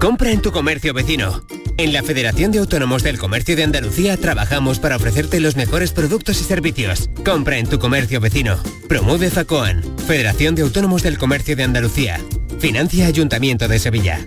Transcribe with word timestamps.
Compra 0.00 0.30
en 0.30 0.42
tu 0.42 0.52
comercio 0.52 0.92
vecino. 0.92 1.42
En 1.78 1.92
la 1.92 2.02
Federación 2.02 2.52
de 2.52 2.58
Autónomos 2.58 3.02
del 3.02 3.18
Comercio 3.18 3.56
de 3.56 3.64
Andalucía 3.64 4.16
trabajamos 4.18 4.78
para 4.78 4.96
ofrecerte 4.96 5.40
los 5.40 5.56
mejores 5.56 5.92
productos 5.92 6.38
y 6.40 6.44
servicios. 6.44 7.08
Compra 7.24 7.56
en 7.56 7.66
tu 7.66 7.78
comercio 7.78 8.20
vecino. 8.20 8.58
Promueve 8.88 9.30
FACOAN, 9.30 9.82
Federación 10.06 10.54
de 10.54 10.62
Autónomos 10.62 11.02
del 11.02 11.16
Comercio 11.16 11.56
de 11.56 11.62
Andalucía. 11.62 12.20
Financia 12.58 13.06
Ayuntamiento 13.06 13.68
de 13.68 13.78
Sevilla. 13.78 14.26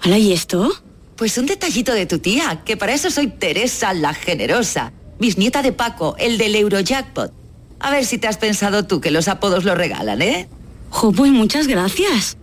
¿Hala 0.00 0.18
y 0.18 0.32
esto? 0.32 0.72
Pues 1.14 1.38
un 1.38 1.46
detallito 1.46 1.94
de 1.94 2.06
tu 2.06 2.18
tía, 2.18 2.62
que 2.64 2.76
para 2.76 2.94
eso 2.94 3.10
soy 3.10 3.28
Teresa 3.28 3.94
la 3.94 4.12
Generosa, 4.12 4.92
bisnieta 5.20 5.62
de 5.62 5.72
Paco, 5.72 6.16
el 6.18 6.36
del 6.36 6.56
Eurojackpot. 6.56 7.32
A 7.78 7.90
ver 7.92 8.04
si 8.04 8.18
te 8.18 8.26
has 8.26 8.38
pensado 8.38 8.86
tú 8.86 9.00
que 9.00 9.12
los 9.12 9.28
apodos 9.28 9.62
lo 9.62 9.76
regalan, 9.76 10.20
¿eh? 10.20 10.48
Jo, 10.92 11.10
pues 11.10 11.32
muchas 11.32 11.66
gracias. 11.66 12.36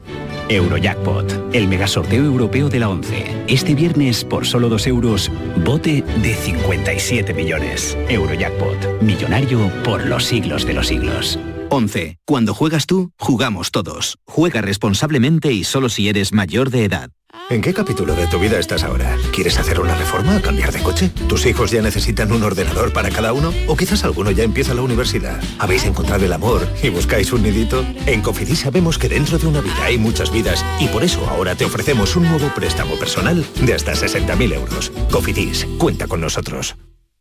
Eurojackpot, 0.49 1.53
el 1.53 1.67
megasorteo 1.67 2.25
europeo 2.25 2.69
de 2.69 2.79
la 2.79 2.89
11. 2.89 3.45
Este 3.47 3.75
viernes, 3.75 4.25
por 4.25 4.47
solo 4.47 4.67
2 4.67 4.87
euros, 4.87 5.31
bote 5.63 6.03
de 6.23 6.33
57 6.33 7.33
millones. 7.33 7.95
Eurojackpot, 8.09 9.01
millonario 9.01 9.71
por 9.83 10.05
los 10.07 10.25
siglos 10.25 10.65
de 10.65 10.73
los 10.73 10.87
siglos. 10.87 11.39
11. 11.69 12.17
Cuando 12.25 12.53
juegas 12.53 12.85
tú, 12.85 13.11
jugamos 13.17 13.71
todos. 13.71 14.17
Juega 14.25 14.61
responsablemente 14.61 15.51
y 15.51 15.63
solo 15.63 15.89
si 15.89 16.09
eres 16.09 16.33
mayor 16.33 16.69
de 16.69 16.85
edad. 16.85 17.11
¿En 17.51 17.61
qué 17.61 17.73
capítulo 17.73 18.15
de 18.15 18.27
tu 18.27 18.39
vida 18.39 18.57
estás 18.59 18.83
ahora? 18.83 19.15
¿Quieres 19.33 19.59
hacer 19.59 19.79
una 19.79 19.95
reforma 19.95 20.37
o 20.37 20.41
cambiar 20.41 20.71
de 20.71 20.81
coche? 20.81 21.09
¿Tus 21.27 21.45
hijos 21.45 21.69
ya 21.71 21.81
necesitan 21.81 22.31
un 22.31 22.41
ordenador 22.43 22.91
para 22.91 23.09
cada 23.09 23.33
uno? 23.33 23.53
¿O 23.67 23.75
quizás 23.75 24.03
alguno 24.03 24.31
ya 24.31 24.43
empieza 24.43 24.73
la 24.73 24.81
universidad? 24.81 25.39
¿Habéis 25.59 25.85
encontrado 25.85 26.25
el 26.25 26.33
amor 26.33 26.67
y 26.81 26.89
buscáis 26.89 27.31
un 27.31 27.43
nidito? 27.43 27.85
En 28.07 28.21
Cofidis 28.21 28.59
sabemos 28.59 28.97
que 28.97 29.09
dentro 29.09 29.37
de 29.37 29.47
una 29.47 29.61
vida 29.61 29.83
hay 29.83 29.97
muchas 29.97 30.31
vidas 30.31 30.65
y 30.79 30.87
por 30.87 31.03
eso 31.03 31.23
ahora 31.29 31.55
te 31.55 31.65
ofrecemos 31.65 32.15
un 32.15 32.23
nuevo 32.23 32.49
préstamo 32.55 32.95
personal 32.95 33.45
de 33.61 33.73
hasta 33.73 33.93
60.000 33.93 34.53
euros. 34.53 34.91
Cofidis, 35.11 35.67
cuenta 35.77 36.07
con 36.07 36.21
nosotros. 36.21 36.75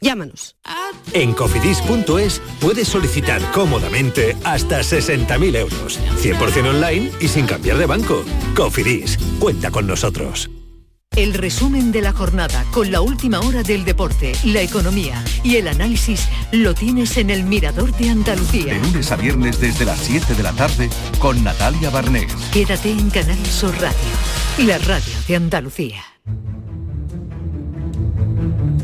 Llámanos. 0.00 0.56
En 1.12 1.32
cofidis.es 1.34 2.40
puedes 2.60 2.88
solicitar 2.88 3.42
cómodamente 3.52 4.36
hasta 4.44 4.80
60.000 4.80 5.56
euros. 5.56 6.00
100% 6.22 6.70
online 6.70 7.10
y 7.20 7.28
sin 7.28 7.46
cambiar 7.46 7.76
de 7.76 7.86
banco. 7.86 8.24
Cofidis, 8.56 9.18
cuenta 9.38 9.70
con 9.70 9.86
nosotros. 9.86 10.50
El 11.16 11.34
resumen 11.34 11.90
de 11.90 12.02
la 12.02 12.12
jornada 12.12 12.64
con 12.70 12.92
la 12.92 13.00
última 13.00 13.40
hora 13.40 13.64
del 13.64 13.84
deporte, 13.84 14.32
la 14.44 14.62
economía 14.62 15.24
y 15.42 15.56
el 15.56 15.66
análisis 15.66 16.28
lo 16.52 16.72
tienes 16.72 17.16
en 17.16 17.30
el 17.30 17.42
Mirador 17.42 17.92
de 17.96 18.10
Andalucía. 18.10 18.74
De 18.74 18.80
lunes 18.80 19.10
a 19.10 19.16
viernes 19.16 19.60
desde 19.60 19.84
las 19.84 19.98
7 19.98 20.34
de 20.34 20.42
la 20.42 20.52
tarde 20.52 20.88
con 21.18 21.42
Natalia 21.42 21.90
Barnés. 21.90 22.32
Quédate 22.52 22.92
en 22.92 23.10
Canal 23.10 23.44
Sur 23.44 23.74
Radio, 23.80 23.98
la 24.58 24.78
radio 24.78 25.14
de 25.26 25.36
Andalucía. 25.36 26.04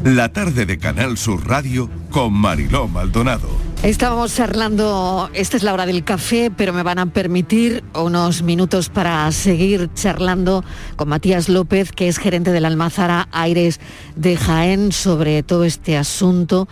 La 0.07 0.29
tarde 0.29 0.67
de 0.67 0.79
Canal 0.79 1.19
Sur 1.19 1.49
Radio 1.49 1.91
con 2.13 2.33
Mariló 2.33 2.87
Maldonado. 2.87 3.49
Estábamos 3.83 4.37
charlando, 4.37 5.29
esta 5.33 5.57
es 5.57 5.65
la 5.65 5.75
hora 5.75 5.85
del 5.85 6.05
café, 6.05 6.53
pero 6.57 6.73
me 6.73 6.85
van 6.85 7.01
a 7.01 7.07
permitir 7.07 7.83
unos 7.93 8.43
minutos 8.43 8.89
para 8.89 9.33
seguir 9.33 9.91
charlando 9.95 10.65
con 10.95 11.09
Matías 11.09 11.49
López, 11.49 11.91
que 11.91 12.07
es 12.07 12.19
gerente 12.19 12.53
de 12.53 12.61
la 12.61 12.69
Almazara 12.69 13.27
Aires 13.33 13.81
de 14.15 14.37
Jaén, 14.37 14.93
sobre 14.93 15.43
todo 15.43 15.65
este 15.65 15.97
asunto 15.97 16.69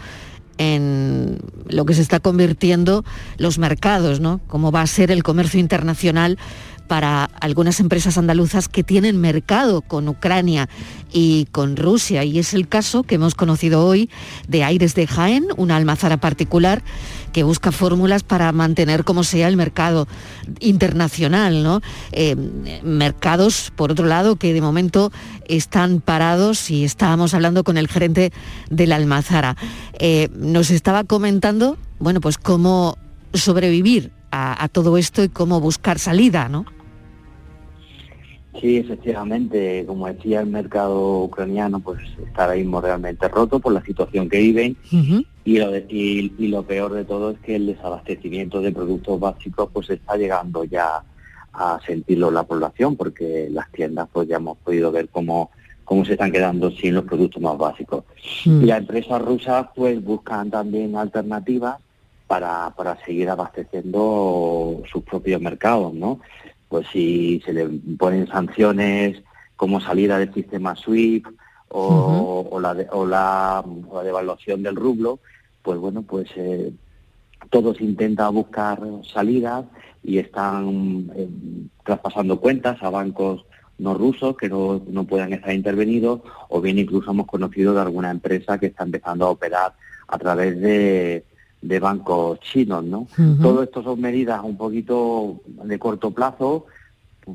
en 0.57 1.41
lo 1.69 1.87
que 1.87 1.95
se 1.95 2.03
está 2.03 2.21
convirtiendo 2.21 3.05
los 3.39 3.59
mercados, 3.59 4.21
¿no? 4.21 4.41
Cómo 4.47 4.71
va 4.71 4.83
a 4.83 4.87
ser 4.87 5.11
el 5.11 5.25
comercio 5.25 5.59
internacional 5.59 6.39
para 6.87 7.25
algunas 7.41 7.81
empresas 7.81 8.19
andaluzas 8.19 8.69
que 8.69 8.85
tienen 8.85 9.21
mercado 9.21 9.81
con 9.83 10.09
Ucrania 10.09 10.69
y 11.13 11.47
con 11.53 11.77
Rusia. 11.77 12.25
Y 12.25 12.39
es 12.39 12.55
el 12.55 12.69
caso 12.69 13.03
que 13.03 13.15
hemos 13.15 13.35
conocido 13.35 13.87
hoy 13.87 14.11
de 14.49 14.65
Aires 14.65 14.95
de 14.95 15.07
Jaén, 15.07 15.47
una 15.57 15.77
almazara 15.77 16.17
particular 16.17 16.83
que 17.33 17.43
busca 17.43 17.73
fórmulas 17.73 18.23
para 18.23 18.53
mantener 18.53 19.05
como 19.05 19.25
sea 19.25 19.49
el 19.49 19.57
mercado 19.57 20.07
internacional, 20.61 21.63
¿no? 21.63 21.81
Eh, 22.13 22.37
mercados, 22.83 23.73
por 23.75 23.91
otro 23.91 24.07
lado, 24.07 24.37
que 24.37 24.53
de 24.53 24.61
momento 24.61 25.13
están 25.49 26.01
parados 26.01 26.71
y 26.71 26.85
estábamos 26.85 27.35
hablando 27.35 27.65
con 27.65 27.77
el 27.77 27.89
gerente 27.89 28.33
de 28.71 28.87
la 28.87 28.97
almazara. 28.97 29.57
Eh, 29.99 30.29
nos 30.37 30.71
estaba 30.71 31.05
comentando, 31.05 31.77
bueno, 31.99 32.21
pues 32.21 32.39
cómo 32.39 32.97
sobrevivir 33.33 34.13
a, 34.31 34.63
a, 34.63 34.69
todo 34.69 34.97
esto 34.97 35.25
y 35.25 35.29
cómo 35.29 35.61
buscar 35.61 35.99
salida, 35.99 36.49
¿no? 36.49 36.67
Sí, 38.61 38.77
efectivamente, 38.77 39.85
como 39.87 40.07
decía, 40.07 40.41
el 40.41 40.47
mercado 40.47 41.23
ucraniano 41.25 41.81
pues 41.81 41.99
está 42.25 42.45
ahora 42.45 42.57
mismo 42.57 42.81
realmente 42.81 43.27
roto 43.29 43.59
por 43.59 43.73
la 43.73 43.85
situación 43.85 44.29
que 44.29 44.39
viven 44.39 44.77
uh 44.93 44.97
-huh. 44.97 45.27
y, 45.45 45.59
lo 45.59 45.71
de, 45.73 45.85
y, 45.89 46.33
y, 46.39 46.49
lo 46.49 46.63
peor 46.63 46.93
de 46.93 47.05
todo 47.05 47.33
es 47.33 47.39
que 47.41 47.57
el 47.57 47.67
desabastecimiento 47.67 48.61
de 48.61 48.71
productos 48.71 49.19
básicos 49.19 49.69
pues 49.73 49.91
está 49.91 50.17
llegando 50.17 50.65
ya 50.65 51.03
a 51.53 51.81
sentirlo 51.85 52.31
la 52.31 52.45
población 52.45 52.97
porque 52.97 53.49
las 53.51 53.71
tiendas 53.73 54.09
pues 54.13 54.29
ya 54.29 54.37
hemos 54.37 54.57
podido 54.59 54.93
ver 54.93 55.09
cómo, 55.09 55.51
cómo 55.85 56.05
se 56.05 56.13
están 56.13 56.31
quedando 56.31 56.71
sin 56.71 56.95
los 56.95 57.05
productos 57.05 57.43
más 57.43 57.59
básicos. 57.59 58.05
Uh 58.47 58.51
-huh. 58.51 58.63
Y 58.63 58.67
las 58.67 58.79
empresas 58.79 59.21
rusas 59.21 59.67
pues 59.75 60.03
buscan 60.03 60.51
también 60.51 60.97
alternativas 60.97 61.77
para, 62.27 62.71
para 62.71 62.97
seguir 63.05 63.29
abasteciendo 63.29 64.83
sus 64.91 65.03
propios 65.03 65.41
mercados, 65.41 65.93
¿no? 65.93 66.21
Pues 66.75 66.89
si 66.93 67.41
se 67.47 67.53
le 67.53 67.69
ponen 67.97 68.27
sanciones 68.27 69.23
como 69.55 69.81
salida 69.81 70.19
del 70.19 70.35
sistema 70.35 70.75
SWIFT 70.75 71.29
o, 71.69 71.87
uh 71.87 71.93
-huh. 71.93 72.49
o, 72.51 72.59
la, 72.59 72.75
de, 72.75 72.89
o, 72.91 73.07
la, 73.07 73.65
o, 73.89 73.99
la, 73.99 74.03
devaluación 74.03 74.65
del 74.65 74.75
rublo, 74.75 75.21
pues 75.63 75.79
bueno, 75.79 76.03
pues 76.03 76.27
eh, 76.35 76.73
todos 77.49 77.81
intentan 77.81 78.35
buscar 78.35 78.81
salidas 79.05 79.67
y 80.03 80.19
están 80.19 81.13
eh, 81.15 81.29
traspasando 81.85 82.41
cuentas 82.41 82.83
a 82.83 82.91
bancos 82.91 83.45
no 83.79 83.95
rusos 83.95 84.37
que 84.37 84.49
no, 84.49 84.83
no 84.89 85.05
puedan 85.05 85.33
estar 85.33 85.55
intervenidos 85.55 86.23
o 86.49 86.61
bien 86.61 86.81
incluso 86.81 87.13
hemos 87.13 87.29
conocido 87.29 87.73
de 87.73 87.83
alguna 87.83 88.11
empresa 88.11 88.59
que 88.59 88.67
está 88.67 88.83
empezando 88.83 89.27
a 89.27 89.31
operar 89.31 89.75
a 90.09 90.19
través 90.19 90.61
de, 90.61 91.25
de 91.63 91.81
bancos 91.81 92.41
chinos, 92.41 92.83
¿no? 92.85 93.07
Uh 93.17 93.23
-huh. 93.23 93.41
Todo 93.41 93.63
esto 93.63 93.81
son 93.85 94.01
medidas 94.01 94.43
un 94.43 94.57
poquito 94.57 95.41
de 95.47 95.79
corto 95.79 96.11
plazo 96.11 96.67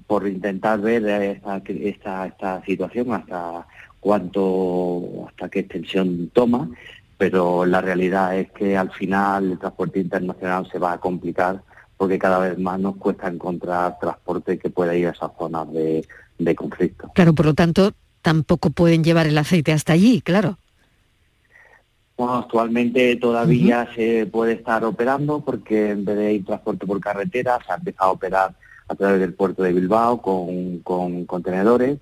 por 0.08 0.28
intentar 0.28 0.80
ver 0.80 1.06
esta, 1.06 1.62
esta, 1.68 2.26
esta 2.28 2.66
situación 2.66 3.14
hasta 3.14 3.66
cuánto, 4.00 5.28
hasta 5.28 5.50
qué 5.50 5.60
extensión 5.60 6.30
toma, 6.34 6.70
pero 7.18 7.66
la 7.66 7.82
realidad 7.82 8.38
es 8.38 8.52
que 8.52 8.78
al 8.78 8.92
final 8.92 9.52
el 9.52 9.60
transporte 9.60 10.00
internacional 10.00 10.70
se 10.72 10.80
va 10.80 10.94
a 10.94 11.00
complicar 11.00 11.62
porque 11.98 12.18
cada 12.18 12.40
vez 12.40 12.58
más 12.58 12.80
nos 12.80 12.96
cuesta 12.96 13.28
encontrar 13.28 14.00
transporte 14.00 14.58
que 14.58 14.70
pueda 14.70 14.96
ir 14.96 15.08
a 15.08 15.12
esas 15.12 15.32
zonas 15.38 15.72
de, 15.74 16.06
de 16.38 16.56
conflicto. 16.56 17.12
Claro, 17.14 17.34
por 17.34 17.46
lo 17.46 17.54
tanto, 17.54 17.94
tampoco 18.22 18.70
pueden 18.70 19.04
llevar 19.04 19.28
el 19.28 19.38
aceite 19.38 19.74
hasta 19.74 19.94
allí, 19.94 20.22
claro. 20.22 20.58
Bueno, 22.16 22.36
actualmente 22.36 23.16
todavía 23.16 23.88
se 23.96 24.26
puede 24.26 24.54
estar 24.54 24.84
operando 24.84 25.40
porque 25.40 25.92
en 25.92 26.04
vez 26.04 26.18
de 26.18 26.34
ir 26.34 26.46
transporte 26.46 26.86
por 26.86 27.00
carretera 27.00 27.60
se 27.66 27.72
ha 27.72 27.76
empezado 27.76 28.10
a 28.10 28.14
operar 28.14 28.56
a 28.90 28.96
través 28.96 29.20
del 29.20 29.34
puerto 29.34 29.64
de 29.64 29.72
Bilbao 29.72 30.22
con, 30.22 30.80
con 30.80 31.26
contenedores, 31.26 32.00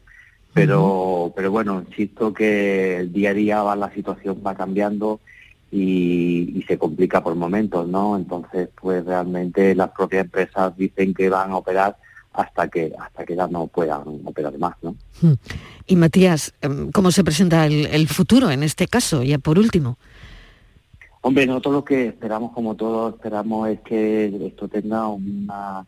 pero, 0.53 1.33
pero 1.35 1.51
bueno, 1.51 1.83
insisto 1.87 2.33
que 2.33 2.97
el 2.97 3.13
día 3.13 3.29
a 3.29 3.33
día 3.33 3.61
va, 3.61 3.75
la 3.75 3.93
situación 3.93 4.41
va 4.45 4.55
cambiando 4.55 5.19
y, 5.71 6.57
y 6.57 6.63
se 6.63 6.79
complica 6.79 7.21
por 7.21 7.35
momentos, 7.35 7.87
¿no? 7.87 8.15
Entonces, 8.15 8.69
pues 8.81 9.05
realmente 9.05 9.75
las 9.75 9.91
propias 9.91 10.23
empresas 10.23 10.75
dicen 10.75 11.13
que 11.13 11.29
van 11.29 11.51
a 11.51 11.57
operar 11.57 11.97
hasta 12.33 12.67
que 12.69 12.93
hasta 12.97 13.25
que 13.25 13.35
ya 13.35 13.47
no 13.47 13.67
puedan 13.67 14.03
operar 14.25 14.57
más, 14.57 14.75
¿no? 14.81 14.95
Hmm. 15.21 15.33
Y 15.85 15.95
Matías, 15.95 16.53
em, 16.61 16.91
¿cómo 16.91 17.11
se 17.11 17.23
presenta 17.23 17.65
el, 17.65 17.85
el 17.87 18.07
futuro 18.07 18.49
en 18.49 18.63
este 18.63 18.87
caso? 18.87 19.23
Ya 19.23 19.37
por 19.37 19.59
último. 19.59 19.97
Hombre, 21.21 21.45
nosotros 21.45 21.73
lo 21.73 21.83
que 21.83 22.07
esperamos, 22.07 22.53
como 22.53 22.75
todos 22.75 23.15
esperamos, 23.15 23.67
es 23.69 23.81
que 23.81 24.47
esto 24.47 24.67
tenga 24.67 25.07
una, 25.07 25.85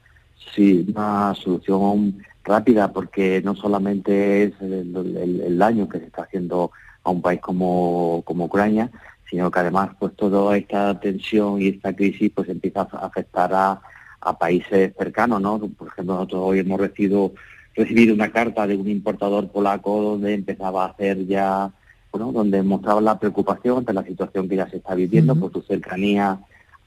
sí, 0.54 0.86
una 0.96 1.34
solución 1.36 2.18
rápida, 2.44 2.92
porque 2.92 3.42
no 3.44 3.56
solamente 3.56 4.44
es 4.44 4.54
el, 4.62 4.96
el- 5.18 5.42
el 5.42 5.58
daño 5.58 5.88
que 5.88 6.00
se 6.00 6.06
está 6.06 6.24
haciendo 6.24 6.72
a 7.04 7.10
un 7.12 7.22
país 7.22 7.40
como, 7.42 8.22
como 8.26 8.46
Ucrania, 8.46 8.90
sino 9.30 9.52
que 9.52 9.60
además 9.60 9.92
pues 10.00 10.16
toda 10.16 10.58
esta 10.58 11.00
tensión 11.00 11.62
y 11.62 11.68
esta 11.68 11.96
crisis 11.96 12.32
pues 12.34 12.50
empieza 12.50 12.82
a 12.92 13.06
afectar 13.06 13.54
a, 13.54 13.80
a 14.22 14.38
países 14.38 14.94
cercanos, 14.98 15.40
¿no? 15.42 15.60
Por 15.60 15.88
ejemplo, 15.90 16.16
nosotros 16.16 16.42
hoy 16.46 16.60
hemos 16.60 16.80
recibido 16.80 17.34
recibido 17.76 18.14
una 18.14 18.32
carta 18.32 18.68
de 18.68 18.76
un 18.76 18.90
importador 18.90 19.48
polaco 19.50 20.02
donde 20.02 20.34
empezaba 20.34 20.84
a 20.84 20.88
hacer 20.90 21.26
ya, 21.28 21.72
bueno, 22.12 22.32
donde 22.34 22.62
mostraba 22.64 23.00
la 23.00 23.18
preocupación 23.20 23.78
ante 23.78 23.94
la 23.94 24.04
situación 24.04 24.50
que 24.50 24.58
ya 24.58 24.68
se 24.70 24.78
está 24.78 24.96
viviendo 24.96 25.36
por 25.36 25.54
su 25.54 25.62
cercanía 25.62 26.40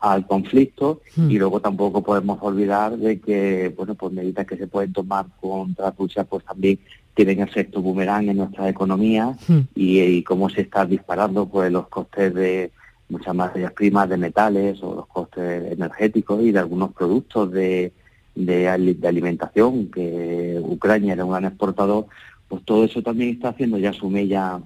al 0.03 0.27
conflicto 0.27 1.01
y 1.17 1.39
luego 1.39 1.61
tampoco 1.61 2.03
podemos 2.03 2.39
olvidar 2.43 2.99
de 2.99 3.21
que, 3.21 3.73
bueno, 3.77 3.95
pues 3.95 4.13
medidas 4.13 4.47
que 4.47 4.57
se 4.57 4.67
pueden 4.67 4.93
tomar 4.93 5.27
contra 5.41 5.93
Rusia 5.97 6.25
pues 6.25 6.45
también 6.45 6.81
tienen 7.15 7.41
efecto 7.41 7.81
boomerang 7.81 8.29
en 8.29 8.39
nuestra 8.39 8.69
economía 8.69 9.37
y, 9.77 10.01
y 10.01 10.23
cómo 10.25 10.51
se 10.51 10.63
está 10.63 10.85
disparando 10.85 11.49
pues 11.49 11.71
los 11.71 11.87
costes 11.87 12.35
de 12.35 12.73
muchas 13.09 13.33
materias 13.33 13.73
primas 13.75 14.09
de 14.09 14.17
metales 14.17 14.83
o 14.83 14.93
los 14.93 15.07
costes 15.07 15.71
energéticos 15.73 16.43
y 16.43 16.51
de 16.51 16.59
algunos 16.59 16.93
productos 16.93 17.53
de, 17.53 17.93
de, 18.35 18.95
de 18.99 19.09
alimentación 19.09 19.87
que 19.87 20.61
Ucrania 20.61 21.13
era 21.13 21.25
un 21.25 21.31
gran 21.31 21.45
exportador 21.45 22.07
pues 22.49 22.65
todo 22.65 22.85
eso 22.85 23.03
también 23.03 23.31
está 23.31 23.51
haciendo 23.51 23.79
ya 23.79 23.93
su 23.93 24.11
mella 24.11 24.61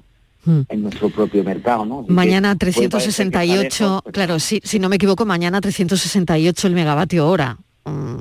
Hmm. 0.46 0.60
en 0.69 0.82
nuestro 0.82 1.10
propio 1.10 1.43
mercado 1.43 1.84
¿no? 1.84 1.98
Así 1.98 2.06
que 2.06 2.12
Mañana 2.14 2.54
puede 2.54 2.72
parecer 2.72 2.81
que 2.81 2.84
está 2.87 2.98
368, 2.98 3.84
lejos, 3.84 4.02
pero 4.04 4.12
claro, 4.12 4.38
si, 4.38 4.60
si 4.62 4.78
no 4.78 4.88
me 4.88 4.94
equivoco, 4.96 5.26
mañana 5.26 5.60
368 5.60 6.66
el 6.69 6.75
megavatio 6.75 7.26
hora. 7.28 7.58
Mm, 7.84 8.16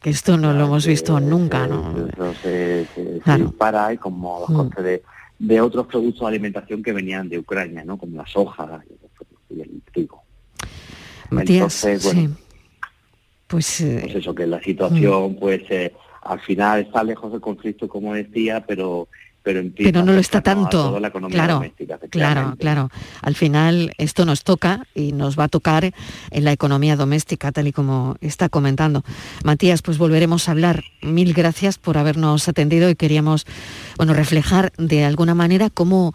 Que 0.00 0.10
esto 0.10 0.36
no 0.36 0.52
lo 0.52 0.64
hemos 0.66 0.86
visto 0.86 1.18
nunca, 1.20 1.66
¿no? 1.66 1.94
eso 2.08 2.34
se, 2.42 2.86
se- 2.94 3.14
se 3.14 3.20
Claro. 3.20 3.44
dispara 3.46 3.92
y 3.92 3.96
como 3.96 4.40
los 4.40 4.50
Mm. 4.50 4.54
costes 4.56 4.84
de, 4.84 5.02
de 5.38 5.60
otros 5.60 5.86
productos 5.86 6.20
de 6.22 6.26
alimentación 6.26 6.82
que 6.82 6.92
venían 6.92 7.28
de 7.28 7.38
Ucrania, 7.38 7.84
¿no? 7.84 7.96
Como 7.96 8.16
la 8.16 8.26
soja 8.26 8.80
y 9.50 9.60
el 9.60 9.82
trigo. 9.92 10.22
Matías, 11.30 11.84
Entonces, 11.84 12.04
bueno, 12.04 12.20
sí. 12.36 12.44
Pues, 13.46 13.80
eh, 13.80 13.98
pues 14.02 14.14
eso, 14.16 14.34
que 14.34 14.46
la 14.46 14.60
situación, 14.62 15.36
pues 15.36 15.62
eh, 15.70 15.92
al 16.22 16.40
final 16.40 16.80
está 16.80 17.02
lejos 17.02 17.32
del 17.32 17.40
conflicto, 17.40 17.88
como 17.88 18.14
decía, 18.14 18.64
pero 18.66 19.08
pero 19.48 19.60
empieza 19.60 19.90
pero 19.90 20.04
no 20.04 20.12
lo 20.12 20.20
está 20.20 20.42
tanto. 20.42 21.00
la 21.00 21.08
economía 21.08 21.34
Claro, 21.34 21.54
doméstica, 21.54 21.98
claro, 22.10 22.54
claro. 22.58 22.90
Al 23.22 23.34
final 23.34 23.94
esto 23.96 24.26
nos 24.26 24.44
toca 24.44 24.86
y 24.94 25.12
nos 25.12 25.38
va 25.38 25.44
a 25.44 25.48
tocar 25.48 25.90
en 26.30 26.44
la 26.44 26.52
economía 26.52 26.96
doméstica, 26.96 27.50
tal 27.50 27.66
y 27.66 27.72
como 27.72 28.16
está 28.20 28.50
comentando. 28.50 29.04
Matías, 29.44 29.80
pues 29.80 29.96
volveremos 29.96 30.48
a 30.48 30.52
hablar. 30.52 30.84
Mil 31.00 31.32
gracias 31.32 31.78
por 31.78 31.96
habernos 31.96 32.46
atendido 32.46 32.90
y 32.90 32.94
queríamos, 32.94 33.46
bueno, 33.96 34.12
reflejar 34.12 34.70
de 34.76 35.06
alguna 35.06 35.34
manera 35.34 35.70
cómo 35.70 36.12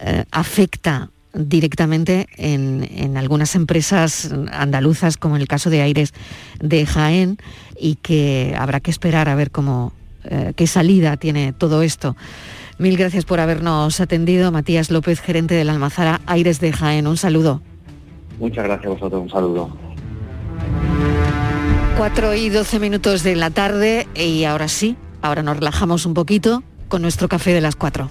eh, 0.00 0.24
afecta 0.30 1.10
directamente 1.34 2.28
en, 2.36 2.88
en 2.94 3.16
algunas 3.16 3.56
empresas 3.56 4.32
andaluzas, 4.52 5.16
como 5.16 5.34
en 5.34 5.42
el 5.42 5.48
caso 5.48 5.68
de 5.68 5.82
Aires 5.82 6.14
de 6.60 6.86
Jaén, 6.86 7.38
y 7.76 7.96
que 7.96 8.54
habrá 8.56 8.78
que 8.78 8.92
esperar 8.92 9.28
a 9.28 9.34
ver 9.34 9.50
cómo, 9.50 9.92
eh, 10.24 10.52
qué 10.56 10.66
salida 10.66 11.16
tiene 11.16 11.52
todo 11.52 11.82
esto. 11.82 12.16
Mil 12.78 12.96
gracias 12.96 13.24
por 13.24 13.40
habernos 13.40 14.00
atendido. 14.00 14.50
Matías 14.50 14.90
López, 14.90 15.20
gerente 15.20 15.54
de 15.54 15.64
la 15.64 15.72
Almazara 15.72 16.20
Aires 16.26 16.60
de 16.60 16.72
Jaén. 16.72 17.06
Un 17.06 17.16
saludo. 17.16 17.62
Muchas 18.38 18.64
gracias 18.64 18.86
a 18.86 18.94
vosotros, 18.94 19.22
un 19.22 19.30
saludo. 19.30 19.70
4 21.96 22.34
y 22.34 22.48
12 22.48 22.78
minutos 22.80 23.22
de 23.22 23.36
la 23.36 23.50
tarde 23.50 24.08
y 24.14 24.44
ahora 24.44 24.68
sí, 24.68 24.96
ahora 25.20 25.42
nos 25.42 25.58
relajamos 25.58 26.06
un 26.06 26.14
poquito 26.14 26.62
con 26.88 27.02
nuestro 27.02 27.28
café 27.28 27.52
de 27.52 27.60
las 27.60 27.76
4. 27.76 28.10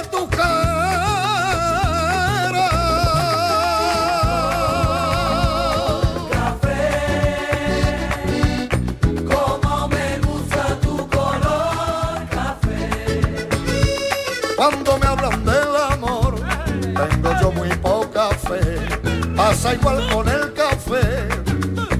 Cuando 14.61 14.95
me 14.99 15.07
hablan 15.07 15.43
del 15.43 15.75
amor, 15.91 16.35
tengo 16.83 17.41
yo 17.41 17.51
muy 17.51 17.69
poca 17.77 18.29
fe. 18.29 18.61
Pasa 19.35 19.73
igual 19.73 20.07
con 20.13 20.29
el 20.29 20.53
café. 20.53 21.27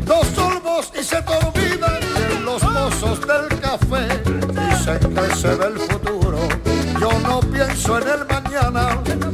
Dos 0.06 0.28
sorbos 0.36 0.92
y 0.94 1.04
se 1.04 1.24
te 1.24 2.40
los 2.46 2.62
mozos 2.62 3.20
del 3.22 3.60
café. 3.60 4.22
Dicen 4.70 5.00
que 5.00 5.36
se 5.38 5.56
ve 5.56 5.66
el 5.66 5.80
futuro. 5.80 6.38
Yo 7.00 7.10
no 7.28 7.40
pienso 7.40 7.98
en 7.98 8.08
el 8.08 8.28
mañana. 8.28 9.31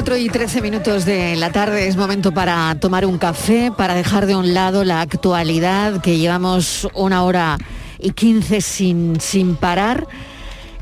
4 0.00 0.16
y 0.16 0.30
13 0.30 0.62
minutos 0.62 1.04
de 1.04 1.36
la 1.36 1.52
tarde 1.52 1.86
es 1.86 1.94
momento 1.94 2.32
para 2.32 2.74
tomar 2.80 3.04
un 3.04 3.18
café, 3.18 3.70
para 3.70 3.94
dejar 3.94 4.24
de 4.24 4.34
un 4.34 4.54
lado 4.54 4.82
la 4.82 5.02
actualidad 5.02 6.00
que 6.00 6.16
llevamos 6.16 6.88
una 6.94 7.22
hora 7.22 7.58
y 7.98 8.12
15 8.12 8.62
sin, 8.62 9.20
sin 9.20 9.56
parar. 9.56 10.06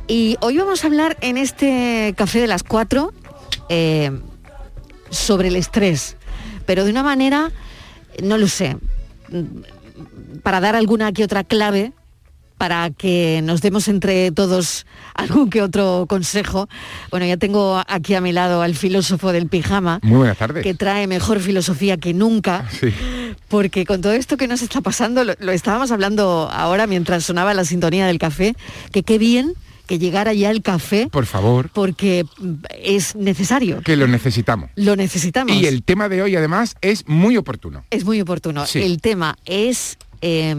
Y 0.06 0.36
hoy 0.40 0.56
vamos 0.58 0.84
a 0.84 0.86
hablar 0.86 1.16
en 1.20 1.36
este 1.36 2.14
café 2.16 2.40
de 2.40 2.46
las 2.46 2.62
4 2.62 3.12
eh, 3.68 4.20
sobre 5.10 5.48
el 5.48 5.56
estrés, 5.56 6.16
pero 6.64 6.84
de 6.84 6.90
una 6.92 7.02
manera, 7.02 7.50
no 8.22 8.38
lo 8.38 8.46
sé, 8.46 8.76
para 10.44 10.60
dar 10.60 10.76
alguna 10.76 11.10
que 11.10 11.24
otra 11.24 11.42
clave 11.42 11.92
para 12.58 12.90
que 12.90 13.40
nos 13.44 13.62
demos 13.62 13.88
entre 13.88 14.30
todos 14.32 14.84
algún 15.14 15.48
que 15.48 15.62
otro 15.62 16.06
consejo. 16.08 16.68
Bueno, 17.10 17.24
ya 17.26 17.36
tengo 17.36 17.82
aquí 17.86 18.14
a 18.14 18.20
mi 18.20 18.32
lado 18.32 18.60
al 18.62 18.74
filósofo 18.74 19.32
del 19.32 19.48
pijama, 19.48 20.00
Muy 20.02 20.18
buenas 20.18 20.36
tardes. 20.36 20.62
que 20.64 20.74
trae 20.74 21.06
mejor 21.06 21.40
filosofía 21.40 21.96
que 21.96 22.12
nunca, 22.12 22.68
Sí. 22.70 22.92
porque 23.48 23.86
con 23.86 24.00
todo 24.02 24.12
esto 24.12 24.36
que 24.36 24.48
nos 24.48 24.60
está 24.62 24.80
pasando, 24.80 25.24
lo, 25.24 25.34
lo 25.38 25.52
estábamos 25.52 25.90
hablando 25.92 26.50
ahora 26.52 26.86
mientras 26.86 27.24
sonaba 27.24 27.54
la 27.54 27.64
sintonía 27.64 28.06
del 28.06 28.18
café, 28.18 28.54
que 28.92 29.02
qué 29.02 29.18
bien 29.18 29.54
que 29.86 29.98
llegara 29.98 30.34
ya 30.34 30.50
el 30.50 30.60
café 30.60 31.08
Por 31.10 31.24
favor, 31.24 31.70
porque 31.72 32.26
es 32.82 33.16
necesario. 33.16 33.80
que 33.80 33.96
lo 33.96 34.06
necesitamos. 34.06 34.68
Lo 34.74 34.96
necesitamos. 34.96 35.56
Y 35.56 35.64
el 35.66 35.82
tema 35.82 36.10
de 36.10 36.20
hoy 36.20 36.36
además 36.36 36.76
es 36.82 37.08
muy 37.08 37.38
oportuno. 37.38 37.84
Es 37.90 38.04
muy 38.04 38.20
oportuno. 38.20 38.66
Sí. 38.66 38.80
El 38.82 39.00
tema 39.00 39.38
es... 39.46 39.96
eh, 40.20 40.54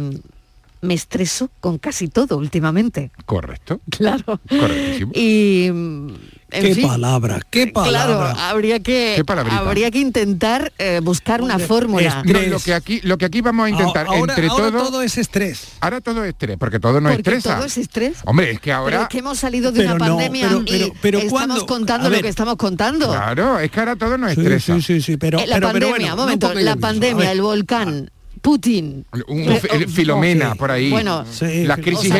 me 0.81 0.93
estreso 0.93 1.49
con 1.59 1.77
casi 1.77 2.07
todo 2.07 2.37
últimamente. 2.37 3.11
Correcto. 3.25 3.81
Claro. 3.89 4.39
Correctísimo. 4.49 5.11
Y 5.13 5.65
en 5.67 6.17
Qué 6.49 6.73
fin, 6.73 6.87
palabra, 6.87 7.39
qué 7.51 7.71
Claro, 7.71 7.85
palabra. 8.17 8.49
habría 8.49 8.79
que 8.79 9.21
habría 9.51 9.91
que 9.91 9.99
intentar 9.99 10.73
eh, 10.79 10.99
buscar 11.03 11.41
una 11.43 11.59
fórmula. 11.59 12.23
No, 12.25 12.39
lo 12.41 12.59
que 12.59 12.73
aquí 12.73 13.01
lo 13.03 13.17
que 13.19 13.25
aquí 13.25 13.41
vamos 13.41 13.67
a 13.67 13.69
intentar 13.69 14.07
Ahora- 14.07 14.33
entre 14.33 14.47
ahora 14.47 14.71
todo, 14.71 14.83
todo 14.85 15.01
es 15.03 15.17
estrés. 15.19 15.67
Ahora 15.79 16.01
todo 16.01 16.23
es 16.23 16.29
estrés, 16.29 16.57
porque 16.57 16.79
todo 16.79 17.01
nos 17.01 17.11
Porque 17.13 17.29
estresa. 17.35 17.57
todo 17.57 17.65
es 17.67 17.77
estrés. 17.77 18.17
Hombre, 18.25 18.51
es 18.51 18.59
que 18.59 18.71
Pero 18.71 18.77
ahora 18.77 19.01
es 19.03 19.07
que 19.09 19.19
hemos 19.19 19.37
salido 19.37 19.71
de 19.71 19.81
Pero 19.81 19.95
una 19.95 20.07
no, 20.07 20.15
pandemia 20.15 20.47
pero- 20.47 20.61
y 20.61 20.71
pero- 20.71 20.93
pero 21.01 21.17
estamos 21.19 21.33
¿cuándo? 21.47 21.65
contando 21.67 22.09
lo 22.09 22.19
que 22.21 22.27
estamos 22.29 22.55
contando. 22.55 23.07
Claro, 23.09 23.59
es 23.59 23.69
que 23.69 23.79
ahora 23.79 23.95
todo 23.95 24.15
Sí, 24.17 24.23
estresa. 24.41 24.75
sí, 24.75 24.81
sí, 24.81 25.01
sí, 25.01 25.17
pero, 25.17 25.39
Eh, 25.39 25.45
la 25.45 25.57
pero- 25.57 25.71
pero 25.73 25.87
pandemia, 25.89 26.11
no 26.15 26.17
momento, 26.17 26.53
la 26.55 26.75
pandemia, 26.77 27.31
el 27.31 27.41
volcán, 27.41 28.09
Putin. 28.41 29.05
Un 29.27 29.39
Eh, 29.41 29.61
oh, 29.85 29.89
Filomena 29.89 30.55
por 30.55 30.71
ahí. 30.71 30.89
Bueno, 30.89 31.25
Sí, 31.29 31.63
las 31.65 31.77
sí, 31.77 31.83
crisis 31.83 32.11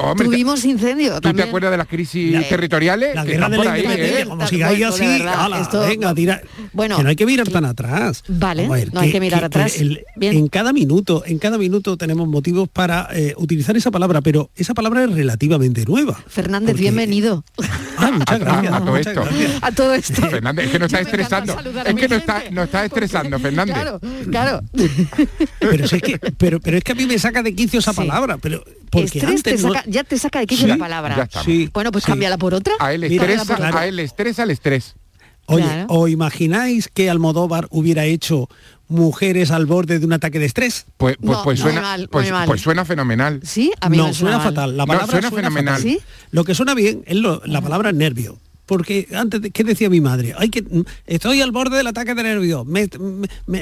hombre, 0.00 0.26
Tuvimos 0.26 0.64
incendio 0.64 1.14
¿Tú 1.14 1.20
también. 1.22 1.44
te 1.46 1.48
acuerdas 1.50 1.70
de 1.70 1.76
las 1.76 1.86
crisis 1.88 2.32
La- 2.32 2.48
territoriales? 2.48 3.14
La 3.14 3.24
guerra 3.24 3.48
de 3.48 3.56
la 3.58 3.72
ahí, 3.72 3.84
¿eh? 3.86 4.24
como 4.24 4.36
Bueno, 4.36 4.48
sigáis 4.48 4.78
de 4.78 4.84
así, 4.84 5.06
verdad, 5.06 5.34
ala, 5.44 5.60
esto- 5.60 5.80
venga, 5.80 6.14
tira. 6.14 6.40
Bueno, 6.72 6.96
que 6.96 7.02
no 7.02 7.08
hay 7.08 7.16
que 7.16 7.26
mirar 7.26 7.48
tan 7.48 7.64
atrás. 7.64 8.22
Vale, 8.28 8.68
ver, 8.68 8.92
no 8.94 9.00
hay 9.00 9.12
que 9.12 9.20
mirar 9.20 9.44
atrás. 9.44 9.74
Bien. 10.16 10.36
En 10.36 10.48
cada 10.48 10.72
minuto, 10.72 11.22
en 11.26 11.38
cada 11.38 11.58
minuto 11.58 11.96
tenemos 11.96 12.28
motivos 12.28 12.68
para 12.68 13.08
eh, 13.12 13.34
utilizar 13.36 13.76
esa 13.76 13.90
palabra, 13.90 14.20
pero 14.20 14.50
esa 14.56 14.74
palabra 14.74 15.04
es 15.04 15.12
relativamente 15.12 15.84
nueva. 15.86 16.20
Fernández, 16.28 16.70
Porque- 16.72 16.82
bienvenido 16.82 17.44
Ah, 17.98 18.10
muchas 18.12 18.36
A- 18.36 18.38
gracias. 18.38 18.72
a 18.72 18.80
todo 18.84 18.96
esto. 18.96 19.24
a 19.62 19.72
todo 19.72 19.94
esto. 19.94 20.22
Fernández, 20.30 20.66
es 20.66 20.70
que 20.72 20.78
nos 20.78 20.86
está 20.86 21.00
estresando. 21.00 21.56
Es 21.84 21.94
que 21.94 22.08
nos 22.08 22.18
está, 22.18 22.42
nos 22.52 22.64
está 22.66 22.84
estresando, 22.84 23.38
Fernández. 23.40 23.76
Claro. 24.30 24.60
Pero, 25.60 25.84
es 25.84 25.90
que, 26.02 26.18
pero, 26.38 26.60
pero 26.60 26.76
es 26.78 26.84
que 26.84 26.92
a 26.92 26.94
mí 26.94 27.06
me 27.06 27.18
saca 27.18 27.42
de 27.42 27.54
quicio 27.54 27.80
esa 27.80 27.92
Sí. 27.92 27.96
palabra, 27.96 28.38
pero 28.38 28.62
porque 28.90 29.18
Estrés 29.18 29.42
te 29.42 29.50
antes 29.50 29.62
no- 29.64 29.72
saca- 29.72 29.84
ya 29.90 30.04
te 30.04 30.18
saca 30.18 30.38
de 30.40 30.46
quicio 30.46 30.64
Sí, 30.66 30.70
la 30.70 30.78
palabra. 30.78 31.28
Sí, 31.44 31.68
Bueno, 31.72 31.92
pues 31.92 32.04
cámbiala 32.04 32.38
por 32.38 32.54
otra. 32.54 32.74
A 32.78 32.92
él 32.92 33.06
claro. 33.08 33.76
a 33.78 33.86
él 33.86 33.98
estresa 34.00 34.44
el 34.44 34.50
estrés. 34.50 34.94
Oye, 35.46 35.64
Claro. 35.64 35.86
¿os 35.88 36.10
imagináis 36.10 36.88
que 36.92 37.08
Almodóvar 37.10 37.68
hubiera 37.70 38.04
hecho 38.04 38.48
mujeres 38.86 39.50
al 39.50 39.66
borde 39.66 39.98
de 39.98 40.04
un 40.06 40.12
ataque 40.12 40.38
de 40.38 40.44
estrés? 40.46 40.86
Pues, 40.96 41.16
pues, 41.20 41.38
No, 41.38 41.42
pues 41.44 41.60
suena, 41.60 41.80
mal, 41.80 42.08
pues, 42.10 42.30
pues 42.46 42.60
suena 42.60 42.84
fenomenal. 42.84 43.40
Sí, 43.44 43.72
a 43.80 43.88
mí 43.88 43.96
no, 43.96 44.08
me 44.08 44.14
suena 44.14 44.36
mal. 44.38 44.46
fatal. 44.48 44.76
La 44.76 44.82
No, 44.84 44.86
palabra 44.86 45.10
suena 45.10 45.30
fenomenal. 45.30 45.76
fatal. 45.76 45.90
¿Sí? 45.90 45.98
Lo 46.30 46.44
que 46.44 46.54
suena 46.54 46.74
bien 46.74 47.02
es 47.06 47.16
lo- 47.16 47.42
la 47.46 47.60
palabra 47.62 47.92
nervio. 47.92 48.38
Porque 48.68 49.08
antes, 49.14 49.40
de- 49.40 49.50
¿qué 49.50 49.64
decía 49.64 49.88
mi 49.88 50.00
madre? 50.02 50.34
Ay, 50.36 50.50
que 50.50 50.60
mm, 50.60 50.82
estoy 51.06 51.40
al 51.40 51.52
borde 51.52 51.78
del 51.78 51.86
ataque 51.86 52.14
de 52.14 52.22
nervios. 52.22 52.66
Me, 52.66 52.86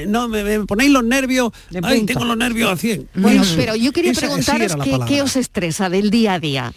no, 0.05 0.27
me, 0.27 0.43
me 0.43 0.65
ponéis 0.65 0.91
los 0.91 1.03
nervios. 1.05 1.51
Ay, 1.81 2.05
tengo 2.05 2.25
los 2.25 2.35
nervios 2.37 2.69
a 2.71 2.75
100. 2.75 3.07
Bueno, 3.15 3.41
pero 3.55 3.75
yo 3.77 3.93
quería 3.93 4.11
esa- 4.11 4.21
preguntaros 4.27 4.75
qué, 4.83 4.99
qué 5.07 5.21
os 5.21 5.37
estresa 5.37 5.89
del 5.89 6.09
día 6.11 6.33
a 6.33 6.39
día. 6.39 6.73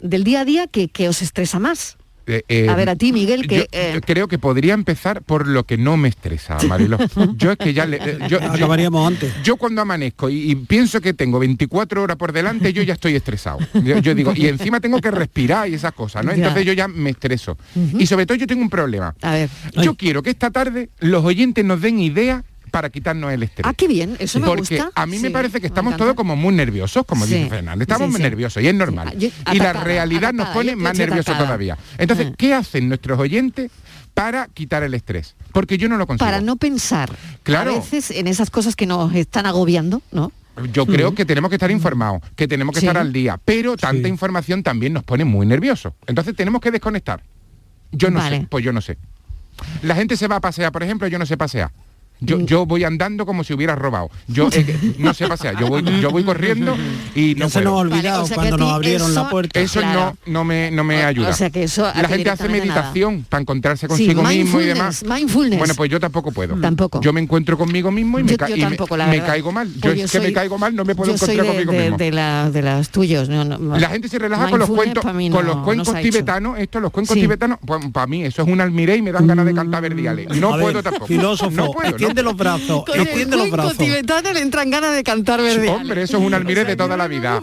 Del 0.00 0.24
día 0.24 0.40
a 0.40 0.44
día, 0.44 0.66
¿qué, 0.66 0.88
qué 0.88 1.08
os 1.08 1.22
estresa 1.22 1.60
más? 1.60 1.97
Eh, 2.30 2.42
eh, 2.48 2.68
A 2.68 2.74
ver, 2.76 2.90
a 2.90 2.96
ti, 2.96 3.10
Miguel, 3.12 3.48
que, 3.48 3.56
yo, 3.56 3.64
eh, 3.72 3.90
yo 3.94 4.00
creo 4.02 4.28
que 4.28 4.38
podría 4.38 4.74
empezar 4.74 5.22
por 5.22 5.48
lo 5.48 5.64
que 5.64 5.78
no 5.78 5.96
me 5.96 6.08
estresa, 6.08 6.58
Marilo. 6.68 6.98
Yo 7.36 7.52
es 7.52 7.58
que 7.58 7.72
ya 7.72 7.86
le, 7.86 7.96
eh, 7.96 8.18
yo, 8.28 8.38
yo- 8.38 8.52
Acabaríamos 8.52 9.06
antes. 9.06 9.32
yo 9.42 9.56
cuando 9.56 9.80
amanezco 9.80 10.28
y, 10.28 10.50
y 10.50 10.54
pienso 10.54 11.00
que 11.00 11.14
tengo 11.14 11.38
24 11.38 12.02
horas 12.02 12.16
por 12.18 12.32
delante, 12.32 12.72
yo 12.74 12.82
ya 12.82 12.92
estoy 12.94 13.14
estresado. 13.16 13.58
Yo, 13.82 13.98
yo 13.98 14.14
digo, 14.14 14.32
y 14.36 14.46
encima 14.46 14.78
tengo 14.80 15.00
que 15.00 15.10
respirar 15.10 15.68
y 15.70 15.74
esas 15.74 15.92
cosas, 15.94 16.22
¿no? 16.24 16.32
Ya. 16.32 16.36
Entonces 16.38 16.66
yo 16.66 16.72
ya 16.74 16.86
me 16.86 17.10
estreso. 17.10 17.56
Y 17.98 18.04
sobre 18.06 18.26
todo 18.26 18.36
yo 18.36 18.46
tengo 18.46 18.60
un 18.62 18.70
problema. 18.70 19.14
a 19.22 19.32
ver. 19.32 19.48
Yo 19.82 19.94
quiero 19.94 20.22
que 20.22 20.30
esta 20.30 20.50
tarde 20.50 20.90
los 21.00 21.24
oyentes 21.24 21.64
nos 21.64 21.80
den 21.80 21.98
ideas 21.98 22.44
para 22.68 22.90
quitarnos 22.90 23.32
el 23.32 23.42
estrés. 23.42 23.66
Ah, 23.66 23.74
qué 23.74 23.88
bien, 23.88 24.16
eso 24.18 24.38
me 24.40 24.46
Porque 24.46 24.78
gusta. 24.78 24.90
a 24.94 25.06
mí 25.06 25.18
me 25.18 25.30
parece 25.30 25.60
que 25.60 25.66
estamos 25.66 25.96
todos 25.96 26.14
como 26.14 26.36
muy 26.36 26.54
nerviosos, 26.54 27.04
como 27.06 27.26
Sí. 27.26 27.34
dice 27.34 27.48
Fernández. 27.50 27.88
Estamos 27.88 28.14
Sí, 28.14 28.22
nerviosos 28.22 28.62
y 28.62 28.68
es 28.68 28.74
normal. 28.74 29.14
Yo- 29.18 29.28
y 29.28 29.32
la 29.58 29.70
atacada, 29.70 29.84
realidad 29.84 30.32
nos 30.32 30.48
pone 30.48 30.70
yo 30.72 30.76
más 30.76 30.96
nerviosos 30.96 31.28
atacada. 31.28 31.46
todavía. 31.46 31.78
Entonces, 31.98 32.30
Mm. 32.30 32.34
¿qué 32.34 32.54
hacen 32.54 32.88
nuestros 32.88 33.18
oyentes 33.18 33.70
para 34.14 34.46
quitar 34.48 34.82
el 34.82 34.94
estrés? 34.94 35.34
Porque 35.52 35.78
yo 35.78 35.88
no 35.88 35.96
lo 35.96 36.06
consigo. 36.06 36.26
Para 36.26 36.40
no 36.40 36.56
pensar 36.56 37.10
Claro. 37.42 37.70
a 37.72 37.74
veces 37.78 38.10
en 38.10 38.26
esas 38.26 38.50
cosas 38.50 38.76
que 38.76 38.86
nos 38.86 39.14
están 39.14 39.46
agobiando, 39.46 40.02
¿no? 40.12 40.32
Yo 40.72 40.86
creo 40.86 41.14
que 41.14 41.24
tenemos 41.24 41.50
que 41.50 41.54
estar 41.56 41.70
informados, 41.70 42.20
que 42.34 42.48
tenemos 42.48 42.74
que 42.74 42.80
Sí. 42.80 42.86
estar 42.86 43.00
al 43.00 43.12
día, 43.12 43.38
pero 43.44 43.76
tanta 43.76 44.08
información 44.08 44.64
también 44.64 44.92
nos 44.92 45.04
pone 45.04 45.24
muy 45.24 45.46
nerviosos. 45.46 45.92
Entonces 46.08 46.34
tenemos 46.34 46.60
que 46.60 46.72
desconectar. 46.72 47.22
Yo 47.92 48.10
no 48.10 48.18
Vale. 48.18 48.40
sé, 48.40 48.46
pues 48.50 48.64
yo 48.64 48.72
no 48.72 48.80
sé. 48.80 48.98
La 49.82 49.94
gente 49.94 50.16
se 50.16 50.26
va 50.28 50.36
a 50.36 50.40
pasear, 50.40 50.72
por 50.72 50.82
ejemplo, 50.82 51.06
yo 51.08 51.18
no 51.18 51.26
sé 51.26 51.36
pasear. 51.36 51.70
Mm. 52.20 52.26
Yo, 52.26 52.40
yo 52.40 52.66
voy 52.66 52.84
andando 52.84 53.24
como 53.26 53.44
si 53.44 53.52
hubiera 53.54 53.74
robado. 53.76 54.10
Yo 54.26 54.48
eh, 54.52 54.94
no 54.98 55.14
sé 55.14 55.26
pasear, 55.28 55.58
yo 55.58 55.68
voy, 55.68 55.82
yo 56.00 56.10
voy 56.10 56.24
corriendo 56.24 56.76
y 57.14 57.34
Ya 57.34 57.44
no 57.44 57.48
se 57.48 57.60
puedo. 57.60 57.70
nos 57.70 57.78
ha 57.78 57.80
olvidado 57.82 58.22
Vale, 58.22 58.24
o 58.24 58.26
sea 58.26 58.36
que 58.36 58.48
cuando 58.48 58.56
nos 58.58 58.72
abrieron 58.74 59.10
eso- 59.10 59.22
la 59.22 59.28
puerta. 59.30 59.60
Eso 59.60 59.80
Claro. 59.80 60.16
no, 60.26 60.32
no 60.32 60.44
me, 60.44 60.70
no 60.70 60.84
me 60.84 61.04
ayuda. 61.04 61.28
o 61.28 61.32
sea 61.32 61.50
que 61.50 61.62
eso 61.62 61.82
la 61.82 62.08
gente 62.08 62.30
hace 62.30 62.44
nada. 62.48 62.58
meditación 62.58 63.24
para 63.28 63.40
encontrarse 63.42 63.86
Sí, 63.86 63.88
consigo 63.88 64.22
mismo 64.24 64.60
y 64.60 64.64
demás. 64.66 65.04
mindfulness. 65.08 65.58
Bueno, 65.58 65.74
pues 65.76 65.90
yo 65.90 66.00
tampoco 66.00 66.32
puedo. 66.32 66.56
Tampoco. 66.56 67.00
Yo 67.00 67.12
me 67.12 67.20
encuentro 67.20 67.56
conmigo 67.56 67.90
mismo 67.90 68.18
y 68.18 68.24
me, 68.24 68.32
Yo- 68.32 68.36
ca- 68.36 68.48
yo 68.48 68.56
y 68.56 68.60
me- 68.60 68.64
tampoco, 68.66 68.96
la 68.96 69.06
me 69.06 69.12
verdad. 69.12 69.26
caigo 69.28 69.52
mal. 69.52 69.72
Yo 69.74 69.80
Pues 69.80 70.00
es 70.00 70.12
yo 70.12 70.20
que 70.20 70.26
me 70.28 70.32
caigo 70.32 70.58
mal, 70.58 70.74
no 70.74 70.84
me 70.84 70.94
puedo 70.94 71.10
yo 71.10 71.14
encontrar 71.14 71.46
de, 71.46 71.52
conmigo 71.52 71.72
de- 71.72 71.78
mismo. 71.82 71.96
de 71.98 72.10
la- 72.12 72.50
de 72.50 72.62
las 72.62 72.88
tuyos. 72.90 73.28
no, 73.28 73.44
no, 73.44 73.78
La 73.78 73.88
gente 73.90 74.08
se 74.08 74.18
relaja 74.18 74.48
con 74.50 74.58
los 74.58 74.68
cuentos, 74.68 75.04
con 75.04 75.16
no- 75.30 75.42
los 75.42 75.56
no 75.56 75.64
cuencos 75.64 75.94
tibetanos, 76.02 76.58
estos 76.58 76.82
los 76.82 76.90
cuencos 76.90 77.14
Sí. 77.14 77.20
tibetanos, 77.20 77.58
pues 77.64 77.84
para 77.92 78.06
mí 78.06 78.24
eso 78.24 78.42
es 78.42 78.48
un 78.48 78.60
almiré 78.60 78.96
y 78.96 79.02
me 79.02 79.12
dan 79.12 79.26
ganas 79.26 79.46
de 79.46 79.54
cantar 79.54 79.82
verdiales. 79.82 80.28
No 80.36 80.50
puedo 80.58 80.82
tampoco. 80.82 81.06
Filósofo, 81.06 81.50
no 81.50 81.70
puedo, 81.70 81.96
no 81.98 82.07
extiende 82.08 82.22
los 82.22 82.36
brazos, 82.36 82.84
Con 82.84 82.98
el 83.00 83.30
los 83.30 83.50
brazos. 83.50 83.76
tibetano 83.78 84.32
le 84.32 84.40
entran 84.40 84.70
ganas 84.70 84.94
de 84.94 85.02
cantar 85.04 85.40
verde. 85.40 85.68
Hombre, 85.68 86.02
eso 86.02 86.18
es 86.18 86.22
un 86.24 86.34
almiré 86.34 86.64
de 86.64 86.76
toda 86.76 86.96
la 86.96 87.06
vida. 87.08 87.40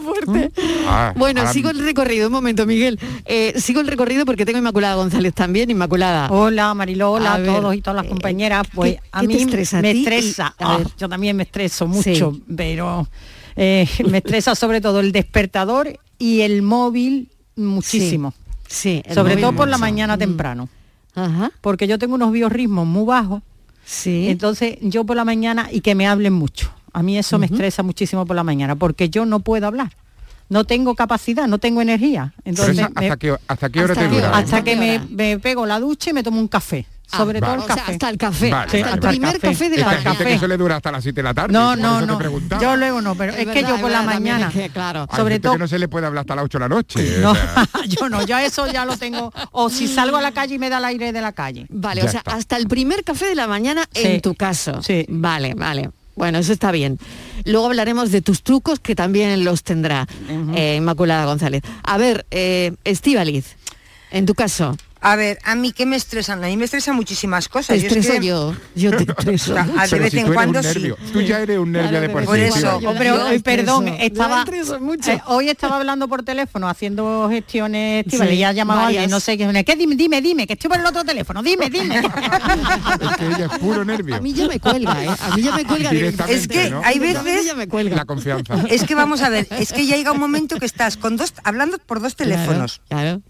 Ah, 0.86 1.12
Bueno, 1.16 1.40
ahora- 1.40 1.52
sigo 1.52 1.70
el 1.70 1.78
recorrido, 1.78 2.26
un 2.28 2.32
momento, 2.32 2.66
Miguel. 2.66 2.98
Eh, 3.24 3.54
sigo 3.60 3.80
el 3.80 3.86
recorrido 3.86 4.24
porque 4.24 4.44
tengo 4.44 4.58
Inmaculada 4.58 4.94
González 4.96 5.34
también. 5.34 5.70
Inmaculada. 5.70 6.28
Hola 6.30 6.74
Mariló, 6.74 7.12
hola 7.12 7.32
A 7.32 7.34
a, 7.34 7.38
ver, 7.38 7.46
todos 7.46 7.74
y 7.74 7.80
todas 7.80 7.96
las 7.96 8.06
eh, 8.06 8.08
compañeras. 8.08 8.66
Pues 8.74 8.94
¿qué- 8.94 9.00
a 9.12 9.20
qué 9.20 9.28
te 9.28 9.34
mí 9.34 9.40
estresa 9.42 9.78
a 9.78 9.82
me 9.82 9.92
ti? 9.92 9.98
estresa. 10.00 10.54
Ah, 10.58 10.78
ver. 10.78 10.88
yo 10.98 11.08
también 11.08 11.36
me 11.36 11.42
estreso 11.44 11.88
Sí. 12.02 12.10
mucho, 12.10 12.38
pero 12.56 13.08
eh, 13.56 13.88
me 14.10 14.18
estresa 14.18 14.54
sobre 14.54 14.80
todo 14.80 15.00
el 15.00 15.12
despertador 15.12 15.98
y 16.18 16.40
el 16.42 16.62
móvil 16.62 17.30
muchísimo. 17.56 18.34
Sí, 18.68 19.02
sobre 19.14 19.36
todo 19.36 19.52
por 19.52 19.68
la 19.68 19.78
mañana 19.78 20.16
Mm. 20.16 20.18
temprano. 20.18 20.68
Ajá. 21.14 21.50
Porque 21.60 21.86
yo 21.86 21.98
tengo 21.98 22.14
unos 22.16 22.32
biorritmos 22.32 22.86
muy 22.86 23.04
bajos. 23.06 23.42
Sí. 23.88 24.28
Entonces 24.28 24.78
yo 24.82 25.04
por 25.04 25.16
la 25.16 25.24
mañana 25.24 25.68
y 25.70 25.80
que 25.80 25.94
me 25.94 26.06
hablen 26.08 26.32
mucho. 26.32 26.72
A 26.92 27.02
mí 27.04 27.16
eso 27.16 27.38
me 27.38 27.46
estresa 27.46 27.82
muchísimo 27.84 28.26
por 28.26 28.34
la 28.34 28.42
mañana 28.42 28.74
porque 28.74 29.08
yo 29.08 29.24
no 29.26 29.40
puedo 29.40 29.66
hablar. 29.66 29.92
No 30.48 30.64
tengo 30.64 30.94
capacidad, 30.94 31.46
no 31.46 31.58
tengo 31.58 31.80
energía. 31.82 32.32
Pero 32.38 32.50
Entonces 32.50 32.78
esa, 32.78 32.88
me- 32.90 33.06
¿hasta, 33.06 33.16
qué, 33.16 33.36
¿Hasta 33.48 33.68
qué 33.70 33.80
hora 33.84 33.92
¿Hasta 33.92 34.08
te 34.10 34.16
hora? 34.16 34.26
hasta 34.28 34.38
¿Hasta 34.38 34.64
que 34.64 34.76
me, 34.76 34.98
me 35.10 35.38
pego 35.38 35.66
la 35.66 35.78
ducha 35.78 36.10
y 36.10 36.12
me 36.12 36.22
tomo 36.22 36.40
un 36.40 36.48
café. 36.48 36.84
Ah, 37.12 37.18
sobre 37.18 37.40
todo 37.40 37.54
el 37.54 37.60
O 37.60 37.66
sea, 37.66 37.76
café. 37.76 37.92
hasta 37.92 38.10
el 38.10 38.18
café. 38.18 38.50
Vale, 38.50 38.64
hasta 38.64 38.78
vale, 38.80 38.92
el 38.94 39.00
primer 39.00 39.32
Café. 39.34 39.46
café 39.52 39.70
de 39.70 39.76
la 39.76 39.82
Esta 39.82 39.90
el 39.90 39.96
gente 39.96 40.08
mañana. 40.08 40.18
que 40.18 40.24
café. 40.24 40.34
eso 40.34 40.48
le 40.48 40.56
dura 40.56 40.76
hasta 40.76 40.92
las 40.92 41.02
7 41.04 41.14
de 41.16 41.22
la 41.22 41.34
tarde. 41.34 41.52
No, 41.52 41.76
no, 41.76 42.00
no. 42.04 42.18
Yo 42.60 42.76
luego 42.76 43.00
no, 43.00 43.14
pero 43.14 43.32
Es 43.32 43.46
es, 43.46 43.52
que 43.54 43.62
yo 43.62 43.78
por 43.80 43.90
la 43.90 44.02
mañana, 44.02 44.48
es 44.48 44.52
que, 44.54 44.68
claro. 44.70 45.06
Hay 45.08 45.16
sobre 45.16 45.34
gente 45.34 45.42
todo 45.44 45.52
que 45.54 45.58
no 45.60 45.68
se 45.68 45.78
le 45.78 45.86
puede 45.88 46.06
hablar 46.06 46.22
hasta 46.22 46.34
las 46.34 46.44
8 46.46 46.58
de 46.58 46.64
la 46.64 46.68
noche. 46.68 47.18
no, 47.20 47.30
o 47.30 47.34
sea. 47.34 47.66
yo 47.86 48.08
no, 48.08 48.26
yo 48.26 48.38
eso 48.38 48.66
ya 48.72 48.84
lo 48.84 48.96
tengo. 48.96 49.32
O 49.52 49.70
si 49.70 49.86
salgo 49.94 50.16
a 50.16 50.20
la 50.22 50.32
calle 50.32 50.56
y 50.56 50.58
me 50.58 50.68
da 50.68 50.78
el 50.78 50.84
aire 50.86 51.12
de 51.12 51.20
la 51.20 51.30
calle. 51.32 51.66
Vale, 51.68 52.00
Ya 52.02 52.08
o 52.08 52.10
sea, 52.10 52.18
está. 52.20 52.34
hasta 52.34 52.56
el 52.56 52.66
primer 52.66 53.04
café 53.04 53.26
de 53.26 53.34
la 53.36 53.46
mañana 53.46 53.84
Sí. 53.92 54.02
en 54.06 54.20
tu 54.20 54.34
caso. 54.34 54.82
Sí. 54.82 55.06
Vale, 55.08 55.54
vale. 55.54 55.90
Bueno, 56.16 56.38
eso 56.38 56.52
está 56.52 56.72
bien. 56.72 56.98
Luego 57.44 57.66
hablaremos 57.66 58.10
de 58.10 58.22
tus 58.22 58.42
trucos 58.42 58.80
que 58.80 58.94
también 58.96 59.44
los 59.44 59.62
tendrá 59.62 60.06
eh, 60.54 60.76
Inmaculada 60.78 61.26
González. 61.26 61.62
A 61.84 61.98
ver, 61.98 62.24
eh, 62.30 62.72
Estíbaliz, 62.84 63.54
en 64.10 64.24
tu 64.24 64.34
caso, 64.34 64.74
A 65.00 65.14
ver, 65.14 65.38
a 65.44 65.54
mí 65.54 65.72
qué 65.72 65.84
me 65.86 65.94
estresan, 65.94 66.42
a 66.42 66.46
mí 66.48 66.56
me 66.56 66.64
estresan 66.64 66.96
muchísimas 66.96 67.48
cosas. 67.48 67.76
te 67.76 67.80
Yo 67.82 67.86
es 67.88 67.96
estreso 67.96 68.20
que- 68.20 68.26
yo, 68.26 68.54
yo 68.74 68.90
te 68.96 69.02
estreso. 69.12 69.52
O 69.52 69.54
sea, 69.54 69.68
a- 69.78 69.86
de 69.86 69.98
vez 69.98 70.10
si 70.12 70.18
en 70.20 70.32
cuando 70.32 70.62
sí. 70.62 70.92
Tú 71.12 71.20
ya 71.20 71.40
eres 71.40 71.58
un 71.58 71.70
nervio 71.70 72.00
de 72.00 72.08
por 72.08 72.22
sí. 72.22 72.26
Por 72.26 72.38
eso, 72.38 72.78
tío. 72.78 72.94
Pero, 72.96 73.16
yo 73.16 73.28
eh, 73.30 73.40
perdón, 73.40 73.86
yo 73.86 73.92
estaba 74.00 74.40
estreso 74.40 74.80
mucho. 74.80 75.12
eh, 75.12 75.20
hoy 75.26 75.48
estaba 75.50 75.76
hablando 75.76 76.08
por 76.08 76.22
teléfono 76.24 76.68
haciendo 76.68 77.28
gestiones 77.30 78.04
Sí, 78.08 78.16
y 78.16 78.42
ha 78.42 78.52
llamado 78.52 78.80
a 78.80 78.86
alguien, 78.88 79.10
no 79.10 79.20
sé 79.20 79.36
qué, 79.38 79.64
¿qué? 79.64 79.76
Dime, 79.76 79.94
dime, 79.96 80.20
dime, 80.22 80.46
que 80.46 80.54
estoy 80.54 80.70
por 80.70 80.80
el 80.80 80.86
otro 80.86 81.04
teléfono, 81.04 81.42
dime, 81.42 81.68
dime. 81.70 81.96
Es 83.00 83.16
que 83.16 83.26
ella 83.26 83.48
es 83.52 83.58
puro 83.58 83.84
nervio. 83.84 84.16
A 84.16 84.20
mí 84.20 84.32
ya 84.32 84.48
me 84.48 84.58
cuelga, 84.58 85.04
¿eh? 85.04 85.08
A 85.20 85.36
mí 85.36 85.42
ya 85.42 85.54
me 85.54 85.64
cuelga 85.64 85.90
Directamente, 85.90 86.38
Es 86.40 86.48
que 86.48 86.70
¿no? 86.70 86.80
hay 86.84 86.98
veces- 86.98 87.44
ya 87.44 87.54
me 87.54 87.68
cuelga. 87.68 87.96
La 87.96 88.04
confianza. 88.06 88.64
Es 88.68 88.82
que 88.84 88.94
vamos 88.94 89.20
a 89.22 89.28
ver, 89.28 89.46
es 89.50 89.72
que 89.72 89.86
ya 89.86 89.96
llega 89.96 90.12
un 90.12 90.20
momento 90.20 90.58
que 90.58 90.66
estás 90.66 90.96
con 90.96 91.16
dos, 91.16 91.34
hablando 91.44 91.78
por 91.78 92.00
dos 92.00 92.16
teléfonos. 92.16 92.80
Claro. 92.88 93.20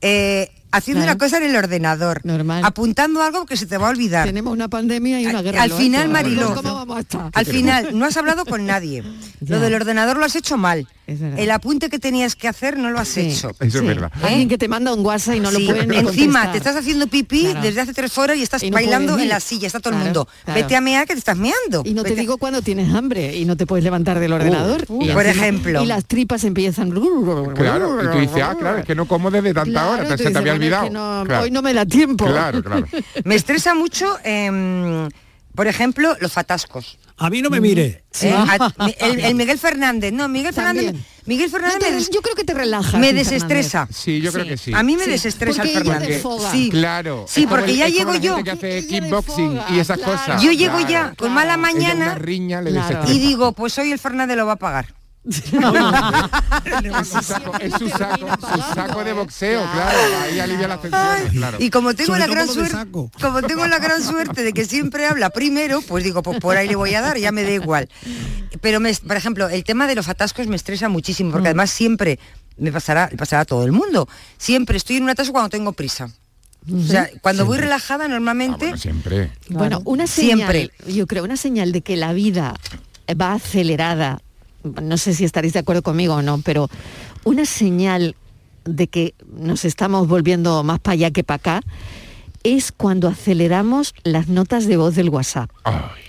Eh, 0.00 0.50
haciendo 0.76 1.02
Claro. 1.02 1.16
una 1.16 1.18
cosa 1.18 1.36
en 1.38 1.42
el 1.44 1.56
ordenador, 1.56 2.22
apuntando 2.62 3.22
algo 3.22 3.46
que 3.46 3.56
se 3.56 3.66
te 3.66 3.78
va 3.78 3.88
a 3.88 3.90
olvidar. 3.90 4.26
Tenemos 4.26 4.52
una 4.52 4.68
pandemia 4.68 5.20
y 5.20 5.26
una 5.26 5.42
guerra. 5.42 5.62
Al 5.62 5.72
final, 5.72 6.08
Mariló, 6.08 6.54
¿Cómo 6.54 6.74
vamos 6.74 6.96
a 6.96 7.00
estar? 7.00 7.30
al 7.32 7.46
final 7.46 7.98
no 7.98 8.04
has 8.04 8.16
hablado 8.16 8.44
con 8.44 8.66
nadie. 8.66 9.02
Lo 9.46 9.60
del 9.60 9.74
ordenador 9.74 10.16
lo 10.18 10.24
has 10.24 10.36
hecho 10.36 10.56
mal. 10.56 10.86
El 11.06 11.50
apunte 11.50 11.90
que 11.90 11.98
tenías 11.98 12.34
que 12.34 12.48
hacer 12.48 12.78
no 12.78 12.90
lo 12.90 12.98
has 12.98 13.08
Sí, 13.08 13.20
hecho. 13.20 13.50
Eso 13.60 13.70
sí. 13.70 13.76
es 13.76 13.84
verdad. 13.84 14.10
Alguien 14.22 14.48
que 14.48 14.56
te 14.56 14.68
manda 14.68 14.90
un 14.94 15.04
WhatsApp 15.04 15.34
y 15.34 15.40
no 15.40 15.50
Sí, 15.50 15.58
lo 15.66 15.74
puede 15.74 15.86
ni 15.86 15.96
Encima, 15.98 16.06
contestar. 16.44 16.52
te 16.52 16.56
estás 16.58 16.76
haciendo 16.76 17.06
pipí 17.08 17.42
Claro. 17.42 17.60
desde 17.60 17.80
hace 17.82 17.92
tres 17.92 18.16
horas 18.16 18.38
y 18.38 18.42
estás 18.42 18.62
Y 18.62 18.70
no 18.70 18.74
bailando 18.76 19.18
en 19.18 19.28
la 19.28 19.38
silla, 19.38 19.66
está 19.66 19.80
todo 19.80 19.92
el 19.92 20.00
mundo. 20.00 20.26
claro. 20.46 20.60
Vete 20.62 20.76
a 20.76 20.80
mear 20.80 21.06
que 21.06 21.12
te 21.12 21.18
estás 21.18 21.36
meando. 21.36 21.82
Y 21.84 21.92
no 21.92 22.04
te 22.04 22.14
a- 22.14 22.16
digo 22.16 22.38
cuando 22.38 22.62
tienes 22.62 22.94
hambre 22.94 23.36
y 23.36 23.44
no 23.44 23.54
te 23.54 23.66
puedes 23.66 23.84
levantar 23.84 24.18
del 24.18 24.32
ordenador. 24.32 24.86
uh, 24.88 25.04
Y 25.04 25.10
por 25.10 25.26
encima- 25.26 25.44
ejemplo. 25.44 25.82
Y 25.82 25.86
las 25.86 26.06
tripas 26.06 26.42
empiezan. 26.44 26.90
Claro, 26.90 28.02
y 28.02 28.06
tú 28.12 28.18
dices, 28.20 28.42
ah, 28.42 28.56
claro, 28.58 28.78
es 28.78 28.86
que 28.86 28.94
no 28.94 29.06
como 29.06 29.30
desde 29.30 29.52
tanta 29.52 29.70
Claro, 29.72 29.90
hora, 30.06 30.16
se 30.16 30.30
te 30.30 30.38
había 30.38 30.54
olvidado. 30.66 30.84
que 30.84 30.90
no- 30.90 31.22
Claro. 31.26 31.42
Hoy 31.44 31.50
no 31.50 31.62
me 31.62 31.72
da 31.74 31.86
tiempo. 31.86 32.26
Claro, 32.26 32.62
claro. 32.62 32.86
Me 33.24 33.34
estresa 33.34 33.74
mucho, 33.74 34.18
em, 34.24 35.08
por 35.54 35.66
ejemplo, 35.66 36.16
los 36.20 36.32
fatascos. 36.32 36.98
A 37.16 37.30
mí 37.30 37.40
no 37.42 37.48
me 37.48 37.60
mire. 37.60 38.02
¿eh? 38.22 38.34
A- 38.34 38.72
el, 38.98 39.20
el 39.20 39.34
Miguel 39.36 39.56
Fernández, 39.56 40.12
no, 40.12 40.26
Miguel 40.28 40.52
Fernández, 40.52 40.86
También. 40.86 41.06
Miguel 41.26 41.48
Fernández 41.48 41.74
No 41.76 41.84
te 41.84 41.90
me 41.92 41.96
des- 41.96 42.06
des- 42.08 42.14
yo 42.14 42.20
creo 42.22 42.34
que 42.34 42.42
te 42.42 42.54
relaja. 42.54 42.98
me 42.98 43.12
desestresa. 43.12 43.86
Sí, 43.88 44.20
yo 44.20 44.32
creo 44.32 44.44
que 44.44 44.56
sí. 44.56 44.72
A 44.74 44.82
mí 44.82 44.96
me 44.96 45.04
Sí, 45.04 45.10
desestresa 45.10 45.62
el 45.62 45.68
porque 45.74 45.90
Fernández. 45.90 46.22
Sí, 46.50 46.70
Claro. 46.70 47.24
Sí, 47.28 47.46
porque 47.46 47.70
el- 47.70 47.76
ya 47.76 47.88
llego 47.88 48.16
yo. 48.16 48.42
que 48.42 48.50
hace 48.50 48.84
kickboxing 48.88 49.60
y 49.70 49.78
esas 49.78 50.00
cosas. 50.00 50.42
Yo 50.42 50.50
llego 50.50 50.76
Claro. 50.78 50.90
ya 50.90 51.14
con 51.16 51.32
mala 51.32 51.52
Ella 51.52 51.56
mañana 51.56 52.04
una 52.06 52.14
riña 52.16 52.60
le 52.60 52.72
Claro. 52.72 53.04
y 53.08 53.20
digo, 53.20 53.52
pues 53.52 53.78
hoy 53.78 53.92
el 53.92 54.00
Fernández 54.00 54.36
lo 54.36 54.46
va 54.46 54.54
a 54.54 54.56
pagar. 54.56 54.92
Es 55.30 57.08
su 57.08 57.22
saco, 57.22 57.52
es 57.58 57.72
su 57.74 57.88
saco, 57.88 58.26
su 58.40 58.74
saco 58.74 59.04
de 59.04 59.12
boxeo, 59.12 59.62
claro. 59.72 59.98
Ahí 60.24 60.38
alivia 60.40 60.68
las 60.68 60.80
tensiones, 60.82 61.32
claro. 61.32 61.58
Y 61.60 61.70
como 61.70 61.94
tengo 61.94 62.08
Sobre 62.14 62.20
la 62.20 62.26
gran 62.26 62.48
suerte, 62.48 62.76
como 63.20 63.42
tengo 63.42 63.66
la 63.66 63.78
gran 63.78 64.02
suerte 64.02 64.42
de 64.42 64.52
que 64.52 64.64
siempre 64.64 65.06
habla 65.06 65.30
primero, 65.30 65.80
pues 65.82 66.04
digo, 66.04 66.22
pues 66.22 66.38
por 66.40 66.56
ahí 66.56 66.68
le 66.68 66.76
voy 66.76 66.94
a 66.94 67.00
dar, 67.00 67.16
ya 67.18 67.32
me 67.32 67.42
da 67.44 67.50
igual. 67.50 67.88
Pero 68.60 68.80
me- 68.80 68.94
por 68.94 69.16
ejemplo, 69.16 69.48
el 69.48 69.64
tema 69.64 69.86
de 69.86 69.94
los 69.94 70.08
atascos 70.08 70.46
me 70.46 70.56
estresa 70.56 70.88
muchísimo, 70.88 71.30
Mm. 71.30 71.32
porque 71.32 71.48
además 71.48 71.70
siempre 71.70 72.18
me 72.56 72.70
pasará, 72.70 73.08
le 73.10 73.16
pasará 73.16 73.42
a 73.42 73.44
todo 73.44 73.64
el 73.64 73.72
mundo. 73.72 74.08
Siempre 74.38 74.76
estoy 74.76 74.96
en 74.96 75.04
un 75.04 75.10
atasco 75.10 75.32
cuando 75.32 75.48
tengo 75.50 75.72
prisa. 75.72 76.08
O 76.72 76.82
sea, 76.82 77.10
cuando 77.20 77.44
voy 77.44 77.58
relajada 77.58 78.08
normalmente, 78.08 78.70
Ah, 78.74 78.78
Siempre. 78.78 79.30
Bueno, 79.50 79.82
una 79.84 80.06
señal, 80.06 80.50
Siempre. 80.50 80.70
yo 80.86 81.06
creo, 81.06 81.24
una 81.24 81.36
señal 81.36 81.72
de 81.72 81.82
que 81.82 81.94
la 81.96 82.14
vida 82.14 82.54
va 83.20 83.34
acelerada, 83.34 84.22
no 84.64 84.96
sé 84.96 85.14
si 85.14 85.24
estaréis 85.24 85.52
de 85.52 85.60
acuerdo 85.60 85.82
conmigo 85.82 86.14
o 86.14 86.22
no, 86.22 86.40
pero 86.42 86.68
una 87.24 87.44
señal 87.44 88.16
de 88.64 88.88
que 88.88 89.14
nos 89.36 89.64
estamos 89.64 90.08
volviendo 90.08 90.62
más 90.64 90.80
para 90.80 90.94
allá 90.94 91.10
que 91.10 91.22
para 91.22 91.36
acá 91.36 91.60
es 92.42 92.72
cuando 92.72 93.08
aceleramos 93.08 93.94
las 94.04 94.28
notas 94.28 94.66
de 94.66 94.76
voz 94.76 94.94
del 94.94 95.08
WhatsApp. 95.08 95.50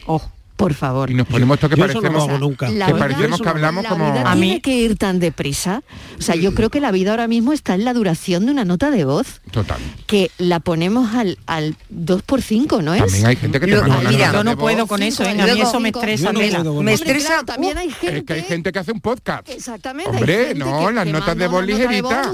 Oh, 0.06 0.22
por 0.56 0.74
favor. 0.74 1.10
Y 1.12 1.14
nos 1.14 1.28
ponemos 1.28 1.56
esto 1.56 1.70
que 1.70 1.76
Yo 1.76 1.86
eso 1.86 1.96
no 1.96 2.02
parecemos, 2.02 2.30
hago 2.30 2.38
nunca. 2.40 2.70
La 2.70 2.86
que 2.88 2.94
vida- 2.94 3.00
parecemos 3.08 3.42
que 3.42 3.50
hablamos 3.50 3.84
la 3.84 3.90
como... 3.90 4.12
vida 4.14 4.34
tiene 4.34 4.62
que 4.62 4.76
ir 4.78 4.98
tan 4.98 5.20
deprisa. 5.20 5.84
O 6.18 6.22
sea, 6.22 6.36
yo 6.36 6.54
creo 6.56 6.70
que 6.70 6.80
la 6.80 6.92
vida 6.92 7.12
ahora 7.12 7.28
mismo 7.28 7.54
está 7.54 7.74
en 7.76 7.84
la 7.86 7.94
duración 7.94 8.46
de 8.46 8.52
una 8.52 8.66
nota 8.66 8.90
de 8.92 9.06
voz 9.06 9.42
Total. 9.52 9.78
que 10.08 10.32
la 10.38 10.60
ponemos 10.60 11.14
al, 11.14 11.38
al 11.46 11.76
2 11.90 12.22
por 12.24 12.42
5 12.42 12.82
¿no 12.82 12.94
es? 12.94 13.02
También 13.04 13.26
hay 13.26 13.36
gente 13.36 13.60
que 13.60 13.68
te 13.68 13.76
manda 13.76 14.00
una 14.00 14.10
mira, 14.10 14.28
nota 14.28 14.38
Yo 14.40 14.44
no 14.44 14.50
de 14.52 14.58
puedo 14.58 14.78
voz. 14.80 14.88
con 14.90 15.04
eso, 15.04 15.24
¿eh? 15.24 15.30
a 15.30 15.46
mí 15.54 15.62
eso 15.62 15.80
me 15.80 15.90
estresa. 15.90 16.32
No 16.34 16.40
Mela. 16.40 16.58
puedo 16.64 16.82
me 16.84 16.94
estresa. 16.94 17.28
claro, 17.28 17.46
también 17.46 17.78
hay 17.78 17.90
gente... 17.92 18.18
Es 18.20 18.24
que 18.24 18.34
hay 18.34 18.42
gente 18.44 18.72
que 18.72 18.80
hace 18.80 18.92
un 18.92 19.02
podcast. 19.02 19.48
Exactamente. 19.50 20.10
Hombre, 20.10 20.54
no, 20.56 20.88
que- 20.88 20.94
las 20.94 21.06
que 21.06 21.12
notas 21.12 21.38
de 21.38 21.48
voz 21.48 21.62
nota 21.62 21.74
ligeritas. 21.74 22.28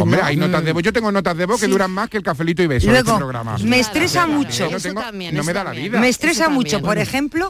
Hombre, 0.00 0.20
¿no? 0.20 0.24
hay 0.26 0.36
notas 0.36 0.64
de 0.64 0.72
voz. 0.72 0.82
Yo 0.82 0.92
tengo 0.92 1.12
notas 1.12 1.36
de 1.36 1.46
voz 1.46 1.60
que 1.60 1.66
duran 1.68 1.90
más 1.90 2.08
que 2.10 2.16
el 2.16 2.22
cafelito 2.22 2.62
y 2.62 2.66
beso 2.66 2.90
este 2.90 3.02
Luego, 3.02 3.18
programa. 3.18 3.56
me 3.62 3.78
estresa 3.80 4.26
mucho. 4.26 4.70
No, 4.70 4.76
Eso 4.76 4.88
tengo- 4.88 5.00
también, 5.00 5.34
no 5.34 5.40
eso 5.40 5.46
me 5.46 5.52
da 5.52 5.64
la 5.64 5.70
vida. 5.72 6.00
Me 6.00 6.08
estresa 6.08 6.48
mucho, 6.48 6.80
por 6.80 6.98
ejemplo, 6.98 7.43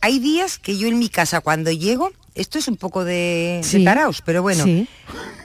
hay 0.00 0.18
días 0.20 0.58
que 0.58 0.76
yo 0.78 0.88
en 0.88 0.98
mi 0.98 1.08
casa 1.08 1.40
cuando 1.40 1.70
llego, 1.72 2.10
esto 2.34 2.58
es 2.58 2.68
un 2.68 2.76
poco 2.76 3.04
de, 3.04 3.60
de 3.62 3.68
Sí. 3.68 3.84
taraos, 3.84 4.22
pero 4.22 4.42
bueno, 4.42 4.62
Sí. 4.64 4.88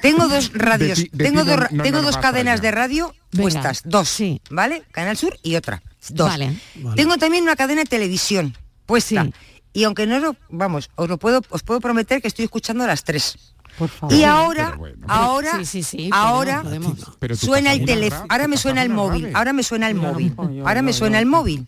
tengo 0.01 0.27
dos 0.27 0.51
radios, 0.53 0.99
De 0.99 1.05
ti- 1.05 1.09
de 1.13 1.23
tengo, 1.23 1.43
no- 1.43 1.67
no 1.71 1.83
tengo 1.83 2.01
dos 2.01 2.17
cadenas 2.17 2.61
de 2.61 2.71
radio 2.71 3.13
Venga, 3.31 3.41
puestas, 3.43 3.81
dos, 3.85 4.09
sí. 4.09 4.41
¿vale? 4.51 4.83
Canal 4.91 5.17
Sur 5.17 5.35
y 5.41 5.55
otra, 5.55 5.81
dos. 6.09 6.27
Vale. 6.29 6.55
Tengo 6.95 7.17
también 7.17 7.43
una 7.43 7.55
cadena 7.55 7.81
de 7.81 7.87
televisión 7.87 8.55
puesta. 8.85 9.23
Sí. 9.25 9.33
Y 9.75 9.85
aunque 9.85 10.05
no 10.05 10.19
lo, 10.19 10.35
vamos, 10.49 10.91
os 10.95 11.09
lo 11.09 11.17
puedo, 11.17 11.41
os 11.49 11.63
puedo 11.63 11.79
prometer 11.79 12.21
que 12.21 12.27
estoy 12.27 12.45
escuchando 12.45 12.83
a 12.83 12.87
las 12.87 13.03
tres. 13.03 13.35
Por 13.75 13.89
favor. 13.89 14.13
Y 14.15 14.23
ahora, 14.23 14.65
pero 14.67 14.77
bueno. 14.77 14.97
ahora, 15.09 15.51
Sí, 15.57 15.65
sí, 15.65 15.81
sí, 15.81 16.09
ahora 16.13 16.62
podemos, 16.62 16.91
podemos. 16.91 17.17
Pero 17.17 17.36
tú 17.36 17.47
suena 17.47 17.73
el 17.73 17.83
teléfono, 17.86 18.27
ahora 18.29 18.47
me 18.47 18.57
suena 18.57 18.83
el 18.83 18.89
móvil, 18.89 19.31
ahora 19.33 19.51
me 19.51 19.63
suena 19.63 19.88
el 19.88 19.95
móvil, 19.95 20.36
ahora 20.63 20.83
me 20.83 20.93
suena 20.93 21.17
el 21.17 21.25
móvil. 21.25 21.67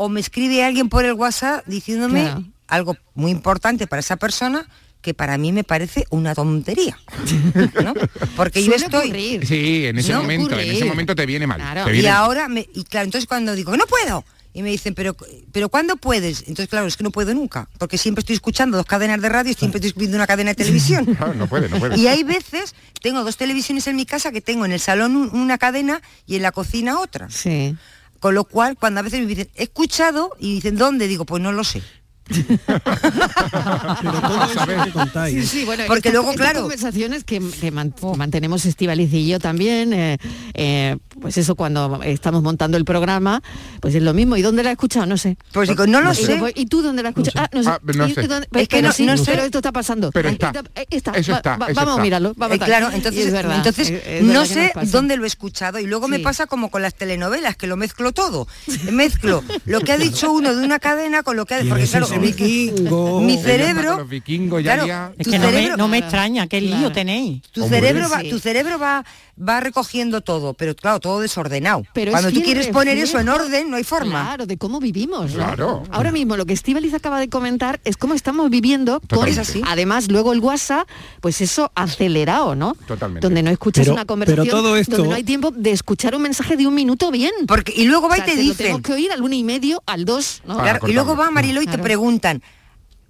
O 0.00 0.08
me 0.08 0.20
escribe 0.20 0.62
alguien 0.62 0.88
por 0.88 1.04
el 1.04 1.14
WhatsApp 1.14 1.66
diciéndome 1.66 2.22
Claro. 2.22 2.44
algo 2.68 2.96
muy 3.14 3.32
importante 3.32 3.88
para 3.88 3.98
esa 3.98 4.16
persona 4.16 4.68
que 5.02 5.12
para 5.12 5.36
mí 5.38 5.50
me 5.52 5.64
parece 5.64 6.04
una 6.10 6.34
tontería. 6.36 6.96
¿no? 7.84 7.94
Porque 8.36 8.62
yo 8.62 8.72
estoy 8.74 9.08
ocurrir. 9.08 9.44
Sí, 9.46 9.86
en 9.86 9.98
ese 9.98 10.12
No 10.12 10.20
momento, 10.22 10.58
en 10.58 10.70
ese 10.70 10.84
momento 10.84 11.14
te 11.16 11.26
viene 11.26 11.46
mal. 11.48 11.58
Claro. 11.60 11.84
te 11.90 11.96
y 11.96 12.06
ahora 12.06 12.46
me, 12.48 12.68
y 12.74 12.84
claro, 12.84 13.06
entonces 13.06 13.26
cuando 13.26 13.54
digo, 13.56 13.76
no 13.76 13.86
puedo, 13.86 14.24
y 14.54 14.62
me 14.62 14.70
dicen, 14.70 14.94
pero 14.94 15.16
pero 15.52 15.68
¿cuándo 15.68 15.96
puedes? 15.96 16.40
Entonces 16.42 16.68
claro, 16.68 16.86
es 16.86 16.96
que 16.96 17.02
no 17.04 17.10
puedo 17.10 17.34
nunca, 17.34 17.68
porque 17.78 17.98
siempre 17.98 18.20
estoy 18.20 18.34
escuchando 18.36 18.76
dos 18.76 18.86
cadenas 18.86 19.20
de 19.20 19.28
radio 19.28 19.50
y 19.50 19.54
siempre 19.54 19.78
estoy 19.80 19.92
viendo 19.98 20.16
una 20.16 20.26
cadena 20.28 20.50
de 20.50 20.54
televisión. 20.56 21.04
Claro, 21.16 21.34
no 21.34 21.46
puede, 21.48 21.68
no 21.68 21.78
puede. 21.78 21.96
Y 21.98 22.06
hay 22.06 22.22
veces, 22.22 22.74
tengo 23.02 23.24
dos 23.24 23.36
televisiones 23.36 23.86
en 23.88 23.96
mi 23.96 24.06
casa 24.06 24.30
que 24.30 24.40
tengo 24.40 24.64
en 24.64 24.72
el 24.72 24.80
salón 24.80 25.16
un- 25.16 25.30
una 25.36 25.58
cadena 25.58 26.02
y 26.26 26.36
en 26.36 26.42
la 26.42 26.52
cocina 26.52 26.98
otra. 27.00 27.28
Sí. 27.30 27.76
Con 28.20 28.34
lo 28.34 28.44
cual, 28.44 28.76
cuando 28.76 29.00
a 29.00 29.02
veces 29.02 29.20
me 29.20 29.26
dicen, 29.26 29.48
he 29.54 29.64
escuchado, 29.64 30.36
y 30.38 30.54
dicen, 30.54 30.76
¿dónde? 30.76 31.06
Digo, 31.06 31.24
pues 31.24 31.42
no 31.42 31.52
lo 31.52 31.64
sé. 31.64 31.82
Pero 32.28 34.20
todo 34.20 34.44
eso 34.44 34.84
que 34.84 34.92
contáis. 34.92 35.34
Sí, 35.48 35.60
sí, 35.60 35.64
bueno, 35.64 35.84
Porque 35.86 36.10
luego, 36.10 36.32
claro- 36.34 36.60
conversaciones 36.62 37.24
que, 37.24 37.40
que 37.60 37.70
man- 37.70 37.94
mantenemos 38.16 38.64
Estivaliz 38.66 39.12
y 39.12 39.26
yo 39.28 39.38
también, 39.38 39.92
eh, 39.92 40.18
eh, 40.54 40.96
pues 41.20 41.38
eso 41.38 41.54
cuando 41.54 42.00
estamos 42.02 42.42
montando 42.42 42.76
el 42.76 42.84
programa, 42.84 43.42
pues 43.80 43.94
es 43.94 44.02
lo 44.02 44.14
mismo. 44.14 44.36
¿Y 44.36 44.42
dónde 44.42 44.62
la 44.62 44.70
has 44.70 44.74
escuchado? 44.74 45.06
No 45.06 45.16
sé. 45.16 45.36
Pues 45.52 45.68
digo, 45.68 45.86
no 45.86 46.00
lo 46.00 46.14
sé. 46.14 46.38
¿Y 46.54 46.66
tú 46.66 46.82
dónde 46.82 47.02
la 47.02 47.10
has 47.10 47.16
escuchado? 47.16 47.44
Ah, 47.46 47.50
no 47.52 47.62
sé. 47.62 47.68
Ah, 47.70 47.78
no 47.82 48.06
¿Y- 48.08 48.14
sé. 48.14 48.22
y 48.22 48.26
dónde- 48.26 48.48
Es 48.52 48.68
que 48.68 48.76
pero 48.76 48.88
no- 48.88 48.94
sí, 48.94 49.06
no 49.06 49.16
sé. 49.16 49.24
pero 49.26 49.42
esto 49.42 49.58
está 49.58 49.72
pasando. 49.72 50.10
Pero 50.12 50.28
está. 50.28 50.52
está. 50.90 51.12
Eso 51.12 51.34
está, 51.34 51.56
va- 51.56 51.66
eso 51.66 51.74
vamos 51.74 51.90
está. 51.92 52.00
a 52.00 52.04
mirarlo. 52.04 52.32
Vamos 52.36 52.58
Eh, 52.58 52.62
a 52.62 52.66
claro, 52.66 52.90
entonces, 52.92 53.26
es 53.26 53.32
verdad, 53.32 53.56
entonces 53.56 53.90
es- 53.90 54.06
es 54.06 54.22
no 54.22 54.44
sé 54.46 54.72
dónde 54.90 55.16
lo 55.16 55.24
he 55.24 55.26
escuchado 55.26 55.78
y 55.78 55.86
luego 55.86 56.08
me 56.08 56.18
pasa 56.20 56.46
como 56.46 56.70
con 56.70 56.82
las 56.82 56.94
telenovelas, 56.94 57.56
que 57.56 57.66
lo 57.66 57.76
mezclo 57.76 58.12
todo. 58.12 58.46
Mezclo 58.92 59.42
lo 59.66 59.80
que 59.80 59.92
ha 59.92 59.98
dicho 59.98 60.32
uno 60.32 60.54
de 60.54 60.64
una 60.64 60.78
cadena 60.78 61.22
con 61.22 61.36
lo 61.36 61.46
que 61.46 61.54
ha 61.54 61.58
porque 61.68 61.86
claro, 61.86 62.06
vikingo. 62.20 63.20
mi 63.20 63.38
cerebro, 63.38 63.96
Los 63.98 64.08
vikingos, 64.08 64.62
ya, 64.62 64.74
claro, 64.74 64.86
ya. 64.86 65.12
Es 65.18 65.26
que 65.28 65.38
no 65.38 65.46
me, 65.46 65.52
cerebro, 65.52 65.76
no 65.76 65.88
me 65.88 65.98
extraña, 65.98 66.46
qué 66.46 66.60
lío 66.60 66.76
Claro. 66.76 66.92
tenéis. 66.92 67.42
tu 67.52 67.62
Hombre, 67.64 67.80
cerebro 67.80 68.08
va, 68.08 68.20
sí. 68.20 68.30
tu 68.30 68.38
cerebro 68.38 68.78
va, 68.78 69.04
va 69.40 69.60
recogiendo 69.60 70.20
todo, 70.20 70.54
pero 70.54 70.74
claro, 70.74 71.00
todo 71.00 71.20
desordenado. 71.20 71.82
Pero 71.92 72.10
Cuando 72.12 72.32
tú 72.32 72.42
quieres 72.42 72.68
poner 72.68 72.98
eso 72.98 73.18
en 73.18 73.28
orden, 73.28 73.70
no 73.70 73.76
hay 73.76 73.84
forma. 73.84 74.22
Claro, 74.24 74.46
de 74.46 74.56
cómo 74.58 74.80
vivimos. 74.80 75.30
¿no? 75.32 75.36
Claro. 75.44 75.82
Ahora 75.90 76.10
mismo 76.12 76.36
lo 76.36 76.44
que 76.46 76.52
Estivaliz 76.52 76.92
acaba 76.94 77.20
de 77.20 77.28
comentar 77.28 77.80
es 77.84 77.96
cómo 77.96 78.14
estamos 78.14 78.50
viviendo 78.50 78.98
con, 79.00 79.08
Totalmente. 79.08 79.40
Así. 79.40 79.62
además 79.66 80.08
luego 80.10 80.32
el 80.32 80.40
WhatsApp, 80.40 80.88
pues 81.20 81.40
eso 81.40 81.70
acelerado, 81.74 82.54
¿no? 82.54 82.74
Totalmente. 82.86 83.24
Donde 83.26 83.42
no 83.42 83.50
escuchas 83.50 83.84
Pero- 83.84 83.94
una 83.94 84.04
conversación, 84.04 84.46
pero 84.46 84.56
todo 84.62 84.76
esto- 84.76 84.96
donde 84.96 85.08
no 85.10 85.14
hay 85.16 85.24
tiempo 85.24 85.50
de 85.50 85.70
escuchar 85.70 86.14
un 86.14 86.22
mensaje 86.22 86.56
de 86.56 86.66
un 86.66 86.74
minuto 86.74 87.10
bien. 87.10 87.32
Porque, 87.46 87.72
y 87.76 87.84
luego 87.84 88.08
va 88.08 88.14
O 88.14 88.16
sea, 88.16 88.24
y 88.26 88.30
te 88.30 88.34
lo 88.36 88.42
dicen, 88.42 88.56
tenemos 88.56 88.82
que 88.82 88.92
oír 88.92 89.12
al 89.12 89.22
uno 89.22 89.34
y 89.34 89.44
medio, 89.44 89.82
al 89.86 90.04
dos, 90.04 90.42
¿no? 90.46 90.58
Ah, 90.58 90.62
Claro, 90.62 90.88
y 90.88 90.92
luego 90.92 91.16
va 91.16 91.30
Marilo 91.30 91.62
y 91.62 91.66
te 91.66 91.78
preguntan, 91.78 92.42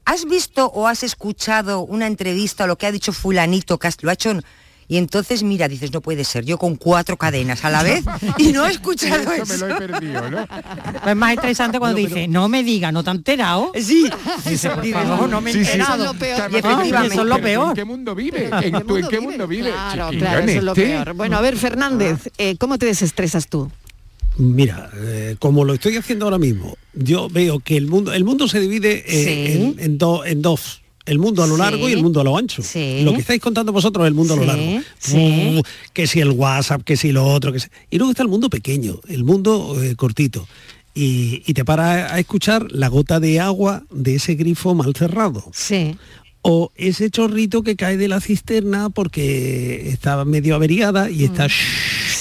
¿has 0.04 0.24
visto 0.24 0.66
o 0.66 0.86
has 0.88 1.02
escuchado 1.02 1.80
una 1.80 2.06
entrevista 2.06 2.64
o 2.64 2.66
lo 2.66 2.76
que 2.76 2.86
ha 2.86 2.92
dicho 2.92 3.12
fulanito 3.12 3.78
que 3.78 3.88
has- 3.88 4.02
lo 4.02 4.10
ha 4.10 4.14
hecho? 4.14 4.30
en-?" 4.30 4.42
Y 4.90 4.96
entonces, 4.96 5.42
mira, 5.42 5.68
dices, 5.68 5.92
no 5.92 6.00
puede 6.00 6.24
ser, 6.24 6.46
yo 6.46 6.56
con 6.56 6.76
cuatro 6.76 7.18
cadenas 7.18 7.62
a 7.64 7.68
la 7.70 7.82
vez 7.82 8.04
y 8.38 8.52
no 8.52 8.66
he 8.66 8.70
escuchado 8.72 9.20
Eso 9.32 9.44
me 9.46 9.54
eso. 9.54 9.66
lo 9.68 9.74
he 9.74 9.78
perdido, 9.78 10.30
¿no? 10.30 10.46
Es 11.06 11.14
más 11.16 11.34
estresante 11.34 11.78
cuando 11.78 11.98
dice, 11.98 12.26
no 12.26 12.48
me 12.48 12.62
diga, 12.64 12.90
no 12.90 13.04
te 13.04 13.10
has 13.10 13.16
enterado. 13.16 13.70
Sí, 13.74 14.08
Dice, 14.48 14.70
por 14.70 14.86
favor, 14.90 15.28
no 15.28 15.40
me 15.42 15.50
he 15.50 15.52
Sí, 15.52 15.64
sí. 15.64 15.72
enterado. 15.72 15.94
Eso 15.94 16.04
es 16.04 16.12
lo 16.14 16.18
peor. 16.18 16.36
Claro, 16.36 16.52
Y 16.54 16.58
efectivamente. 16.58 17.14
eso 17.14 17.22
es 17.22 17.28
lo 17.28 17.34
pero 17.36 17.38
¿tú 17.38 17.42
peor. 17.44 17.68
¿En 17.68 17.74
qué 17.74 17.84
mundo 17.84 18.14
vive? 18.14 18.50
¿En, 18.62 18.86
tú, 18.86 18.96
¿En 18.96 19.08
qué 19.08 19.20
mundo 19.20 19.46
vive? 19.46 19.70
Claro, 19.70 20.08
claro, 20.18 20.38
eso 20.46 20.58
es 20.58 20.64
lo 20.64 20.74
peor. 20.74 21.12
Bueno, 21.14 21.36
a 21.36 21.40
ver, 21.42 21.56
Fernández, 21.58 22.30
eh, 22.38 22.56
¿cómo 22.58 22.78
te 22.78 22.86
desestresas 22.86 23.46
tú? 23.48 23.70
Mira, 24.38 24.88
eh, 24.96 25.36
como 25.38 25.64
lo 25.64 25.74
estoy 25.74 25.96
haciendo 25.96 26.24
ahora 26.26 26.38
mismo, 26.38 26.76
yo 26.94 27.28
veo 27.28 27.58
que 27.60 27.76
el 27.76 27.88
mundo, 27.88 28.12
el 28.12 28.24
mundo 28.24 28.46
se 28.48 28.60
divide 28.60 29.04
eh, 29.06 29.24
Sí. 29.24 29.62
en, 29.62 29.84
en 29.84 29.98
do- 29.98 30.24
en 30.24 30.40
dos. 30.42 30.80
El 31.08 31.18
mundo 31.18 31.42
a 31.42 31.46
lo 31.46 31.56
Sí. 31.56 31.60
largo 31.62 31.88
y 31.88 31.92
el 31.92 32.02
mundo 32.02 32.20
a 32.20 32.24
lo 32.24 32.36
ancho. 32.36 32.62
Sí. 32.62 33.00
Lo 33.02 33.12
que 33.14 33.20
estáis 33.20 33.40
contando 33.40 33.72
vosotros 33.72 34.04
es 34.04 34.08
el 34.08 34.14
mundo 34.14 34.34
a 34.34 34.36
lo 34.36 34.44
largo. 34.44 34.80
sí. 34.98 35.62
Que 35.92 36.06
si 36.06 36.20
el 36.20 36.30
WhatsApp, 36.30 36.82
que 36.84 36.96
si 36.96 37.12
lo 37.12 37.26
otro, 37.26 37.52
que 37.52 37.60
si... 37.60 37.68
Y 37.90 37.98
luego 37.98 38.10
está 38.10 38.22
el 38.22 38.28
mundo 38.28 38.48
pequeño, 38.50 39.00
el 39.08 39.24
mundo 39.24 39.76
eh, 39.82 39.94
cortito. 39.96 40.46
Y, 40.94 41.42
y 41.46 41.54
te 41.54 41.64
para 41.64 42.12
a 42.12 42.18
escuchar 42.18 42.66
la 42.72 42.88
gota 42.88 43.20
de 43.20 43.40
agua 43.40 43.84
de 43.90 44.16
ese 44.16 44.34
grifo 44.34 44.74
mal 44.74 44.94
cerrado. 44.96 45.44
Sí. 45.52 45.96
O 46.42 46.70
ese 46.76 47.10
chorrito 47.10 47.62
que 47.62 47.76
cae 47.76 47.96
de 47.96 48.08
la 48.08 48.20
cisterna 48.20 48.90
porque 48.90 49.90
está 49.90 50.24
medio 50.24 50.54
averiada 50.54 51.10
y 51.10 51.24
está... 51.24 51.46
Mm. 51.46 51.50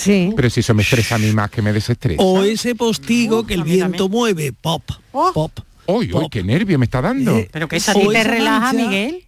Sí. 0.03 0.31
Pero 0.35 0.49
si 0.49 0.59
eso 0.61 0.73
me 0.73 0.83
estresa 0.83 1.15
a 1.15 1.17
mí 1.17 1.31
más 1.31 1.49
que 1.49 1.61
me 1.61 1.73
desestresa. 1.73 2.21
O 2.21 2.43
ese 2.43 2.75
postigo 2.75 3.45
que 3.45 3.55
el 3.55 3.63
viento 3.63 4.09
mueve, 4.09 4.53
pop, 4.53 4.83
pop. 5.11 5.51
Uy, 5.87 6.11
uy, 6.13 6.27
qué 6.29 6.43
nervio 6.43 6.77
me 6.79 6.85
está 6.85 7.01
dando. 7.01 7.35
Eh, 7.37 7.49
Pero 7.51 7.67
que 7.67 7.77
esa 7.77 7.93
te 7.93 8.23
relaja, 8.23 8.73
mancha- 8.73 8.73
Miguel. 8.89 9.23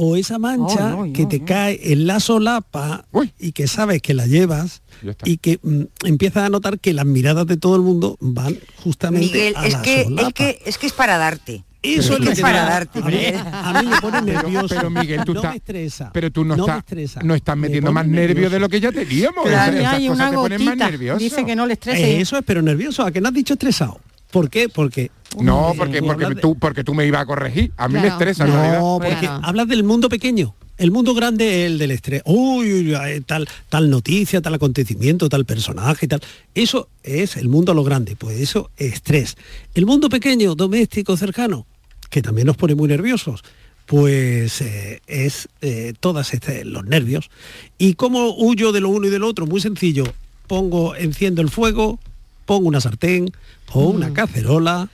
O 0.00 0.14
esa 0.14 0.38
mancha 0.38 0.96
ay, 1.02 1.12
que 1.12 1.26
te 1.26 1.42
cae 1.44 1.80
en 1.92 2.06
la 2.06 2.20
solapa 2.20 3.04
y 3.40 3.50
que 3.50 3.66
sabes 3.66 4.00
que 4.00 4.14
la 4.14 4.26
llevas 4.26 4.80
y 5.24 5.38
que 5.38 5.58
mm, 5.60 5.82
empiezas 6.06 6.44
a 6.44 6.48
notar 6.48 6.78
que 6.78 6.92
las 6.94 7.04
miradas 7.04 7.48
de 7.48 7.56
todo 7.56 7.74
el 7.74 7.82
mundo 7.82 8.16
van 8.20 8.56
justamente 8.84 9.26
Miguel, 9.26 9.54
a 9.56 9.66
es 9.66 9.72
la 9.72 9.82
que, 9.82 10.04
solapa. 10.04 10.28
es 10.28 10.34
que 10.34 10.58
es 10.66 10.78
que 10.78 10.86
es 10.86 10.92
para 10.92 11.18
darte. 11.18 11.64
Eso 11.82 12.14
es 12.14 12.20
lo 12.20 12.32
que 12.32 12.40
para 12.40 12.62
me- 12.64 12.70
darte. 12.70 12.98
a 13.00 13.02
mí- 13.02 13.12
Miguel. 13.12 13.34
A 13.44 13.82
mí 13.82 13.88
me 13.88 14.00
pone 14.00 14.22
nervioso. 14.22 14.68
Pero 14.68 14.88
Miguel, 14.90 15.24
tú 15.24 15.34
no 15.34 15.40
estás- 15.40 15.52
me 15.52 15.56
estresa. 15.56 16.10
Pero 16.12 16.30
tú 16.30 16.44
no, 16.44 16.56
No 16.56 16.64
me 16.66 16.72
estás, 16.72 16.78
estresa. 16.78 17.20
no 17.24 17.34
estás 17.34 17.56
metiendo 17.56 17.88
pone 17.88 17.94
más 17.94 18.06
nervios 18.06 18.52
de 18.52 18.60
lo 18.60 18.68
que 18.68 18.80
ya 18.80 18.92
teníamos. 18.92 19.44
Claro. 19.46 19.72
Esas- 19.72 19.80
esas 19.80 19.94
Hay 19.94 20.06
cosas 20.08 20.20
una 20.20 20.30
te 20.30 20.36
ponen 20.36 20.64
más 20.64 20.76
nervioso. 20.76 21.18
Dice 21.18 21.44
que 21.44 21.56
no 21.56 21.66
le 21.66 21.72
estrese. 21.72 22.10
Eh, 22.18 22.20
Eso 22.20 22.36
es, 22.38 22.44
pero 22.46 22.62
nervioso. 22.62 23.02
¿A 23.04 23.10
que 23.10 23.20
no 23.20 23.28
has 23.28 23.34
dicho 23.34 23.54
estresado? 23.54 23.98
¿Por 24.30 24.50
qué? 24.50 24.68
Porque... 24.68 25.10
No, 25.40 25.74
porque, 25.76 26.00
tú 26.00 26.06
porque, 26.06 26.34
tú, 26.36 26.58
porque 26.58 26.84
tú 26.84 26.94
me 26.94 27.06
ibas 27.06 27.22
a 27.22 27.26
corregir. 27.26 27.70
A 27.76 27.86
mí 27.88 27.94
me 27.94 28.00
Claro. 28.00 28.14
estresa 28.14 28.44
en 28.46 28.52
realidad. 28.52 28.80
No, 28.80 28.98
porque 29.02 29.26
hablas 29.28 29.68
del 29.68 29.84
mundo 29.84 30.08
pequeño. 30.08 30.54
El 30.78 30.90
mundo 30.90 31.12
grande 31.12 31.64
es 31.66 31.70
el 31.72 31.78
del 31.78 31.90
estrés. 31.90 32.22
Uy, 32.24 32.72
uy, 32.72 32.94
uy, 32.94 33.20
tal, 33.26 33.46
tal 33.68 33.90
noticia, 33.90 34.40
tal 34.40 34.54
acontecimiento, 34.54 35.28
tal 35.28 35.44
personaje, 35.44 36.06
tal. 36.08 36.22
Eso 36.54 36.88
es 37.02 37.36
el 37.36 37.48
mundo 37.48 37.72
a 37.72 37.74
lo 37.74 37.84
grande. 37.84 38.16
Pues 38.16 38.38
eso 38.40 38.70
es 38.76 38.94
estrés. 38.94 39.36
El 39.74 39.84
mundo 39.86 40.08
pequeño, 40.08 40.54
doméstico, 40.54 41.16
cercano, 41.16 41.66
que 42.10 42.22
también 42.22 42.46
nos 42.46 42.56
pone 42.56 42.74
muy 42.74 42.88
nerviosos, 42.88 43.42
pues 43.86 44.60
eh, 44.60 45.00
es 45.06 45.48
eh, 45.62 45.92
todas 45.98 46.32
este- 46.32 46.64
los 46.64 46.84
nervios. 46.86 47.28
¿Y 47.76 47.94
cómo 47.94 48.34
huyo 48.36 48.70
de 48.72 48.80
lo 48.80 48.88
uno 48.90 49.08
y 49.08 49.10
del 49.10 49.24
otro? 49.24 49.46
Muy 49.46 49.60
sencillo. 49.60 50.04
Pongo, 50.46 50.94
enciendo 50.94 51.42
el 51.42 51.50
fuego, 51.50 51.98
pongo 52.48 52.66
una 52.66 52.80
sartén 52.80 53.30
o 53.72 53.90
una 53.90 54.14
cacerola 54.14 54.88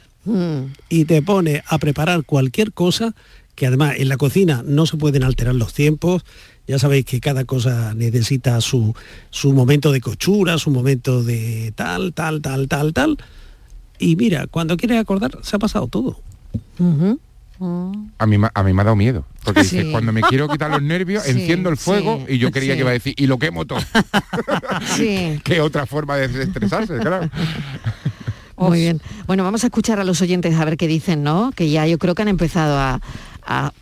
y 0.89 1.05
te 1.05 1.23
pone 1.23 1.63
a 1.69 1.79
preparar 1.79 2.25
cualquier 2.25 2.73
cosa 2.73 3.15
que 3.55 3.69
además 3.69 3.95
en 3.99 4.09
la 4.09 4.17
cocina 4.17 4.65
no 4.67 4.87
se 4.87 4.97
pueden 4.97 5.23
alterar 5.23 5.55
los 5.55 5.73
tiempos. 5.73 6.25
Ya 6.67 6.81
sabéis 6.81 7.05
que 7.05 7.21
cada 7.21 7.45
cosa 7.45 7.95
necesita 7.95 8.61
su, 8.61 8.97
su 9.31 9.53
momento 9.53 9.93
de 9.93 10.01
cochura, 10.01 10.59
su 10.59 10.71
momento 10.71 11.23
de 11.23 11.73
tal, 11.77 12.13
tal, 12.13 12.43
tal, 12.43 12.67
tal, 12.67 12.93
tal. 12.93 13.19
Y 14.01 14.17
mira, 14.17 14.49
cuando 14.49 14.77
quieres 14.77 14.99
acordar, 14.99 15.39
se 15.43 15.55
ha 15.55 15.61
pasado 15.61 15.87
todo. 15.87 16.19
A 18.19 18.27
mí, 18.27 18.37
a 18.53 18.63
mí 18.65 18.73
me 18.73 18.81
ha 18.81 18.85
dado 18.85 18.97
miedo. 18.97 19.25
Porque 19.45 19.91
cuando 19.91 20.13
me 20.13 20.23
quiero 20.23 20.49
quitar 20.49 20.71
los 20.71 20.83
nervios, 20.83 21.23
Sí, 21.25 21.31
enciendo 21.33 21.69
el 21.71 21.77
fuego 21.77 22.25
sí, 22.27 22.35
y 22.35 22.39
yo 22.39 22.51
creía 22.51 22.73
sí. 22.73 22.77
que 22.79 22.81
iba 22.81 22.91
a 22.91 22.95
decir, 22.95 23.15
y 23.17 23.27
lo 23.27 23.39
quemo 23.39 23.65
todo. 23.67 23.79
Sí. 24.97 25.41
Qué 25.45 25.61
otra 25.61 25.87
forma 25.87 26.17
de 26.17 26.29
desestresarse, 26.29 26.99
claro. 26.99 27.29
Muy 28.57 28.81
bien. 28.81 29.01
Bueno, 29.27 29.43
vamos 29.45 29.65
a 29.65 29.67
escuchar 29.67 29.99
a 30.01 30.05
los 30.05 30.21
oyentes 30.23 30.55
a 30.55 30.65
ver 30.65 30.77
qué 30.77 30.87
dicen, 30.87 31.23
¿no? 31.23 31.51
Que 31.55 31.71
ya 31.71 31.87
yo 31.87 31.99
creo 31.99 32.15
que 32.15 32.23
han 32.23 32.29
empezado 32.29 32.79
a, 32.79 33.01
a 33.43 33.73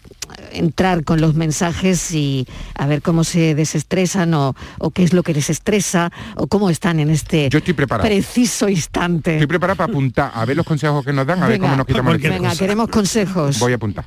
entrar 0.53 1.05
con 1.05 1.21
los 1.21 1.35
mensajes 1.35 2.13
y 2.13 2.47
a 2.75 2.87
ver 2.87 3.03
cómo 3.03 3.23
se 3.23 3.55
desestresan 3.55 4.33
o, 4.33 4.55
o 4.79 4.91
qué 4.91 5.03
es 5.03 5.13
lo 5.13 5.23
que 5.23 5.35
les 5.35 5.51
estresa 5.51 6.11
o 6.37 6.47
cómo 6.47 6.71
están 6.71 7.01
en 7.01 7.11
este 7.11 7.51
Yo 7.51 7.59
estoy 7.59 7.75
preparado. 7.75 8.09
preciso 8.09 8.69
instante. 8.69 9.35
Estoy 9.35 9.47
preparado 9.47 9.77
para 9.77 9.93
apuntar, 9.93 10.33
a 10.35 10.45
ver 10.47 10.57
los 10.57 10.65
consejos 10.67 11.05
que 11.05 11.13
nos 11.13 11.27
dan, 11.27 11.43
a 11.43 11.49
ver 11.49 11.61
cómo 11.61 11.77
nos 11.77 11.87
quitamos 11.87 12.15
el 12.15 12.21
venga, 12.23 12.57
queremos 12.57 12.89
consejos. 12.89 13.59
Voy 13.59 13.73
a 13.73 13.77
apuntar. 13.77 14.07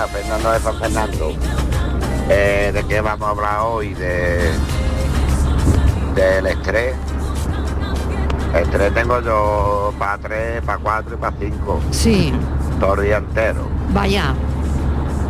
Tardes 0.00 0.26
familia, 0.26 0.40
Fernando 0.40 0.52
de 0.52 0.60
San 0.60 0.76
Fernando. 0.78 1.32
Eh, 2.28 2.70
¿De 2.72 2.84
qué 2.84 3.00
vamos 3.00 3.26
a 3.26 3.30
hablar 3.30 3.58
hoy? 3.62 3.94
De 3.94 4.50
del 6.14 6.46
estrés. 6.46 6.94
Estrés 8.54 8.94
tengo 8.94 9.20
yo 9.20 9.92
para 9.98 10.18
tres, 10.18 10.62
para 10.62 10.78
cuatro 10.78 11.14
y 11.14 11.18
para 11.18 11.36
cinco. 11.38 11.80
Sí, 11.90 12.32
Todo 12.78 12.94
el 12.94 13.02
día 13.02 13.18
entero. 13.18 13.68
vaya. 13.92 14.34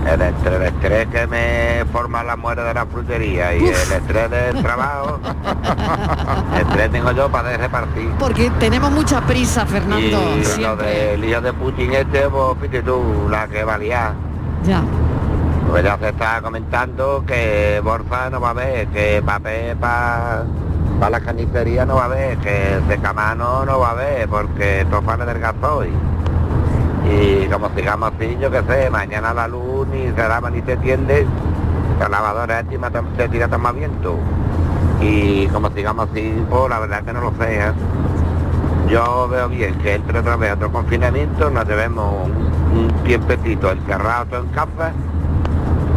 El 0.06 0.22
estrés, 0.22 0.54
el 0.54 0.62
estrés 0.62 1.06
que 1.08 1.26
me 1.26 1.84
forma 1.92 2.22
la 2.22 2.34
muerte 2.34 2.62
de 2.62 2.72
la 2.72 2.86
frutería 2.86 3.54
y 3.54 3.66
el 3.66 3.92
estrés 3.92 4.30
del 4.30 4.62
trabajo. 4.62 5.20
el 6.54 6.60
estrés 6.62 6.90
tengo 6.90 7.12
yo 7.12 7.30
para 7.30 7.56
repartir. 7.58 8.08
Porque 8.18 8.50
tenemos 8.58 8.90
mucha 8.90 9.20
prisa, 9.20 9.66
Fernando. 9.66 10.36
y 10.36 10.38
lo 10.38 10.44
siempre. 10.44 10.86
del 10.86 11.24
hijo 11.24 11.40
de 11.42 11.52
Putin 11.52 11.92
este, 11.92 12.28
pues 12.30 12.58
fíjate 12.60 12.82
tú, 12.82 13.28
la 13.28 13.46
que 13.48 13.62
valía. 13.62 14.14
Ya. 14.64 14.82
Pues 15.70 15.84
ya 15.84 15.96
se 15.98 16.08
está 16.08 16.42
comentando 16.42 17.24
que 17.26 17.80
Borja 17.82 18.28
no 18.30 18.40
va 18.40 18.48
a 18.48 18.50
haber, 18.50 18.88
que 18.88 19.22
papel 19.24 19.76
para 19.76 20.44
la 21.10 21.20
carnicería 21.20 21.86
no 21.86 21.96
va 21.96 22.02
a 22.02 22.06
haber, 22.06 22.38
que 22.38 22.80
secamano 22.88 23.64
no 23.64 23.78
va 23.78 23.88
a 23.88 23.90
haber, 23.92 24.28
porque 24.28 24.86
tofane 24.90 25.24
del 25.24 25.38
gasoil. 25.38 25.94
Y 27.08 27.46
como 27.46 27.70
sigamos 27.74 28.12
así, 28.14 28.36
yo 28.40 28.50
qué 28.50 28.62
sé, 28.68 28.90
mañana 28.90 29.32
la 29.32 29.48
luz 29.48 29.86
ni 29.88 30.10
se 30.10 30.28
lava 30.28 30.50
ni 30.50 30.60
se 30.62 30.76
tiende, 30.76 31.26
la 31.98 32.08
lavadora 32.08 32.60
encima 32.60 32.90
te 32.90 33.28
tira 33.28 33.48
más 33.48 33.74
viento. 33.74 34.16
Y 35.00 35.46
como 35.48 35.70
sigamos 35.70 36.08
así, 36.10 36.44
pues 36.50 36.68
la 36.68 36.78
verdad 36.80 37.02
que 37.04 37.12
no 37.12 37.20
lo 37.20 37.30
sé. 37.38 37.60
¿eh? 37.60 37.72
Yo 38.90 39.28
veo 39.28 39.48
bien 39.48 39.74
que 39.78 39.94
entre 39.94 40.18
otra 40.18 40.36
vez 40.36 40.52
otro 40.54 40.72
confinamiento, 40.72 41.48
nos 41.48 41.64
debemos 41.66 42.26
un, 42.26 42.78
un 42.78 42.88
tiempecito 43.04 43.70
encerrados 43.70 44.28
todo 44.28 44.40
en 44.40 44.48
casa 44.48 44.92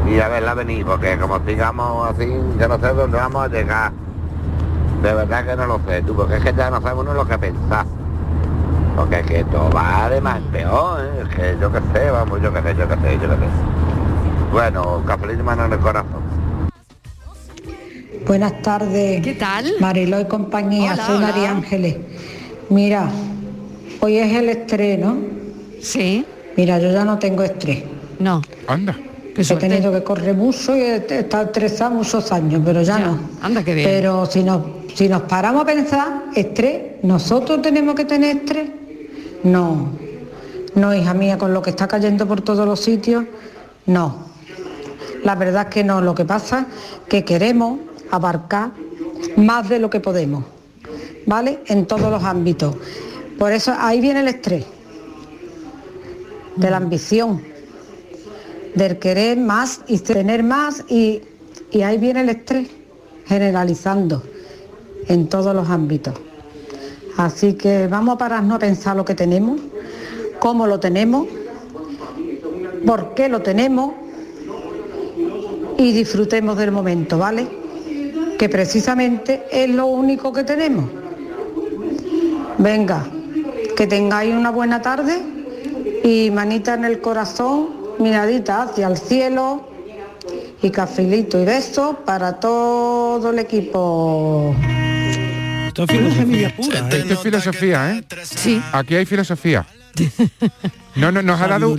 y 0.08 0.20
a 0.20 0.28
verla 0.28 0.54
venir, 0.54 0.86
porque 0.86 1.18
como 1.18 1.40
sigamos 1.46 2.12
así, 2.12 2.28
yo 2.60 2.68
no 2.68 2.78
sé 2.78 2.94
dónde 2.94 3.18
vamos 3.18 3.46
a 3.46 3.48
llegar. 3.48 3.92
De 5.02 5.12
verdad 5.12 5.46
que 5.46 5.56
no 5.56 5.66
lo 5.66 5.80
sé, 5.88 6.04
tú, 6.04 6.16
porque 6.16 6.36
es 6.36 6.44
que 6.44 6.54
ya 6.54 6.70
no 6.70 6.82
sabemos 6.82 7.06
uno 7.06 7.16
lo 7.16 7.26
que 7.26 7.38
pensar. 7.38 7.86
Porque 8.96 9.20
es 9.22 9.26
que 9.26 9.40
esto 9.40 9.70
va 9.76 10.08
de 10.10 10.22
más 10.22 10.40
peor, 10.52 11.02
¿eh? 11.02 11.24
es 11.24 11.36
que 11.36 11.58
yo 11.60 11.72
qué 11.72 11.80
sé, 11.94 12.12
vamos, 12.12 12.42
yo 12.44 12.54
qué 12.54 12.62
sé, 12.62 12.76
yo 12.76 12.88
qué 12.88 12.96
sé, 12.96 13.14
yo 13.14 13.22
qué 13.22 13.36
sé. 13.36 14.52
Bueno, 14.52 15.02
cafelito 15.08 15.40
y 15.40 15.44
mano 15.44 15.66
en 15.66 15.74
el 15.74 15.80
corazón. 15.80 16.22
Buenas 18.28 18.62
tardes. 18.62 19.22
¿Qué 19.22 19.34
tal? 19.34 19.74
Mariló 19.80 20.20
y 20.20 20.26
compañía, 20.26 20.94
Hola, 20.94 21.06
soy 21.08 21.18
hola. 21.18 21.28
María 21.28 21.52
Ángeles. 21.52 21.98
Mira, 22.70 23.10
hoy 24.00 24.18
es 24.18 24.34
el 24.34 24.50
estrés, 24.50 25.00
¿no? 25.00 25.18
Sí. 25.82 26.26
Mira, 26.56 26.80
yo 26.80 26.92
ya 26.92 27.04
no 27.06 27.18
tengo 27.20 27.44
estrés. 27.44 27.84
No. 28.20 28.42
Anda. 28.68 28.96
He 29.36 29.44
tenido 29.56 29.92
que 29.92 30.04
correr 30.04 30.36
mucho 30.36 30.76
y 30.78 30.82
he 30.82 30.96
estado 31.20 31.46
estresada 31.46 31.90
muchos 31.90 32.32
años, 32.32 32.62
pero 32.64 32.84
ya, 32.84 33.00
Ya, 33.00 33.06
no. 33.08 33.20
anda 33.42 33.64
que 33.64 33.74
bien. 33.74 33.90
Pero 33.90 34.28
si 34.28 34.44
nos, 34.44 34.62
si 34.94 35.10
nos 35.10 35.24
paramos 35.24 35.64
a 35.64 35.66
pensar, 35.66 36.24
estrés, 36.36 37.04
¿nosotros 37.04 37.60
tenemos 37.64 37.96
que 37.96 38.06
tener 38.06 38.38
estrés? 38.38 38.70
No. 39.44 39.90
No, 40.76 40.94
hija 40.94 41.14
mía, 41.16 41.38
con 41.40 41.52
lo 41.52 41.64
que 41.64 41.72
está 41.72 41.88
cayendo 41.88 42.28
por 42.28 42.42
todos 42.42 42.66
los 42.68 42.80
sitios, 42.80 43.26
no. 43.88 44.28
La 45.24 45.34
verdad 45.36 45.68
es 45.70 45.74
que 45.74 45.84
no. 45.84 46.00
Lo 46.02 46.14
que 46.14 46.26
pasa 46.26 46.68
que 47.10 47.24
queremos 47.26 47.80
abarcar 48.12 48.72
más 49.36 49.68
de 49.68 49.80
lo 49.80 49.90
que 49.90 50.00
podemos, 50.00 50.44
¿vale? 51.26 51.60
En 51.68 51.86
todos 51.86 52.10
los 52.12 52.24
ámbitos. 52.24 52.76
Por 53.38 53.52
eso 53.52 53.74
ahí 53.78 54.00
viene 54.00 54.22
el 54.22 54.28
estrés, 54.28 54.66
de 56.56 56.70
la 56.70 56.78
ambición, 56.78 57.42
del 58.76 59.00
querer 59.00 59.38
más 59.38 59.82
y 59.88 60.00
tener 60.00 60.44
más 60.44 60.84
y, 60.88 61.22
y 61.72 61.82
ahí 61.82 61.98
viene 61.98 62.22
el 62.22 62.30
estrés, 62.30 62.70
generalizando 63.26 64.24
en 65.08 65.28
todos 65.28 65.56
los 65.56 65.70
ámbitos. 65.70 66.14
Así 67.18 67.54
que 67.54 67.88
vamos 67.88 68.16
a 68.16 68.18
pararnos 68.18 68.56
a 68.56 68.60
pensar 68.60 68.96
lo 68.96 69.06
que 69.06 69.14
tenemos, 69.14 69.60
cómo 70.40 70.66
lo 70.66 70.80
tenemos, 70.80 71.28
por 72.86 73.14
qué 73.14 73.30
lo 73.30 73.42
tenemos 73.42 73.94
y 75.78 75.92
disfrutemos 75.92 76.58
del 76.58 76.72
momento, 76.72 77.18
¿vale? 77.18 77.48
Que 78.38 78.50
precisamente 78.50 79.44
es 79.52 79.70
lo 79.70 79.88
único 79.88 80.34
que 80.34 80.44
tenemos. 80.44 81.03
Venga, 82.58 83.06
que 83.76 83.88
tengáis 83.88 84.34
una 84.34 84.52
buena 84.52 84.82
tarde 84.82 85.22
y 86.04 86.30
manita 86.32 86.74
en 86.76 86.86
el 86.86 87.02
corazón, 87.02 87.70
miradita 88.00 88.64
hacia 88.64 88.88
el 88.88 88.98
cielo 88.98 89.70
y 90.62 90.70
cafelito 90.70 91.42
y 91.42 91.46
besos 91.46 91.98
para 92.06 92.40
todo 92.40 93.32
el 93.32 93.40
equipo. 93.40 94.56
Esto 95.68 95.84
es 95.84 95.92
filosofía 95.92 96.56
pura. 96.56 96.80
¿eh? 96.80 96.98
Esto 97.00 97.14
es 97.14 97.20
filosofía, 97.20 97.96
¿eh? 97.96 98.04
Sí. 98.24 98.62
Aquí 98.72 98.96
hay 98.96 99.06
filosofía. 99.06 99.66
No, 100.96 101.12
no, 101.12 101.22
nos 101.24 101.42
ha 101.42 101.48
dado 101.48 101.76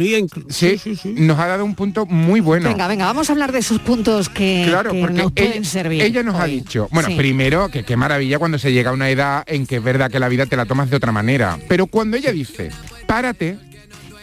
sí, 0.49 0.77
nos 1.17 1.39
ha 1.39 1.47
dado 1.47 1.65
un 1.65 1.75
punto 1.75 2.05
muy 2.07 2.41
bueno. 2.41 2.69
Venga, 2.69 2.89
venga, 2.89 3.07
vamos 3.07 3.29
a 3.29 3.33
hablar 3.33 3.53
de 3.53 3.61
esos 3.61 3.79
puntos 3.81 4.29
que, 4.29 4.65
Claro, 4.69 4.91
que 4.93 5.01
porque 5.01 5.23
nos 5.23 5.33
pueden 5.33 5.53
ella, 5.53 5.65
servir. 5.65 6.03
ella 6.03 6.23
nos 6.23 6.35
ha 6.41 6.47
dicho, 6.47 6.89
bueno, 6.91 7.09
Sí. 7.11 7.15
primero 7.17 7.69
que 7.69 7.85
qué 7.85 7.97
maravilla 7.97 8.39
cuando 8.39 8.59
se 8.59 8.73
llega 8.73 8.91
a 8.91 8.93
una 8.93 9.09
edad 9.11 9.45
en 9.47 9.67
que 9.67 9.77
es 9.77 9.83
verdad 9.83 10.11
que 10.11 10.19
la 10.19 10.29
vida 10.29 10.47
te 10.47 10.57
la 10.57 10.67
tomas 10.67 10.91
de 10.91 10.97
otra 10.97 11.13
manera, 11.13 11.59
pero 11.69 11.87
cuando 11.87 12.17
ella 12.17 12.33
dice, 12.33 12.71
párate, 13.07 13.57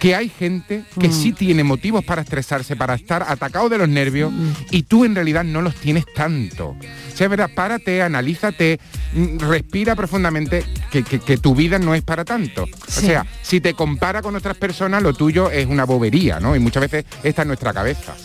que 0.02 0.16
hay 0.16 0.30
gente 0.30 0.84
que 1.00 1.10
Mm. 1.10 1.14
sí 1.14 1.32
tiene 1.32 1.64
motivos 1.64 2.04
para 2.04 2.24
estresarse, 2.24 2.76
para 2.76 2.96
estar 2.96 3.22
atacado 3.28 3.70
de 3.70 3.78
los 3.78 3.88
nervios 3.88 4.32
Mm. 4.34 4.52
y 4.72 4.82
tú 4.84 5.06
en 5.06 5.14
realidad 5.14 5.44
no 5.44 5.62
los 5.62 5.76
tienes 5.76 6.06
tanto. 6.16 6.70
O 6.70 7.16
sea, 7.16 7.26
es 7.26 7.30
verdad, 7.30 7.52
párate, 7.54 8.02
analízate, 8.02 8.80
mm, 9.14 9.38
respira 9.38 9.96
profundamente, 9.96 10.66
que, 10.90 11.04
que- 11.04 11.20
que 11.20 11.38
tu 11.38 11.54
vida 11.54 11.78
no 11.78 11.94
es 11.94 12.02
para 12.02 12.26
tanto. 12.26 12.64
O 12.64 12.92
sea, 12.92 13.28
si 13.44 13.62
te 13.62 13.76
compara 13.76 14.24
con 14.24 14.36
otras 14.36 14.58
personas, 14.58 15.04
lo 15.04 15.14
tuyo 15.14 15.52
es 15.52 15.68
una 15.68 15.84
bobería, 15.86 16.40
¿no? 16.40 16.56
Y 16.56 16.60
muchas 16.60 16.82
veces 16.82 17.06
está 17.22 17.44
en 17.44 17.50
nuestra 17.50 17.72
cabeza. 17.72 18.16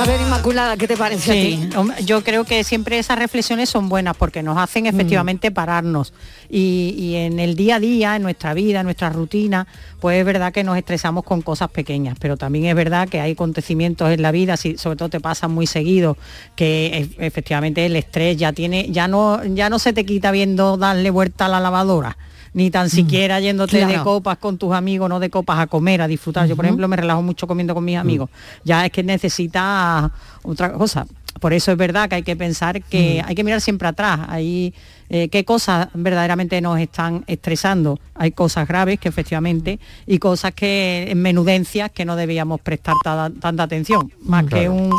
A 0.00 0.06
ver, 0.06 0.20
Inmaculada, 0.20 0.76
¿qué 0.76 0.86
te 0.86 0.96
parece 0.96 1.32
Sí, 1.32 1.68
a 1.74 1.82
ti? 1.96 2.04
yo 2.04 2.22
creo 2.22 2.44
que 2.44 2.62
siempre 2.62 2.98
esas 2.98 3.18
reflexiones 3.18 3.68
son 3.68 3.88
buenas 3.88 4.16
porque 4.16 4.42
nos 4.44 4.56
hacen 4.58 4.84
Mm. 4.84 4.88
efectivamente 4.88 5.50
pararnos 5.50 6.12
y, 6.48 6.94
y 6.96 7.16
en 7.16 7.40
el 7.40 7.56
día 7.56 7.76
a 7.76 7.80
día, 7.80 8.14
en 8.16 8.22
nuestra 8.22 8.54
vida, 8.54 8.80
en 8.80 8.84
nuestra 8.84 9.10
rutina, 9.10 9.66
pues 10.00 10.18
es 10.20 10.24
verdad 10.24 10.52
que 10.52 10.62
nos 10.62 10.76
estresamos 10.78 11.24
con 11.24 11.42
cosas 11.42 11.70
pequeñas, 11.70 12.16
pero 12.20 12.36
también 12.36 12.66
es 12.66 12.74
verdad 12.76 13.08
que 13.08 13.20
hay 13.20 13.32
acontecimientos 13.32 14.10
en 14.10 14.22
la 14.22 14.30
vida, 14.30 14.56
si 14.56 14.78
sobre 14.78 14.96
todo 14.96 15.08
te 15.08 15.18
pasan 15.20 15.50
muy 15.50 15.66
seguido, 15.66 16.16
que 16.54 17.08
e- 17.18 17.26
efectivamente 17.26 17.84
el 17.86 17.96
estrés 17.96 18.36
ya 18.36 18.52
tiene, 18.52 18.86
ya 18.90 19.08
no, 19.08 19.44
ya 19.44 19.68
no 19.68 19.78
se 19.80 19.92
te 19.92 20.06
quita 20.06 20.30
viendo 20.30 20.76
darle 20.76 21.10
vuelta 21.10 21.46
a 21.46 21.48
la 21.48 21.58
lavadora 21.60 22.16
ni 22.54 22.70
tan 22.70 22.88
siquiera 22.90 23.40
yéndote 23.40 23.78
de 23.86 24.02
copas 24.04 24.38
con 24.38 24.58
tus 24.58 24.72
amigos, 24.74 25.08
no 25.08 25.20
de 25.20 25.30
copas 25.30 25.58
a 25.58 25.66
comer, 25.66 26.02
a 26.02 26.08
disfrutar. 26.08 26.46
Yo, 26.48 26.56
por 26.56 26.64
ejemplo, 26.64 26.88
me 26.88 26.96
relajo 26.96 27.22
mucho 27.22 27.46
comiendo 27.46 27.74
con 27.74 27.84
mis 27.84 27.96
amigos. 27.96 28.30
Ya 28.64 28.84
es 28.86 28.92
que 28.92 29.02
necesita 29.02 30.10
otra 30.42 30.72
cosa. 30.72 31.06
Por 31.40 31.52
eso 31.52 31.70
es 31.70 31.78
verdad 31.78 32.08
que 32.08 32.16
hay 32.16 32.22
que 32.24 32.34
pensar 32.34 32.82
que 32.82 33.22
hay 33.24 33.34
que 33.34 33.44
mirar 33.44 33.60
siempre 33.60 33.86
atrás. 33.86 34.20
Hay 34.28 34.74
eh, 35.08 35.28
qué 35.28 35.44
cosas 35.44 35.88
verdaderamente 35.94 36.60
nos 36.60 36.80
están 36.80 37.22
estresando. 37.28 38.00
Hay 38.14 38.32
cosas 38.32 38.66
graves 38.66 38.98
que 38.98 39.08
efectivamente 39.08 39.78
y 40.06 40.18
cosas 40.18 40.52
que 40.52 41.06
en 41.08 41.22
menudencias 41.22 41.92
que 41.92 42.04
no 42.04 42.16
debíamos 42.16 42.60
prestar 42.60 42.94
ta- 43.04 43.30
tanta 43.40 43.62
atención. 43.62 44.12
Más 44.22 44.46
que 44.46 44.68
un 44.68 44.90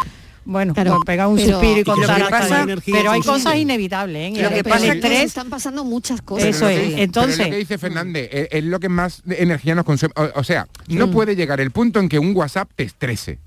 bueno, 0.45 0.73
Claro, 0.73 0.91
pues 0.95 1.05
pegar 1.05 1.27
un 1.27 1.35
pero- 1.35 1.59
suspiro 1.59 1.79
y 1.79 1.83
contar 1.83 2.29
pasa- 2.29 2.63
ahí. 2.63 2.75
pero 2.91 3.11
hay 3.11 3.21
cosas 3.21 3.55
inevitables 3.55 4.37
¿eh? 4.37 4.41
Lo 4.41 4.49
que 4.49 4.63
pasa 4.63 4.93
es 4.93 5.01
que 5.01 5.23
están 5.23 5.49
pasando 5.49 5.83
muchas 5.83 6.21
cosas. 6.21 6.47
Eso 6.49 6.67
es. 6.69 6.81
dice- 6.89 7.03
Entonces- 7.03 7.37
pero 7.37 7.47
lo 7.49 7.51
que 7.53 7.57
dice 7.59 7.77
Fernández 7.77 8.29
es, 8.31 8.47
es 8.51 8.63
lo 8.63 8.79
que 8.79 8.89
más 8.89 9.21
energía 9.29 9.75
nos 9.75 9.85
consume. 9.85 10.13
O, 10.15 10.39
o 10.39 10.43
sea, 10.43 10.67
no 10.87 11.07
Mm. 11.07 11.11
puede 11.11 11.35
llegar 11.35 11.61
el 11.61 11.71
punto 11.71 11.99
en 11.99 12.09
que 12.09 12.19
un 12.19 12.35
WhatsApp 12.35 12.69
te 12.75 12.83
estrese. 12.83 13.39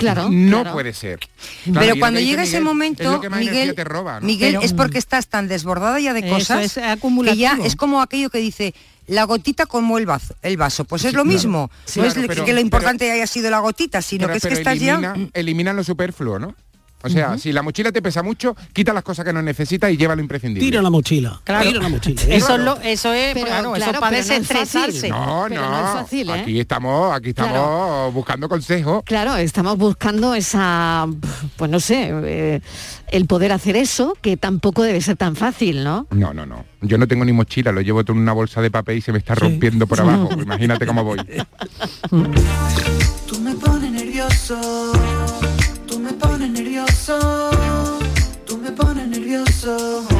Claro, 0.00 0.28
No 0.30 0.60
claro. 0.62 0.72
puede 0.72 0.92
ser. 0.92 1.20
Pero 1.64 1.80
Claro, 1.80 1.96
cuando 1.98 2.20
llega 2.20 2.42
ese 2.42 2.52
Miguel, 2.58 2.64
momento, 2.64 3.02
es 3.02 3.08
lo 3.10 3.20
que 3.20 3.28
más 3.28 3.40
energía 3.40 3.60
Miguel, 3.60 3.74
te 3.76 3.84
roba, 3.84 4.20
¿no? 4.20 4.26
Miguel 4.26 4.54
Pero- 4.54 4.64
es 4.66 4.72
porque 4.72 4.98
estás 4.98 5.28
tan 5.28 5.46
desbordada 5.48 6.00
ya 6.00 6.12
de 6.12 6.20
Eso 6.20 6.28
cosas 6.34 6.64
es 6.64 6.74
que 6.74 7.36
ya 7.36 7.58
es 7.62 7.76
como 7.76 8.00
aquello 8.02 8.30
que 8.30 8.38
dice 8.38 8.74
la 9.06 9.24
gotita 9.24 9.66
como 9.66 9.98
el 9.98 10.06
vaso, 10.06 10.34
el 10.42 10.56
vaso. 10.56 10.84
Pues 10.84 11.04
es 11.04 11.14
lo 11.14 11.24
mismo. 11.24 11.70
Sí, 11.84 12.00
no 12.00 12.06
es 12.06 12.14
que 12.14 12.52
lo 12.52 12.60
importante 12.60 13.10
haya 13.10 13.26
sido 13.26 13.50
la 13.50 13.58
gotita, 13.60 14.02
sino 14.02 14.26
Pero- 14.26 14.32
que 14.32 14.38
es 14.38 14.44
que 14.54 14.58
estás 14.60 14.76
elimina, 14.76 15.14
ya... 15.16 15.28
elimina 15.34 15.72
lo 15.72 15.84
superfluo, 15.84 16.38
¿no? 16.38 16.54
O 17.02 17.08
sea, 17.08 17.38
si 17.38 17.52
la 17.52 17.62
mochila 17.62 17.90
te 17.92 18.02
pesa 18.02 18.22
mucho, 18.22 18.54
quita 18.72 18.92
las 18.92 19.02
cosas 19.02 19.24
que 19.24 19.32
no 19.32 19.40
necesitas 19.42 19.90
y 19.90 19.96
lleva 19.96 20.14
lo 20.14 20.20
imprescindible. 20.22 20.66
Tira 20.68 20.82
la 20.82 20.90
mochila. 20.90 21.40
Claro. 21.44 21.68
Tira 21.68 21.82
la 21.82 21.88
mochila. 21.88 22.22
Eso 22.28 22.54
es 22.56 22.60
lo, 22.60 22.80
eso 22.82 23.12
es, 23.12 23.34
Pero, 23.34 23.46
claro, 23.46 23.72
claro, 23.72 23.90
eso 23.92 24.00
para 24.00 24.10
pero 24.10 24.10
no 24.10 24.16
es 24.18 24.28
desestresarse. 24.28 24.92
fácil. 24.92 25.10
No, 25.10 25.46
Pero 25.48 25.60
no. 25.62 25.70
no 25.70 25.78
es 25.78 25.92
fácil, 25.94 26.30
¿eh? 26.30 26.32
Aquí 26.40 26.60
estamos, 26.60 27.14
aquí 27.16 27.28
estamos 27.30 27.52
Claro. 27.52 28.12
buscando 28.12 28.48
consejos. 28.48 29.02
Claro, 29.04 29.36
estamos 29.36 29.78
buscando 29.78 30.34
esa, 30.34 31.06
pues 31.56 31.70
no 31.70 31.80
sé, 31.80 32.10
eh, 32.24 32.60
el 33.10 33.26
poder 33.26 33.52
hacer 33.52 33.76
eso, 33.76 34.16
que 34.20 34.36
tampoco 34.36 34.82
debe 34.82 35.00
ser 35.00 35.16
tan 35.16 35.36
fácil, 35.36 35.82
¿no? 35.82 36.06
No, 36.10 36.34
no, 36.34 36.44
no. 36.46 36.64
Yo 36.82 36.96
no 36.98 37.08
tengo 37.08 37.24
ni 37.24 37.32
mochila, 37.32 37.72
lo 37.72 37.80
llevo 37.80 38.04
todo 38.04 38.16
en 38.16 38.22
una 38.22 38.32
bolsa 38.32 38.60
de 38.60 38.70
papel 38.70 38.98
y 38.98 39.00
se 39.00 39.12
me 39.12 39.18
está 39.18 39.34
rompiendo 39.34 39.86
por 39.86 40.00
abajo. 40.00 40.28
Imagínate 40.40 40.86
cómo 40.86 41.02
voy. 41.04 41.18
Tú 43.26 43.38
me 43.40 43.54
pones 43.54 43.90
nervioso, 43.92 44.92
pones 46.50 46.62
nervioso, 46.62 47.50
tú 48.46 48.56
me 48.56 48.70
pones 48.72 49.08
nervioso. 49.08 50.19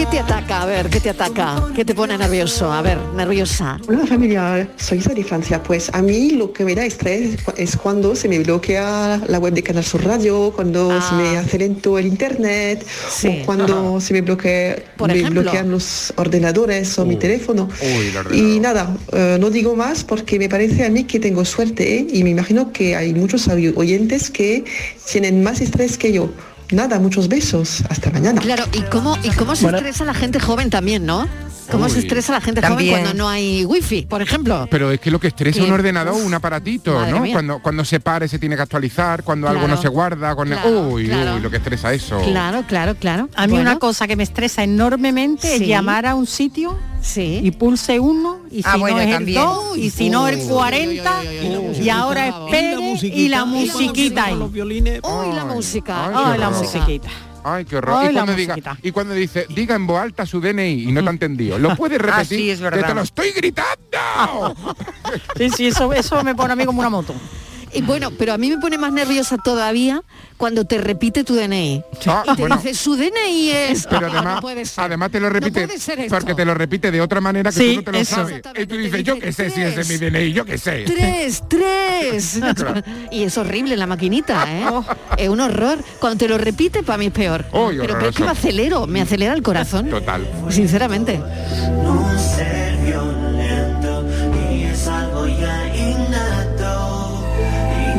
¿Qué 0.00 0.06
te 0.06 0.18
ataca? 0.18 0.62
A 0.62 0.66
ver, 0.66 0.88
¿qué 0.88 0.98
te 0.98 1.10
ataca? 1.10 1.62
¿Qué 1.76 1.84
te 1.84 1.94
pone 1.94 2.16
nervioso? 2.16 2.72
A 2.72 2.80
ver, 2.80 2.96
nerviosa. 3.14 3.78
Hola 3.86 4.06
familia, 4.06 4.66
soy 4.78 4.96
Isa 4.96 5.12
de 5.12 5.22
Francia. 5.22 5.62
Pues 5.62 5.90
a 5.92 6.00
mí 6.00 6.30
lo 6.30 6.54
que 6.54 6.64
me 6.64 6.74
da 6.74 6.86
estrés 6.86 7.36
es 7.58 7.76
cuando 7.76 8.16
se 8.16 8.26
me 8.26 8.38
bloquea 8.38 9.20
la 9.28 9.38
web 9.38 9.52
de 9.52 9.62
Canal 9.62 9.84
Sur 9.84 10.02
Radio, 10.02 10.52
cuando 10.56 10.88
se 11.02 11.14
me 11.16 11.36
hace 11.36 11.58
lento 11.58 11.98
el 11.98 12.06
internet, 12.06 12.82
Sí. 13.10 13.40
o 13.42 13.44
cuando 13.44 14.00
se 14.00 14.14
me, 14.14 14.22
bloquea, 14.22 14.76
Por 14.96 15.08
me 15.12 15.18
ejemplo. 15.18 15.42
bloquean 15.42 15.70
los 15.70 16.14
ordenadores 16.16 16.98
o 16.98 17.04
mi 17.04 17.16
teléfono. 17.16 17.68
Uy, 17.82 18.06
el 18.06 18.16
ordenador. 18.16 18.34
Y 18.34 18.58
nada, 18.58 18.96
eh, 19.12 19.36
no 19.38 19.50
digo 19.50 19.76
más 19.76 20.02
porque 20.04 20.38
me 20.38 20.48
parece 20.48 20.86
a 20.86 20.88
mí 20.88 21.04
que 21.04 21.20
tengo 21.20 21.44
suerte 21.44 21.98
¿eh? 21.98 22.06
y 22.10 22.24
me 22.24 22.30
imagino 22.30 22.72
que 22.72 22.96
hay 22.96 23.12
muchos 23.12 23.46
oy- 23.48 23.74
oyentes 23.76 24.30
que 24.30 24.64
tienen 25.12 25.42
más 25.42 25.60
estrés 25.60 25.98
que 25.98 26.10
yo. 26.10 26.30
Nada, 26.72 26.98
muchos 27.00 27.28
besos. 27.28 27.82
Hasta 27.88 28.10
mañana. 28.10 28.40
Claro, 28.40 28.64
¿y 28.72 28.82
cómo, 28.82 29.16
y 29.22 29.30
cómo 29.30 29.56
se 29.56 29.64
Bueno. 29.64 29.78
estresa 29.78 30.04
la 30.04 30.14
gente 30.14 30.38
joven 30.40 30.70
también, 30.70 31.04
no? 31.04 31.26
¿Cómo 31.70 31.88
se 31.88 32.00
estresa 32.00 32.32
la 32.32 32.40
gente 32.40 32.60
También. 32.60 32.90
joven 32.90 33.04
cuando 33.04 33.22
no 33.22 33.28
hay 33.28 33.64
wifi, 33.64 34.02
por 34.02 34.20
ejemplo? 34.22 34.66
Pero 34.72 34.90
es 34.90 34.98
que 34.98 35.08
lo 35.08 35.20
que 35.20 35.28
estresa 35.28 35.62
un 35.62 35.70
ordenador, 35.70 36.14
Uf, 36.14 36.26
un 36.26 36.34
aparatito, 36.34 37.06
¿no? 37.06 37.20
mía. 37.20 37.32
Cuando, 37.32 37.60
cuando 37.62 37.84
se 37.84 38.00
para 38.00 38.24
y 38.24 38.28
se 38.28 38.40
tiene 38.40 38.56
que 38.56 38.62
actualizar, 38.62 39.22
cuando 39.22 39.48
algo 39.48 39.68
no 39.68 39.80
se 39.80 39.86
guarda, 39.86 40.34
cuando... 40.34 40.56
claro, 40.56 40.88
uy, 40.88 41.06
claro. 41.06 41.36
uy, 41.36 41.40
lo 41.40 41.48
que 41.48 41.58
estresa 41.58 41.92
eso. 41.92 42.18
Claro, 42.24 42.64
claro, 42.66 42.96
claro. 42.96 43.28
A 43.36 43.46
mí 43.46 43.52
Bueno, 43.52 43.70
una 43.70 43.78
cosa 43.78 44.08
que 44.08 44.16
me 44.16 44.24
estresa 44.24 44.64
enormemente 44.64 45.46
Sí. 45.46 45.62
es 45.62 45.68
llamar 45.68 46.06
a 46.06 46.16
un 46.16 46.26
sitio 46.26 46.76
sí. 47.00 47.40
y 47.42 47.50
pulse 47.52 47.98
uno 48.00 48.40
y 48.50 48.62
si 48.62 48.68
Ah, 48.68 48.72
no 48.74 48.78
bueno, 48.80 48.98
es 49.00 49.06
el 49.06 49.12
también. 49.12 49.42
2 49.42 49.76
y 49.78 49.90
si 49.90 50.10
no 50.10 50.28
el 50.28 50.38
40 50.38 51.24
y 51.80 51.88
ahora 51.88 52.28
espere 52.28 52.76
y 53.02 53.28
la 53.28 53.44
musiquita 53.44 54.24
ahí. 54.26 54.38
La 54.38 55.44
música. 55.44 56.32
qué 56.32 56.38
la 56.38 56.50
musiquita. 56.50 57.08
Ay, 57.42 57.64
qué 57.64 57.76
horror. 57.76 57.96
Ay, 58.00 58.10
y, 58.10 58.12
cuando 58.12 58.34
diga, 58.34 58.56
y 58.82 58.92
cuando 58.92 59.14
dice, 59.14 59.46
diga 59.48 59.74
en 59.74 59.86
voz 59.86 59.98
alta 59.98 60.26
su 60.26 60.40
DNI 60.42 60.84
y 60.84 60.92
no 60.92 61.02
te 61.02 61.08
ha 61.08 61.12
entendido, 61.12 61.58
¿lo 61.58 61.74
puedes 61.74 61.98
repetir? 61.98 62.20
Ah, 62.20 62.24
sí, 62.26 62.50
es 62.50 62.58
Que 62.58 62.64
verdad. 62.64 62.88
te 62.88 62.94
lo 62.94 63.00
estoy 63.00 63.30
gritando. 63.32 64.54
Sí, 65.36 65.48
sí, 65.56 65.66
eso, 65.68 65.90
eso 65.94 66.22
me 66.22 66.34
pone 66.34 66.52
a 66.52 66.56
mí 66.56 66.66
como 66.66 66.80
una 66.80 66.90
moto. 66.90 67.14
Y 67.72 67.82
bueno, 67.82 68.10
pero 68.10 68.32
a 68.32 68.38
mí 68.38 68.50
me 68.50 68.58
pone 68.58 68.78
más 68.78 68.92
nerviosa 68.92 69.36
todavía 69.38 70.02
cuando 70.36 70.64
te 70.64 70.78
repite 70.78 71.22
tu 71.24 71.34
DNI. 71.34 71.82
Ah, 72.06 72.22
y 72.26 72.34
te 72.34 72.40
bueno. 72.42 72.56
dice, 72.56 72.74
su 72.74 72.96
DNI 72.96 73.50
es... 73.50 73.86
Pero 73.88 74.06
además, 74.10 74.34
no 74.36 74.40
puede 74.40 74.64
ser. 74.64 74.84
además 74.84 75.10
te 75.10 75.20
lo 75.20 75.28
repite 75.30 75.66
puede 75.66 75.78
ser 75.78 76.00
esto. 76.00 76.16
porque 76.16 76.34
te 76.34 76.44
lo 76.44 76.54
repite 76.54 76.90
de 76.90 77.00
otra 77.00 77.20
manera 77.20 77.50
que 77.52 77.58
Sí, 77.58 77.70
tú 77.70 77.76
no 77.76 77.82
te 77.84 77.92
lo 77.92 77.98
eso. 77.98 78.14
sabes. 78.16 78.42
Y 78.58 78.66
tú 78.66 78.76
dices, 78.76 79.04
yo 79.04 79.18
qué 79.18 79.32
sé 79.32 79.50
si 79.50 79.60
ese 79.62 79.80
es 79.82 79.88
mi. 79.88 79.96
DNI, 79.98 80.32
yo 80.32 80.44
qué 80.44 80.58
sé. 80.58 80.84
Tres, 80.86 81.42
tres. 81.48 82.40
y 83.10 83.22
es 83.24 83.38
horrible 83.38 83.76
la 83.76 83.86
maquinita, 83.86 84.44
¿eh? 84.48 84.64
es 85.16 85.28
un 85.28 85.40
horror. 85.40 85.78
Cuando 86.00 86.18
te 86.18 86.28
lo 86.28 86.38
repite, 86.38 86.82
para 86.82 86.98
mí 86.98 87.06
es 87.06 87.12
peor. 87.12 87.44
Pero, 87.52 87.70
pero 87.96 88.08
es 88.08 88.16
que 88.16 88.24
me 88.24 88.30
acelero, 88.30 88.86
me 88.86 89.02
acelera 89.02 89.32
el 89.34 89.42
corazón. 89.42 89.88
Total. 89.90 90.26
Sinceramente. 90.48 91.18
No 91.84 92.18
ser 92.18 92.59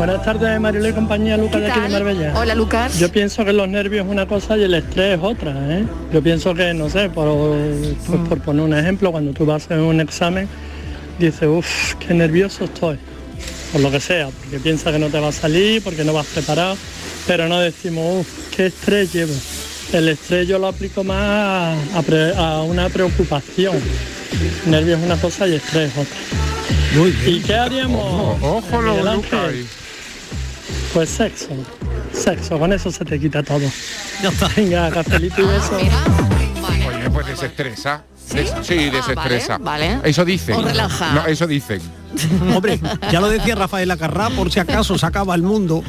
Buenas 0.01 0.23
tardes, 0.23 0.59
Mariló 0.59 0.89
y 0.89 0.93
compañía, 0.93 1.37
Lucas 1.37 1.57
¿Qué 1.57 1.61
de 1.61 1.71
aquí 1.71 1.81
de? 1.81 1.89
Marbella. 1.89 2.33
Hola, 2.35 2.55
Lucas. 2.55 2.97
Yo 2.97 3.11
pienso 3.11 3.45
que 3.45 3.53
los 3.53 3.69
nervios 3.69 4.03
es 4.03 4.11
una 4.11 4.25
cosa 4.25 4.57
y 4.57 4.63
el 4.63 4.73
estrés 4.73 5.19
es 5.19 5.23
otra, 5.23 5.53
¿eh? 5.77 5.85
Yo 6.11 6.23
pienso 6.23 6.55
que, 6.55 6.73
no 6.73 6.89
sé, 6.89 7.11
por, 7.11 7.27
pues 8.07 8.19
por 8.27 8.41
poner 8.41 8.63
un 8.63 8.73
ejemplo, 8.73 9.11
cuando 9.11 9.31
tú 9.31 9.45
vas 9.45 9.61
a 9.61 9.65
hacer 9.65 9.77
un 9.77 10.01
examen, 10.01 10.47
dices, 11.19 11.47
uff, 11.47 11.93
qué 11.99 12.15
nervioso 12.15 12.63
estoy. 12.63 12.97
Por 13.71 13.81
lo 13.81 13.91
que 13.91 13.99
sea, 13.99 14.29
porque 14.29 14.57
piensas 14.57 14.91
que 14.91 14.97
no 14.97 15.09
te 15.09 15.19
va 15.19 15.27
a 15.27 15.31
salir, 15.31 15.83
porque 15.83 16.03
no 16.03 16.13
vas 16.13 16.25
preparado, 16.25 16.75
pero 17.27 17.47
no 17.47 17.59
decimos, 17.59 18.21
uff, 18.21 18.55
qué 18.55 18.65
estrés 18.65 19.13
llevo. 19.13 19.33
El 19.93 20.09
estrés 20.09 20.47
yo 20.47 20.57
lo 20.57 20.65
aplico 20.65 21.03
más 21.03 21.77
a, 21.93 22.01
pre- 22.01 22.33
a 22.35 22.63
una 22.63 22.89
preocupación. 22.89 23.75
Nervios 24.65 24.99
es 24.99 25.05
una 25.05 25.17
cosa 25.17 25.47
y 25.47 25.53
estrés 25.53 25.91
es 25.91 25.97
otra. 25.99 26.17
Muy 26.97 27.11
bien. 27.11 27.35
¿Y 27.35 27.39
qué 27.41 27.53
haríamos? 27.53 28.01
Ojo, 28.03 28.57
ojo, 28.57 28.81
lo 28.81 29.13
Lucas. 29.13 29.53
Pues 30.93 31.09
sexo. 31.09 31.47
Sexo, 32.13 32.59
con 32.59 32.73
eso 32.73 32.91
se 32.91 33.05
te 33.05 33.19
quita 33.19 33.41
todo. 33.43 33.61
Ya 34.21 34.29
está. 34.29 34.49
Venga, 34.55 34.89
cafelito 34.91 35.41
y 35.41 35.45
beso. 35.45 35.77
Oye, 35.77 37.09
pues 37.09 37.25
desestresa. 37.27 38.03
Des- 38.33 38.53
sí, 38.61 38.89
Ah, 38.91 38.95
desestresa. 38.97 39.57
vale, 39.57 39.95
vale. 39.97 40.09
Eso 40.09 40.23
dicen. 40.25 40.55
O 40.55 40.61
relaja. 40.61 41.13
No, 41.13 41.25
eso 41.25 41.47
dicen. 41.47 41.81
Hombre, 42.55 42.79
ya 43.11 43.19
lo 43.21 43.29
decía 43.29 43.55
Rafael 43.55 43.89
Acarrá, 43.91 44.29
por 44.29 44.51
si 44.51 44.59
acaso 44.59 44.97
se 44.97 45.05
acaba 45.05 45.33
el 45.35 45.43
mundo, 45.43 45.81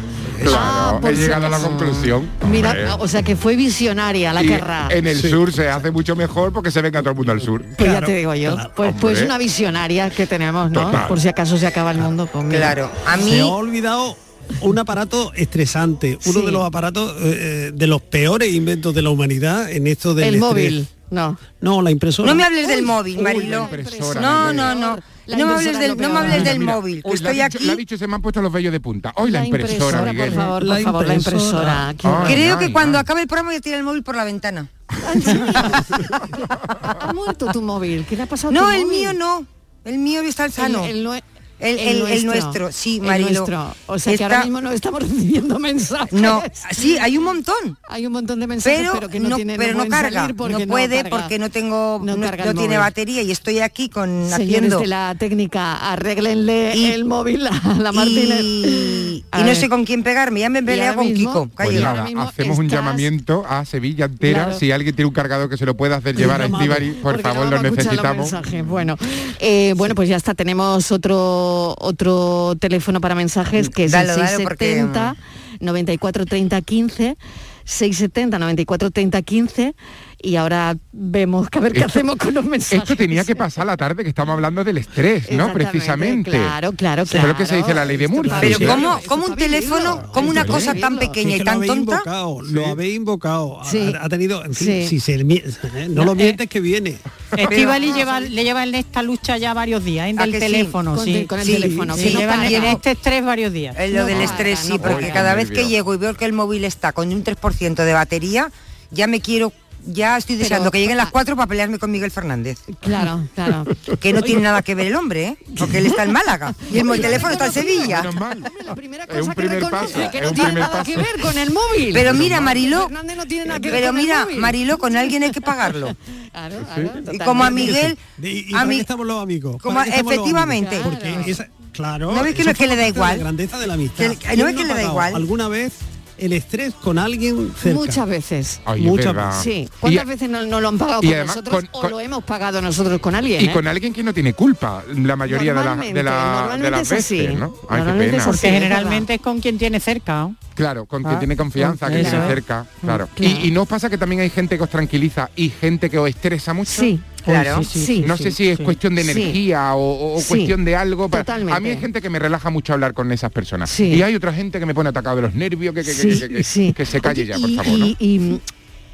Claro, 0.42 1.00
por 1.00 1.12
he 1.12 1.16
si 1.16 1.22
llegado 1.22 1.46
a 1.46 1.48
la 1.48 1.58
conclusión. 1.58 2.28
Mira, 2.48 2.70
Hombre. 2.70 2.86
o 2.98 3.08
sea 3.08 3.22
que 3.22 3.36
fue 3.36 3.54
visionaria 3.56 4.32
la 4.32 4.42
Y 4.42 4.48
querrá. 4.48 4.88
en 4.90 5.06
el 5.06 5.20
sur 5.20 5.52
se 5.52 5.68
hace 5.68 5.90
mucho 5.90 6.16
mejor 6.16 6.52
porque 6.52 6.70
se 6.70 6.80
venga 6.82 7.00
todo 7.00 7.10
el 7.10 7.16
mundo 7.16 7.32
al 7.32 7.40
sur. 7.40 7.64
Pues 7.76 7.92
ya 7.92 8.00
te 8.00 8.14
digo 8.14 8.34
yo. 8.34 8.56
Pues, 8.74 8.92
pues 9.00 9.18
Hombre. 9.18 9.24
una 9.26 9.38
visionaria 9.38 10.10
que 10.10 10.26
tenemos, 10.26 10.70
¿no? 10.70 10.86
Total. 10.86 11.06
Por 11.08 11.20
si 11.20 11.28
acaso 11.28 11.56
se 11.58 11.66
acaba 11.66 11.90
el 11.92 11.98
mundo. 11.98 12.26
Pues 12.32 12.44
mira. 12.44 12.74
Se 12.74 13.40
ha 13.40 13.46
olvidado 13.46 14.16
un 14.61 14.78
aparato 14.78 15.33
estresante, 15.35 16.18
uno 16.26 16.40
Sí. 16.40 16.46
de 16.46 16.52
los 16.52 16.64
aparatos 16.64 17.12
eh, 17.20 17.68
eh, 17.68 17.72
de 17.74 17.87
los 17.87 18.02
peores 18.02 18.52
inventos 18.52 18.94
de 18.94 19.02
la 19.02 19.11
humanidad 19.11 19.70
en 19.70 19.87
esto 19.87 20.14
del 20.14 20.28
El 20.28 20.35
estrés. 20.37 20.50
móvil, 20.50 20.88
no. 21.11 21.38
No, 21.61 21.83
la 21.83 21.90
impresora. 21.90 22.28
No 22.28 22.35
me 22.35 22.44
hables 22.44 22.68
del 22.68 22.83
móvil, 22.83 23.20
Marilo. 23.20 23.68
la 23.70 23.78
impresora, 23.78 24.20
No, 24.20 24.52
no, 24.52 24.74
no. 24.74 24.98
La 25.26 25.37
No 25.37 25.46
me 25.46 25.52
hables 25.52 25.66
impresora 25.68 25.94
del, 25.94 26.02
no 26.02 26.09
me 26.12 26.18
hables 26.18 26.44
del 26.44 26.59
Mira, 26.59 26.74
móvil. 26.74 27.02
que 27.02 27.09
uy, 27.09 27.14
estoy 27.14 27.33
dicho- 27.35 27.44
aquí. 27.44 27.59
le 27.64 27.72
ha 27.72 27.76
dicho, 27.76 27.96
se 27.96 28.09
me 28.09 28.14
han 28.16 28.22
puesto 28.22 28.42
los 28.42 28.52
vellos 28.52 28.72
de 28.72 28.81
punta. 28.81 29.12
Hoy 29.16 29.31
la, 29.31 29.38
La 29.40 29.46
impresora, 29.46 29.72
impresora, 29.74 30.12
Miguel. 30.12 30.33
por 30.33 30.42
favor, 30.42 30.66
por 30.66 30.83
favor, 30.83 31.07
la 31.07 31.14
impresora. 31.14 31.94
Qué 31.96 32.09
horror. 32.09 32.26
Creo 32.26 32.59
ay, 32.59 32.66
que 32.66 32.72
cuando 32.72 32.98
ay. 32.98 33.02
acabe 33.02 33.20
el 33.22 33.28
programa 33.28 33.50
voy 33.50 33.57
a 33.57 33.61
tirar 33.61 33.78
el 33.78 33.85
móvil 33.85 34.02
por 34.02 34.16
la 34.16 34.24
ventana. 34.24 34.68
Ha 34.88 37.12
muerto 37.14 37.46
tu 37.52 37.62
móvil. 37.62 38.05
¿Qué 38.09 38.16
le 38.16 38.22
ha 38.22 38.26
pasado 38.26 38.52
No, 38.52 38.62
tu 38.64 38.70
el 38.70 38.83
móvil? 38.85 38.98
mío 38.98 39.12
no. 39.12 39.46
El 39.85 39.98
mío 39.98 40.22
está 40.22 40.48
sano. 40.50 40.85
El, 40.85 41.07
el 41.07 41.22
El, 41.62 41.79
el- 41.79 42.03
el 42.09 42.27
nuestro, 42.27 42.72
sí, 42.72 42.96
el 42.96 43.03
Marilo. 43.03 43.31
nuestro. 43.31 43.75
O 43.87 43.98
sea 43.98 44.16
que 44.16 44.25
ahora 44.25 44.42
mismo 44.42 44.61
no 44.61 44.72
estamos 44.72 45.01
recibiendo 45.09 45.59
mensajes. 45.59 46.12
No, 46.12 46.42
sí, 46.72 46.98
hay 46.98 47.16
un 47.16 47.25
montón. 47.25 47.79
Hay 47.88 48.05
un 48.07 48.12
montón 48.12 48.40
de 48.40 48.46
mensajes, 48.46 48.81
Pero, 48.81 48.92
pero, 48.94 49.09
que 49.09 49.20
no, 49.20 49.29
no, 49.31 49.37
tiene, 49.37 49.57
pero 49.57 49.75
no 49.79 49.87
carga, 49.88 50.20
salir 50.22 50.37
porque 50.37 50.66
no 50.66 50.72
puede 50.72 51.03
carga. 51.03 51.11
porque 51.11 51.38
no 51.38 51.51
tengo, 51.51 52.01
No 52.03 52.14
tiene 52.16 52.29
móvil. 52.55 52.79
batería 52.79 53.22
y 53.22 53.31
estoy 53.31 53.61
aquí 53.61 53.88
con 53.88 54.09
Señores 54.29 54.33
haciendo 54.35 54.79
de 54.81 54.87
la 54.88 55.14
técnica, 55.18 55.92
arréglenle 55.92 56.72
Y- 56.77 56.87
el 56.92 57.05
móvil 57.05 57.46
a 57.46 57.75
la 57.79 57.92
Martínez. 57.92 58.40
y, 58.42 59.25
A 59.31 59.38
y 59.38 59.42
no 59.42 59.46
ver. 59.48 59.57
sé 59.57 59.68
con 59.68 59.85
quién 59.85 60.03
pegarme, 60.03 60.40
ya 60.40 60.48
me 60.48 60.59
he 60.59 60.62
peleado 60.62 60.96
con 60.96 61.07
mismo- 61.12 61.31
Kiko. 61.33 61.48
Pues 61.57 61.81
nada, 61.81 62.07
hacemos 62.27 62.59
un 62.59 62.68
llamamiento 62.68 63.44
a 63.48 63.64
Sevilla 63.64 64.07
entera. 64.07 64.44
Claro. 64.46 64.59
Si 64.59 64.72
alguien 64.72 64.96
tiene 64.96 65.07
un 65.07 65.14
cargador 65.14 65.48
que 65.48 65.57
se 65.57 65.64
lo 65.66 65.77
pueda 65.77 65.96
hacer 65.96 66.16
llevar 66.16 66.42
a 66.42 66.46
Estivali, 66.46 66.90
por 67.03 67.20
favor, 67.20 67.44
no 67.46 67.62
lo 67.62 67.62
necesitamos. 67.70 68.33
Bueno, 68.66 68.96
eh, 69.38 69.75
bueno, 69.77 69.94
pues 69.94 70.09
ya 70.09 70.16
está. 70.16 70.35
Tenemos 70.35 70.90
otro 70.90 71.51
otro 71.78 72.54
teléfono 72.58 73.00
para 73.00 73.14
mensajes 73.14 73.68
que 73.68 73.84
es 73.84 73.94
el 73.94 74.06
dalo, 74.06 74.22
porque, 74.42 74.66
670 74.74 75.16
94 75.60 76.26
30 76.26 76.60
15 76.62 77.16
670 77.64 78.38
94 78.38 78.90
30 78.90 79.22
15 79.22 79.74
y 80.22 80.37
ahora 80.37 80.76
vemos 80.92 81.50
que 81.50 81.58
a 81.58 81.61
ver 81.62 81.72
qué 81.72 81.80
Esto- 81.80 81.90
hacemos 81.90 82.16
con 82.16 82.32
los 82.32 82.44
mensajes. 82.44 82.78
Esto 82.82 82.96
tenía 82.96 83.24
que 83.24 83.35
pasar 83.35 83.66
la 83.66 83.76
tarde 83.76 84.02
que 84.04 84.08
estamos 84.08 84.32
hablando 84.35 84.62
del 84.62 84.78
estrés, 84.78 85.30
¿no? 85.32 85.52
Precisamente. 85.52 86.30
claro, 86.30 86.72
claro, 86.72 87.02
Eso 87.02 87.18
es 87.18 87.24
lo 87.24 87.37
que 87.37 87.44
se 87.44 87.50
claro. 87.50 87.66
dice 87.66 87.74
la 87.74 87.85
ley 87.85 87.96
de 87.96 88.08
Murphy. 88.08 88.32
Pero 88.40 88.58
¿sí? 88.58 88.64
¿cómo, 88.66 89.00
cómo 89.06 89.26
un 89.26 89.37
teléfono, 89.37 90.02
como 90.12 90.30
una 90.30 90.44
cosa 90.46 90.74
tan 90.74 90.98
pequeña 90.98 91.37
y 91.37 91.38
lo 91.40 91.44
tan 91.44 91.61
tonta? 91.61 91.74
invocado, 91.76 92.40
lo 92.42 92.66
habéis 92.66 92.96
invocado. 92.96 93.61
Ha- 93.61 93.64
Sí. 93.64 93.92
Ha, 94.00 94.08
tenido, 94.08 94.44
en 94.44 94.54
fin, 94.54 94.66
Sí. 94.66 94.87
si 94.88 95.00
se 95.00 95.14
¿eh? 95.14 95.88
no 95.90 96.04
lo 96.04 96.14
mientes 96.14 96.48
que 96.48 96.61
viene. 96.61 96.98
Estivali 97.37 97.92
lleva, 97.92 98.20
le 98.20 98.44
lleva 98.44 98.62
en 98.64 98.74
esta 98.74 99.02
lucha 99.02 99.38
ya 99.38 99.54
varios 99.54 99.85
días, 99.85 100.08
¿eh? 100.08 100.14
¿A 100.18 100.22
del 100.26 100.38
teléfono, 100.38 100.94
Con 100.96 101.04
sí. 101.04 101.16
el- 101.16 101.26
con 101.26 101.40
el 101.40 101.46
Sí, 101.46 101.52
teléfono, 101.54 101.96
sí, 101.96 102.04
que 102.04 102.11
no 102.14 102.20
lleva 102.20 102.35
para. 102.37 102.48
en 102.48 102.64
este 102.64 102.90
estrés 102.92 103.24
varios 103.24 103.52
días. 103.52 103.74
Es 103.78 103.90
lo 103.92 104.00
No 104.00 104.06
del 104.06 104.20
estrés, 104.20 104.58
sí, 104.61 104.68
no 104.70 104.78
porque 104.78 105.11
cada 105.11 105.35
vez 105.35 105.50
que 105.50 105.66
llego 105.68 105.94
y 105.94 105.96
veo 105.96 106.14
que 106.14 106.24
el 106.26 106.32
móvil 106.32 106.64
está 106.64 106.92
con 106.92 107.12
un 107.12 107.24
3% 107.24 107.85
de 107.85 107.92
batería, 107.92 108.50
ya 108.90 109.06
me 109.06 109.20
quiero, 109.20 109.52
ya 109.87 110.16
estoy 110.16 110.37
Pero- 110.37 110.45
deseando 110.45 110.71
que 110.71 110.79
lleguen 110.81 110.97
las 110.97 111.11
4 111.11 111.35
para 111.37 111.47
pelearme 111.47 111.79
con 111.79 111.90
Miguel 111.90 112.11
Fernández. 112.11 112.59
Claro, 112.81 113.27
claro. 113.35 113.64
Que 114.01 114.12
no 114.12 114.23
tiene 114.23 114.42
nada 114.42 114.62
que 114.62 114.75
ver 114.75 114.87
el 114.88 114.95
hombre, 114.97 115.25
¿eh? 115.29 115.37
Porque 115.59 115.79
él 115.79 115.87
está 115.87 116.05
en 116.05 116.12
Málaga 116.12 116.55
y 116.73 116.79
el 116.79 117.01
teléfono 117.01 117.33
está 117.33 117.47
en 117.47 117.53
Sevilla. 117.53 117.99
Menos 118.03 118.14
mal. 118.16 118.42
La 118.64 118.75
primera 118.75 119.05
Es 119.05 119.11
cosa 119.11 119.23
un 119.23 119.29
que 119.31 119.35
primer 119.35 119.61
reconoce 119.62 119.95
paso, 119.95 120.11
que 120.11 120.18
es 120.18 120.23
no 120.23 120.29
un 120.31 120.35
tiene 120.35 120.51
primer 120.51 120.68
nada 120.71 120.85
que 120.85 120.95
paso. 120.95 121.07
ver 121.12 121.21
con 121.21 121.38
el 121.38 121.51
móvil. 121.53 121.92
Pero 121.92 122.14
mira, 122.14 122.40
Mariló, 122.40 122.83
Fernández 122.88 123.16
no 123.16 123.27
tiene 123.27 123.47
nada 123.47 123.61
que 123.61 123.71
ver 123.71 123.81
pero 123.81 123.92
mira, 123.92 124.25
móvil. 124.25 124.38
Mariló, 124.38 124.79
con 124.79 124.97
alguien 124.97 125.23
hay 125.25 125.31
que 125.33 125.40
pagarlo. 125.42 125.97
Claro, 126.33 126.57
claro, 126.75 127.12
Y 127.12 127.18
como 127.18 127.45
a. 127.45 127.51
Miguel, 127.51 127.99
¿Y, 128.23 128.51
y 128.53 128.55
a 128.55 128.64
mí- 128.64 128.81
estamos 128.81 129.07
los 129.07 129.23
amigos? 129.23 129.61
como 129.61 129.75
¿Para 129.75 129.85
qué 129.85 129.90
estamos 129.90 130.12
los 130.14 130.21
efectivamente. 130.21 130.77
amigos? 130.77 130.95
Porque 131.03 131.31
esa- 131.31 131.49
claro. 131.73 132.12
¿No 132.12 132.23
ves 132.23 132.35
que 132.35 132.45
no- 132.45 132.55
que 132.55 132.66
le 132.66 132.77
da 132.77 132.88
igual? 132.88 133.16
La 133.18 133.23
grandeza 133.25 133.59
de 133.59 133.66
la 133.66 133.75
amistad. 133.75 133.97
Que- 133.99 134.09
¿no 134.09 134.16
¿Quién 134.18 134.47
ves 134.47 134.57
que 134.57 134.64
le 134.64 134.75
da 134.75 134.83
igual? 134.83 135.14
¿Alguna 135.14 135.49
vez 135.49 135.73
el 136.18 136.33
estrés 136.33 136.75
con 136.75 136.98
alguien 136.98 137.53
cerca? 137.57 137.79
Muchas 137.79 138.09
veces. 138.09 138.61
Ay, 138.64 138.83
Muchas 138.83 139.14
verdad. 139.14 139.42
Sí. 139.42 139.68
¿Cuántas 139.81 140.05
Y- 140.05 140.09
veces 140.09 140.31
no, 140.31 140.42
no 140.46 140.61
lo 140.61 140.68
han 140.68 140.79
pagado 140.79 141.01
y 141.03 141.07
con 141.07 141.14
además 141.14 141.37
nosotros 141.37 141.55
con- 141.57 141.68
o 141.72 141.81
con- 141.83 141.90
lo 141.90 142.01
hemos 142.01 142.25
pagado 142.25 142.61
nosotros 142.62 143.01
con 143.01 143.14
alguien? 143.14 143.42
Y 143.42 143.46
eh? 143.46 143.53
con 143.53 143.66
alguien 143.66 143.92
que 143.92 144.03
no 144.03 144.12
tiene 144.14 144.35
culpa, 144.35 144.83
la 144.94 145.16
mayoría 145.16 145.53
de, 145.55 145.64
la- 145.64 145.77
de, 145.77 145.92
Normalmente, 145.92 146.03
la- 146.03 146.57
de 146.59 146.70
las 146.70 146.81
es 146.92 147.05
así. 147.05 147.18
veces, 147.18 147.38
¿no? 147.38 147.55
Ay, 147.68 147.83
qué 147.83 147.92
pena. 147.92 148.16
es 148.18 148.25
Porque 148.25 148.51
generalmente 148.51 149.14
es 149.14 149.20
con 149.20 149.40
quien 149.40 149.59
tiene 149.59 149.81
cerca. 149.81 150.12
¿no? 150.22 150.37
Claro, 150.55 150.85
con 150.85 151.05
Ah, 151.05 151.09
quien 151.11 151.18
tiene 151.20 151.37
confianza, 151.37 151.88
que 151.88 152.01
eso 152.01 152.11
tiene 152.11 152.27
cerca, 152.29 152.66
claro. 152.83 153.09
claro. 153.14 153.33
Y, 153.40 153.48
y 153.48 153.51
no 153.51 153.62
os 153.62 153.68
pasa 153.68 153.88
que 153.88 153.96
también 153.96 154.20
hay 154.20 154.29
gente 154.31 154.57
que 154.59 154.62
os 154.64 154.68
tranquiliza 154.70 155.31
y 155.35 155.48
gente 155.48 155.88
que 155.88 155.98
os 155.98 156.09
estresa 156.09 156.53
mucho. 156.53 156.70
Sí, 156.70 157.01
Claro. 157.24 157.58
Uy, 157.61 157.64
sí, 157.64 157.78
sí, 157.78 157.87
Sí. 157.87 158.04
no 158.06 158.16
sí, 158.16 158.24
sé 158.24 158.30
si 158.32 158.48
es 158.48 158.58
sí. 158.58 158.64
cuestión 158.64 158.94
de 158.94 159.04
Sí. 159.04 159.11
energía 159.11 159.74
o, 159.74 160.14
cuestión 160.28 160.64
de 160.64 160.76
algo. 160.76 161.08
pero 161.08 161.24
Totalmente. 161.24 161.56
A 161.56 161.61
mí 161.61 161.70
hay 161.70 161.78
gente 161.78 162.00
que 162.02 162.11
me 162.11 162.18
relaja 162.18 162.50
mucho 162.50 162.72
hablar 162.72 162.94
con 162.94 163.11
esas 163.12 163.30
personas. 163.32 163.70
Sí. 163.70 163.85
Y 163.94 164.02
hay 164.02 164.14
otra 164.14 164.32
gente 164.32 164.58
que 164.58 164.66
me 164.66 164.74
pone 164.74 164.88
atacado 164.90 165.16
de 165.16 165.22
los 165.22 165.35
nervios, 165.35 165.74
que, 165.74 165.82
que, 165.82 165.87
que- 165.87 165.94
sí, 165.94 166.20
que- 166.20 166.28
que- 166.28 166.44
sí. 166.44 166.72
que 166.72 166.85
se 166.87 167.00
calle 167.00 167.22
Oye, 167.22 167.30
ya, 167.32 167.38
por 167.38 167.50
y- 167.50 167.56
favor. 167.56 167.78
¿no? 167.78 167.87
y, 167.87 167.96
y- 167.98 168.40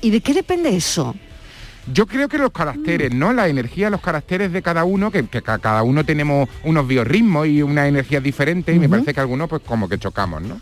¿y 0.02 0.10
de 0.10 0.20
qué 0.20 0.34
depende 0.34 0.74
eso? 0.76 1.14
Yo 1.92 2.06
creo 2.06 2.28
que 2.28 2.36
los 2.36 2.50
caracteres, 2.50 3.14
¿no? 3.14 3.32
La 3.32 3.48
energía, 3.48 3.88
los 3.88 4.02
caracteres 4.02 4.52
de 4.52 4.60
cada 4.60 4.84
uno, 4.84 5.10
que, 5.10 5.24
que 5.26 5.40
ca- 5.40 5.58
cada 5.58 5.82
uno 5.82 6.04
tenemos 6.04 6.46
unos 6.64 6.86
biorritmos 6.86 7.46
y 7.46 7.62
una 7.62 7.88
energía 7.88 8.20
diferente, 8.20 8.74
y 8.74 8.78
me 8.78 8.90
parece 8.90 9.14
que 9.14 9.20
algunos 9.20 9.48
pues 9.48 9.62
como 9.64 9.88
que 9.88 9.98
chocamos, 9.98 10.42
¿no? 10.42 10.60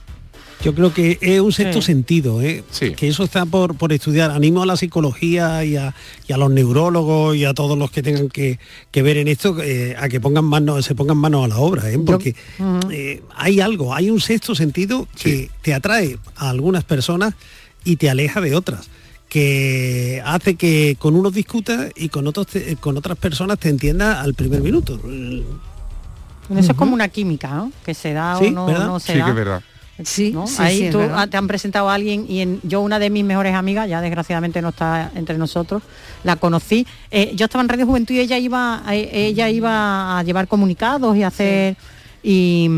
Yo 0.64 0.74
creo 0.74 0.92
que 0.92 1.18
es 1.20 1.38
un 1.40 1.52
sexto 1.52 1.80
Sí. 1.80 1.86
sentido, 1.86 2.40
¿eh? 2.42 2.64
Sí. 2.70 2.92
que 2.94 3.06
eso 3.08 3.22
está 3.24 3.44
por, 3.46 3.76
por 3.76 3.92
estudiar. 3.92 4.30
Animo 4.30 4.62
a 4.62 4.66
la 4.66 4.76
psicología 4.76 5.64
y 5.64 5.76
a, 5.76 5.94
y 6.26 6.32
a 6.32 6.36
los 6.38 6.50
neurólogos 6.50 7.36
y 7.36 7.44
a 7.44 7.52
todos 7.54 7.76
los 7.78 7.90
que 7.90 8.02
tengan 8.02 8.28
que, 8.30 8.58
que 8.90 9.02
ver 9.02 9.18
en 9.18 9.28
esto 9.28 9.62
eh, 9.62 9.94
a 9.98 10.08
que 10.08 10.18
pongan 10.18 10.44
manos, 10.46 10.84
se 10.84 10.94
pongan 10.94 11.18
manos 11.18 11.44
a 11.44 11.48
la 11.48 11.58
obra, 11.58 11.90
¿eh? 11.90 11.98
porque 12.04 12.34
eh, 12.90 13.22
hay 13.36 13.60
algo, 13.60 13.94
hay 13.94 14.10
un 14.10 14.20
sexto 14.20 14.54
sentido 14.54 15.06
que 15.22 15.50
te 15.62 15.74
atrae 15.74 16.18
a 16.36 16.48
algunas 16.50 16.84
personas 16.84 17.34
y 17.84 17.96
te 17.96 18.08
aleja 18.10 18.40
de 18.40 18.54
otras 18.56 18.88
que 19.28 20.22
hace 20.24 20.54
que 20.56 20.96
con 20.98 21.14
unos 21.16 21.34
discutas 21.34 21.90
y 21.96 22.08
con 22.08 22.26
otros 22.28 22.46
te- 22.46 22.76
con 22.76 22.96
otras 22.96 23.18
personas 23.18 23.58
te 23.58 23.68
entiendas 23.68 24.18
al 24.18 24.34
primer 24.34 24.62
minuto. 24.62 24.98
Eso 26.48 26.70
es 26.72 26.76
como 26.76 26.94
una 26.94 27.08
química, 27.08 27.48
¿no? 27.54 27.72
Que 27.84 27.92
se 27.92 28.12
da 28.12 28.38
Sí, 28.38 28.46
o 28.46 28.50
no, 28.52 28.68
no 28.68 29.00
se 29.00 29.12
sí, 29.12 29.18
da. 29.18 29.24
que 29.24 29.30
es 29.30 29.36
verdad. 29.36 29.62
Sí, 30.04 30.30
¿no? 30.32 30.46
sí, 30.46 30.56
Ahí 30.58 30.78
sí, 30.78 30.90
tú 30.90 31.00
te 31.30 31.36
han 31.36 31.46
presentado 31.46 31.88
a 31.88 31.94
alguien 31.94 32.26
y 32.28 32.40
en- 32.40 32.60
yo 32.62 32.80
una 32.82 32.98
de 32.98 33.08
mis 33.10 33.24
mejores 33.24 33.54
amigas, 33.54 33.88
ya 33.88 34.00
desgraciadamente 34.00 34.60
no 34.60 34.68
está 34.68 35.10
entre 35.14 35.38
nosotros, 35.38 35.82
la 36.22 36.36
conocí. 36.36 36.86
Eh, 37.10 37.32
yo 37.34 37.46
estaba 37.46 37.62
en 37.62 37.68
Radio 37.68 37.86
Juventud 37.86 38.14
y 38.14 38.20
ella 38.20 38.36
iba, 38.38 38.82
eh, 38.90 39.08
ella 39.12 39.48
iba 39.48 40.18
a 40.18 40.22
llevar 40.22 40.48
comunicados 40.48 41.16
y 41.16 41.22
a 41.22 41.28
hacer 41.28 41.76
y, 42.22 42.68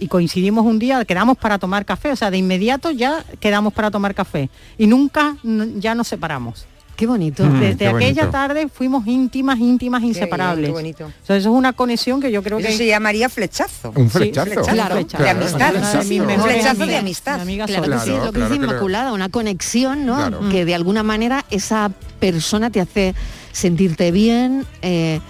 y 0.00 0.08
coincidimos 0.08 0.66
un 0.66 0.78
día, 0.78 1.04
quedamos 1.04 1.38
para 1.38 1.58
tomar 1.58 1.84
café, 1.84 2.10
o 2.12 2.16
sea, 2.16 2.30
de 2.30 2.38
inmediato 2.38 2.90
ya 2.90 3.24
quedamos 3.40 3.72
para 3.72 3.90
tomar 3.90 4.14
café 4.14 4.50
y 4.76 4.86
nunca 4.86 5.36
ya 5.76 5.94
nos 5.94 6.08
separamos. 6.08 6.66
Qué 6.98 7.06
bonito. 7.06 7.44
Mm, 7.44 7.60
Desde 7.60 7.76
qué 7.76 7.86
aquella 7.86 8.22
bonito. 8.22 8.30
tarde 8.32 8.68
fuimos 8.68 9.06
íntimas, 9.06 9.60
íntimas, 9.60 10.02
inseparables. 10.02 10.66
qué 10.66 10.72
bonito. 10.72 11.04
O 11.06 11.26
sea, 11.26 11.36
eso 11.36 11.48
es 11.50 11.54
una 11.54 11.72
conexión 11.72 12.20
que 12.20 12.32
yo 12.32 12.42
creo 12.42 12.58
Eso 12.58 12.66
que 12.66 12.76
se 12.76 12.86
llamaría 12.88 13.28
flechazo. 13.28 13.92
Un 13.94 14.10
Sí, 14.10 14.18
flechazo. 14.18 14.46
flechazo. 14.46 14.70
Claro, 14.72 14.96
flechazo. 14.96 15.22
de 15.22 15.30
amistad. 15.30 15.72
Mis 16.04 16.20
Un 16.20 16.26
flechazo 16.26 16.74
de 16.76 16.82
amigas, 16.82 17.00
amistad. 17.00 17.36
mi 17.36 17.42
amiga 17.42 17.66
Claro 17.66 17.82
que 17.84 17.98
sí, 18.00 18.04
Claro, 18.10 18.24
lo 18.24 18.32
que 18.32 18.38
claro 18.40 18.54
lo- 18.56 18.64
Inmaculada, 18.64 19.12
una 19.12 19.28
conexión, 19.28 20.06
¿no? 20.06 20.16
Claro. 20.16 20.40
Que 20.50 20.64
de 20.64 20.74
alguna 20.74 21.04
manera 21.04 21.44
esa 21.52 21.92
persona 22.18 22.70
te 22.70 22.80
hace 22.80 23.14
sentirte 23.52 24.10
bien, 24.10 24.66
eh, 24.82 25.20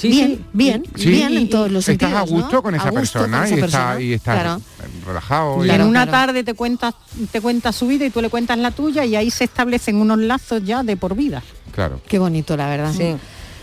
Sí, 0.00 0.08
bien, 0.08 0.28
sí. 0.36 0.44
bien, 0.52 0.82
Sí. 0.96 1.10
bien 1.10 1.36
en 1.36 1.48
todos 1.50 1.70
los 1.70 1.88
Estás 1.88 2.08
sentidos. 2.10 2.30
a 2.30 2.34
gusto 2.34 2.56
¿no? 2.56 2.62
con 2.62 2.74
esa 2.74 2.84
gusto 2.90 3.00
persona 3.20 3.36
con 3.38 3.46
esa 3.46 3.56
y, 3.56 3.60
persona. 3.60 3.88
está, 3.90 4.00
y 4.02 4.12
estás 4.14 4.40
Claro. 4.40 4.60
relajado. 5.06 5.64
Y- 5.66 5.70
en 5.70 5.82
una 5.82 6.06
claro. 6.06 6.10
tarde 6.26 6.44
te 6.44 6.54
cuentas, 6.54 6.94
te 7.30 7.40
cuentas 7.40 7.76
su 7.76 7.86
vida 7.86 8.06
y 8.06 8.10
tú 8.10 8.20
le 8.22 8.30
cuentas 8.30 8.58
la 8.58 8.70
tuya 8.70 9.04
y 9.04 9.16
ahí 9.16 9.30
se 9.30 9.44
establecen 9.44 9.96
unos 9.96 10.18
lazos 10.18 10.64
ya 10.64 10.82
de 10.82 10.96
por 10.96 11.14
vida. 11.14 11.42
Claro. 11.72 12.00
Qué 12.08 12.18
bonito, 12.18 12.56
la 12.56 12.68
verdad. 12.68 12.92
Sí. 12.96 13.14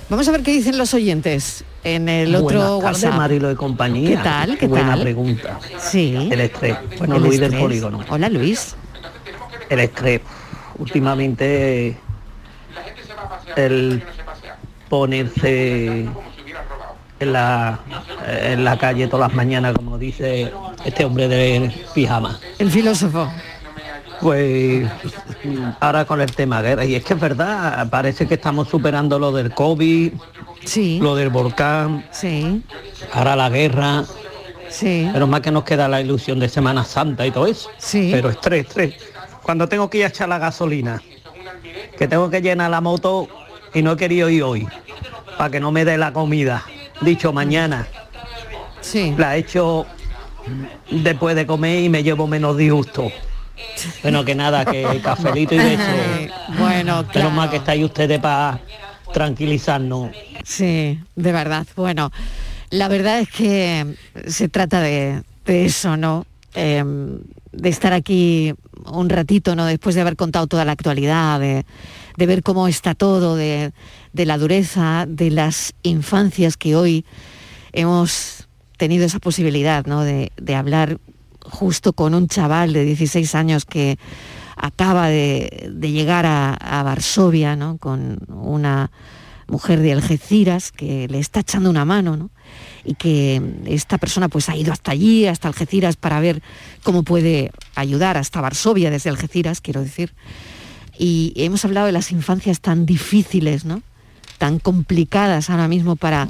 Vamos 0.10 0.26
a 0.28 0.32
ver 0.32 0.42
qué 0.44 0.52
dicen 0.54 0.78
los 0.78 0.94
oyentes 0.94 1.66
en 1.84 2.08
el 2.08 2.34
otro 2.34 2.44
Buenas 2.46 2.62
tardes, 2.70 2.84
WhatsApp. 3.04 3.14
Marilo 3.18 3.52
y 3.52 3.56
compañía. 3.56 4.10
¿Qué 4.10 4.18
tal? 4.24 4.58
¿Qué 4.58 4.68
Buena 4.68 4.92
tal? 4.92 5.02
pregunta. 5.02 5.60
Sí. 5.80 6.16
El 6.32 6.40
estrés. 6.40 6.78
Bueno, 6.98 7.18
El 7.18 7.24
Luis 7.24 7.40
del. 7.42 7.58
Polígono. 7.58 8.00
Hola, 8.10 8.30
Luis. 8.30 8.76
El 9.70 9.80
estrés. 9.82 10.22
Últimamente 10.78 11.98
el 13.58 14.04
ponerse 14.90 16.06
en 17.20 17.34
la, 17.34 17.80
en 18.28 18.64
la 18.64 18.78
calle 18.78 19.08
todas 19.08 19.30
las 19.30 19.36
mañanas, 19.36 19.74
como 19.76 19.98
dice 19.98 20.52
este 20.86 21.06
hombre 21.06 21.28
de 21.28 21.72
pijama. 21.94 22.40
El 22.60 22.72
filósofo. 22.72 23.30
Pues 24.20 24.88
ahora 25.80 26.06
con 26.06 26.22
el 26.22 26.32
tema 26.32 26.62
guerra, 26.62 26.86
y 26.86 26.96
es 26.96 27.04
que 27.04 27.14
es 27.14 27.20
verdad, 27.20 27.88
parece 27.90 28.28
que 28.28 28.34
estamos 28.34 28.68
superando 28.68 29.20
lo 29.20 29.32
del 29.32 29.52
COVID, 29.54 30.14
Sí. 30.66 31.00
lo 31.02 31.16
del 31.16 31.30
volcán, 31.30 32.06
Sí. 32.12 32.64
ahora 33.14 33.36
la 33.36 33.50
guerra, 33.50 34.04
Sí. 34.70 35.10
Pero 35.14 35.28
más 35.28 35.40
que 35.40 35.50
nos 35.50 35.64
queda 35.64 35.88
la 35.88 36.02
ilusión 36.02 36.40
de 36.40 36.50
Semana 36.50 36.84
Santa 36.84 37.26
y 37.26 37.32
todo 37.32 37.48
eso. 37.48 37.70
Sí. 37.78 38.10
Pero 38.12 38.30
estrés, 38.30 38.68
estrés. 38.68 38.96
Cuando 39.42 39.70
tengo 39.70 39.90
que 39.90 40.00
ir 40.00 40.04
a 40.04 40.08
echar 40.08 40.28
la 40.28 40.40
gasolina, 40.40 41.02
que 41.98 42.06
tengo 42.08 42.30
que 42.30 42.42
llenar 42.42 42.70
la 42.72 42.82
moto 42.82 43.30
y 43.74 43.82
no 43.82 43.94
he 43.94 43.98
querido 43.98 44.30
ir 44.30 44.44
hoy, 44.44 44.68
para 45.38 45.50
que 45.52 45.62
no 45.62 45.72
me 45.72 45.86
dé 45.86 45.98
la 45.98 46.12
comida. 46.12 46.66
Dicho 47.02 47.32
mañana. 47.34 47.88
Sí. 48.82 49.14
La 49.18 49.36
he 49.36 49.40
hecho 49.40 49.86
después 50.90 51.36
de 51.36 51.46
comer 51.46 51.84
y 51.84 51.90
me 51.90 52.04
llevo 52.04 52.28
menos 52.28 52.58
disgusto. 52.58 53.12
Bueno, 54.02 54.24
que 54.24 54.36
nada, 54.36 54.66
que 54.66 55.02
cafelito 55.04 55.56
y 55.56 55.58
beso. 55.58 55.84
Bueno, 56.60 57.06
Pero 57.12 57.30
más 57.30 57.36
claro. 57.48 57.52
que 57.52 57.58
estáis 57.58 57.84
ustedes 57.84 58.20
para 58.20 58.60
tranquilizarnos. 59.14 60.12
Sí, 60.44 61.00
de 61.16 61.32
verdad. 61.32 61.68
Bueno, 61.76 62.12
la 62.70 62.88
verdad 62.88 63.20
es 63.20 63.30
que 63.30 63.96
se 64.28 64.48
trata 64.48 64.82
de, 64.82 65.24
de 65.46 65.66
eso, 65.66 65.98
¿no? 65.98 66.26
Eh, 66.56 66.84
de 67.52 67.70
estar 67.70 67.94
aquí 67.94 68.54
un 68.92 69.10
ratito, 69.10 69.56
¿no? 69.56 69.66
Después 69.66 69.96
de 69.96 70.02
haber 70.02 70.16
contado 70.16 70.48
toda 70.48 70.66
la 70.66 70.72
actualidad, 70.72 71.40
de, 71.40 71.66
de 72.18 72.26
ver 72.26 72.44
cómo 72.44 72.68
está 72.68 72.96
todo, 72.96 73.36
de, 73.36 73.72
de 74.18 74.26
la 74.26 74.38
dureza, 74.40 75.06
de 75.08 75.30
las 75.30 75.74
infancias 75.84 76.58
que 76.58 76.76
hoy 76.76 77.06
hemos 77.72 78.48
tenido 78.78 79.06
esa 79.06 79.20
posibilidad, 79.20 79.86
¿no? 79.86 80.04
De, 80.04 80.32
hablar 80.56 80.98
justo 81.44 81.94
con 81.94 82.16
un 82.16 82.28
chaval 82.28 82.74
de 82.74 82.84
16 82.84 83.36
años 83.36 83.66
que 83.66 83.98
acaba 84.56 85.08
de, 85.08 85.70
de 85.72 85.92
llegar 85.92 86.26
a, 86.26 86.56
a 86.56 86.82
Varsovia, 86.82 87.56
¿no? 87.56 87.78
Con 87.78 88.18
una 88.28 88.92
mujer 89.48 89.82
de 89.82 89.94
Algeciras 89.94 90.72
que 90.72 91.08
le 91.08 91.20
está 91.20 91.42
echando 91.42 91.70
una 91.70 91.86
mano, 91.86 92.18
¿no? 92.18 92.32
Y 92.84 92.96
que 92.96 93.40
esta 93.66 94.00
persona 94.00 94.30
pues 94.30 94.50
ha 94.50 94.56
ido 94.56 94.74
hasta 94.74 94.92
allí, 94.92 95.28
hasta 95.28 95.48
Algeciras, 95.48 95.96
para 95.96 96.20
ver 96.20 96.42
cómo 96.82 97.04
puede 97.04 97.52
ayudar, 97.76 98.18
hasta 98.18 98.42
Varsovia 98.42 98.90
desde 98.90 99.12
Algeciras, 99.12 99.62
quiero 99.62 99.84
decir. 99.84 100.16
Y 100.98 101.34
hemos 101.36 101.64
hablado 101.66 101.86
de 101.86 101.92
las 101.92 102.12
infancias 102.12 102.62
tan 102.62 102.88
difíciles, 102.88 103.64
¿no? 103.64 103.84
Tan 104.38 104.60
complicadas 104.60 105.50
ahora 105.50 105.68
mismo 105.68 105.96
para 105.96 106.28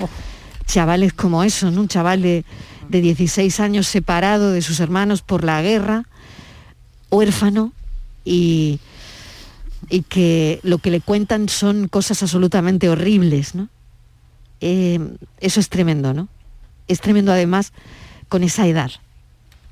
chavales 0.65 1.13
como 1.13 1.43
eso, 1.43 1.71
¿no? 1.71 1.81
Un 1.81 1.87
chaval 1.87 2.21
de, 2.21 2.45
de 2.89 3.01
16 3.01 3.59
años 3.59 3.87
separado 3.87 4.51
de 4.51 4.61
sus 4.61 4.79
hermanos 4.79 5.21
por 5.21 5.43
la 5.43 5.61
guerra, 5.61 6.05
huérfano 7.09 7.73
y, 8.25 8.79
y 9.89 10.01
que 10.01 10.59
lo 10.63 10.77
que 10.79 10.91
le 10.91 11.01
cuentan 11.01 11.49
son 11.49 11.87
cosas 11.87 12.21
absolutamente 12.23 12.89
horribles, 12.89 13.55
¿no? 13.55 13.69
Eh, 14.59 14.99
eso 15.39 15.59
es 15.59 15.69
tremendo, 15.69 16.13
¿no? 16.13 16.27
Es 16.87 17.01
tremendo 17.01 17.31
además 17.31 17.73
con 18.27 18.43
esa 18.43 18.67
edad, 18.67 18.91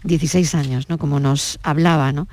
16 0.03 0.55
años, 0.55 0.89
¿no? 0.89 0.97
Como 0.97 1.19
nos 1.19 1.59
hablaba, 1.63 2.11
¿no? 2.11 2.27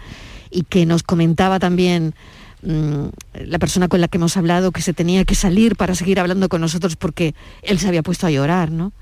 Y 0.51 0.65
que 0.65 0.87
nos 0.87 1.03
comentaba 1.03 1.59
también 1.59 2.15
mm, 2.63 3.07
la 3.47 3.59
persona 3.59 3.89
con 3.89 4.01
la 4.01 4.09
que 4.09 4.19
hemos 4.19 4.37
hablado 4.37 4.73
que 4.73 4.83
se 4.83 4.93
tenía 4.93 5.25
que 5.25 5.35
salir 5.35 5.77
para 5.77 5.95
seguir 5.95 6.21
hablando 6.21 6.49
con 6.49 6.61
nosotros 6.61 6.97
porque 6.97 7.35
él 7.63 7.79
se 7.79 7.89
había 7.89 8.03
puesto 8.03 8.27
a 8.27 8.31
llorar, 8.31 8.71
¿no? 8.71 8.93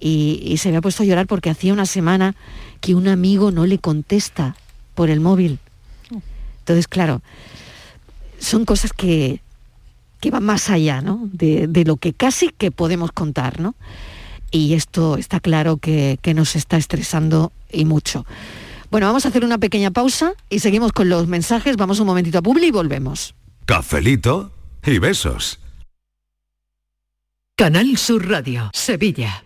Y, 0.00 0.42
y 0.44 0.58
se 0.58 0.68
había 0.68 0.80
puesto 0.80 1.02
a 1.02 1.06
llorar 1.06 1.26
porque 1.26 1.50
hacía 1.50 1.72
una 1.72 1.86
semana 1.86 2.34
que 2.80 2.94
un 2.94 3.08
amigo 3.08 3.50
no 3.50 3.66
le 3.66 3.78
contesta 3.78 4.56
por 4.94 5.10
el 5.10 5.20
móvil. 5.20 5.58
Entonces, 6.58 6.88
claro, 6.88 7.22
son 8.38 8.64
cosas 8.64 8.92
que, 8.92 9.40
que 10.20 10.30
van 10.30 10.44
más 10.44 10.68
allá, 10.68 11.00
¿no? 11.00 11.28
De, 11.32 11.68
de 11.68 11.84
lo 11.84 11.96
que 11.96 12.12
casi 12.12 12.48
que 12.48 12.70
podemos 12.70 13.12
contar, 13.12 13.60
¿no? 13.60 13.76
Y 14.50 14.74
esto 14.74 15.16
está 15.16 15.40
claro 15.40 15.76
que, 15.76 16.18
que 16.22 16.34
nos 16.34 16.56
está 16.56 16.76
estresando 16.76 17.52
y 17.70 17.84
mucho. 17.84 18.26
Bueno, 18.90 19.06
vamos 19.06 19.24
a 19.24 19.28
hacer 19.28 19.44
una 19.44 19.58
pequeña 19.58 19.90
pausa 19.90 20.34
y 20.50 20.60
seguimos 20.60 20.92
con 20.92 21.08
los 21.08 21.26
mensajes. 21.26 21.76
Vamos 21.76 22.00
un 22.00 22.06
momentito 22.06 22.38
a 22.38 22.42
Publi 22.42 22.66
y 22.66 22.70
volvemos. 22.70 23.34
Cafelito 23.64 24.52
y 24.84 24.98
besos. 24.98 25.58
Canal 27.56 27.96
Sur 27.96 28.28
Radio, 28.28 28.70
Sevilla. 28.74 29.45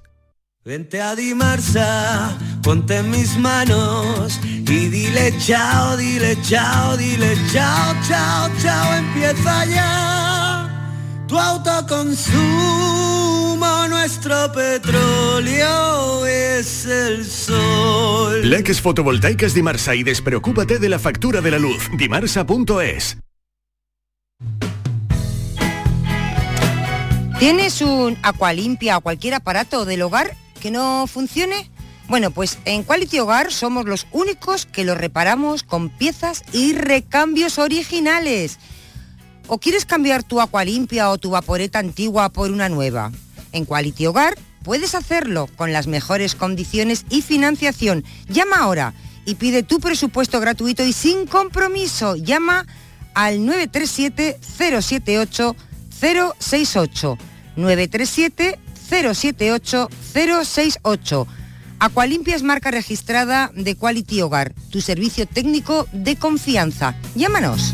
Vente 0.63 1.01
a 1.01 1.15
Dimarsa, 1.15 2.37
ponte 2.61 2.97
en 2.97 3.09
mis 3.09 3.35
manos 3.35 4.39
y 4.43 4.89
dile 4.89 5.33
chao, 5.39 5.97
dile 5.97 6.37
chao, 6.43 6.95
dile 6.97 7.35
chao, 7.51 7.95
chao, 8.07 8.47
chao, 8.61 8.93
empieza 8.93 9.65
ya 9.65 10.69
tu 11.27 11.39
autoconsumo, 11.39 12.37
nuestro 13.89 14.51
petróleo 14.51 16.27
es 16.27 16.85
el 16.85 17.25
sol. 17.25 18.47
Leques 18.47 18.81
fotovoltaicas 18.81 19.55
Dimarsa 19.55 19.95
y 19.95 20.03
despreocúpate 20.03 20.77
de 20.77 20.89
la 20.89 20.99
factura 20.99 21.41
de 21.41 21.49
la 21.49 21.57
luz. 21.57 21.89
Dimarsa.es. 21.97 23.17
¿Tienes 27.39 27.81
un 27.81 28.19
Aqualimpia 28.21 28.99
o 28.99 29.01
cualquier 29.01 29.33
aparato 29.33 29.85
del 29.85 30.03
hogar 30.03 30.35
que 30.61 30.71
no 30.71 31.07
funcione? 31.07 31.69
Bueno, 32.07 32.31
pues 32.31 32.59
en 32.63 32.83
Quality 32.83 33.19
Hogar 33.19 33.51
somos 33.51 33.85
los 33.85 34.07
únicos 34.11 34.65
que 34.65 34.85
lo 34.85 34.95
reparamos 34.95 35.63
con 35.63 35.89
piezas 35.89 36.43
y 36.53 36.73
recambios 36.73 37.57
originales. 37.57 38.59
¿O 39.47 39.57
quieres 39.57 39.85
cambiar 39.85 40.23
tu 40.23 40.39
Aqualimpia 40.39 41.09
o 41.09 41.17
tu 41.17 41.31
vaporeta 41.31 41.79
antigua 41.79 42.29
por 42.29 42.51
una 42.51 42.69
nueva? 42.69 43.11
En 43.51 43.65
Quality 43.65 44.05
Hogar 44.05 44.37
puedes 44.63 44.95
hacerlo 44.95 45.49
con 45.57 45.73
las 45.73 45.87
mejores 45.87 46.35
condiciones 46.35 47.05
y 47.09 47.21
financiación. 47.21 48.05
Llama 48.29 48.57
ahora 48.57 48.93
y 49.25 49.35
pide 49.35 49.63
tu 49.63 49.79
presupuesto 49.79 50.39
gratuito 50.39 50.85
y 50.85 50.93
sin 50.93 51.27
compromiso. 51.27 52.15
Llama 52.15 52.65
al 53.13 53.45
937 53.45 54.39
078 54.41 55.55
068 55.89 57.17
937 57.55 58.59
078 58.91 59.89
068. 60.13 61.27
Aqualimpia 61.79 62.35
es 62.35 62.43
marca 62.43 62.69
registrada 62.69 63.51
de 63.55 63.75
Quality 63.75 64.21
Hogar, 64.21 64.53
tu 64.69 64.81
servicio 64.81 65.25
técnico 65.25 65.87
de 65.93 66.15
confianza. 66.17 66.93
Llámanos. 67.15 67.73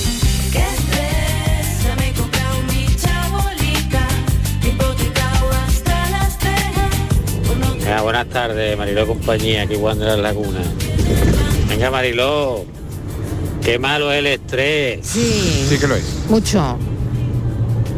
Buenas 8.23 8.33
tardes, 8.33 8.77
Mariló 8.77 9.07
compañía, 9.07 9.63
aquí 9.63 9.75
Juan 9.79 9.97
de 9.97 10.05
la 10.05 10.15
Laguna. 10.17 10.59
Venga, 11.67 11.89
Mariló, 11.89 12.65
qué 13.63 13.79
malo 13.79 14.11
es 14.11 14.19
el 14.19 14.27
estrés. 14.27 14.99
Sí. 15.01 15.65
Sí 15.67 15.79
que 15.79 15.87
lo 15.87 15.95
es. 15.95 16.03
Mucho. 16.29 16.77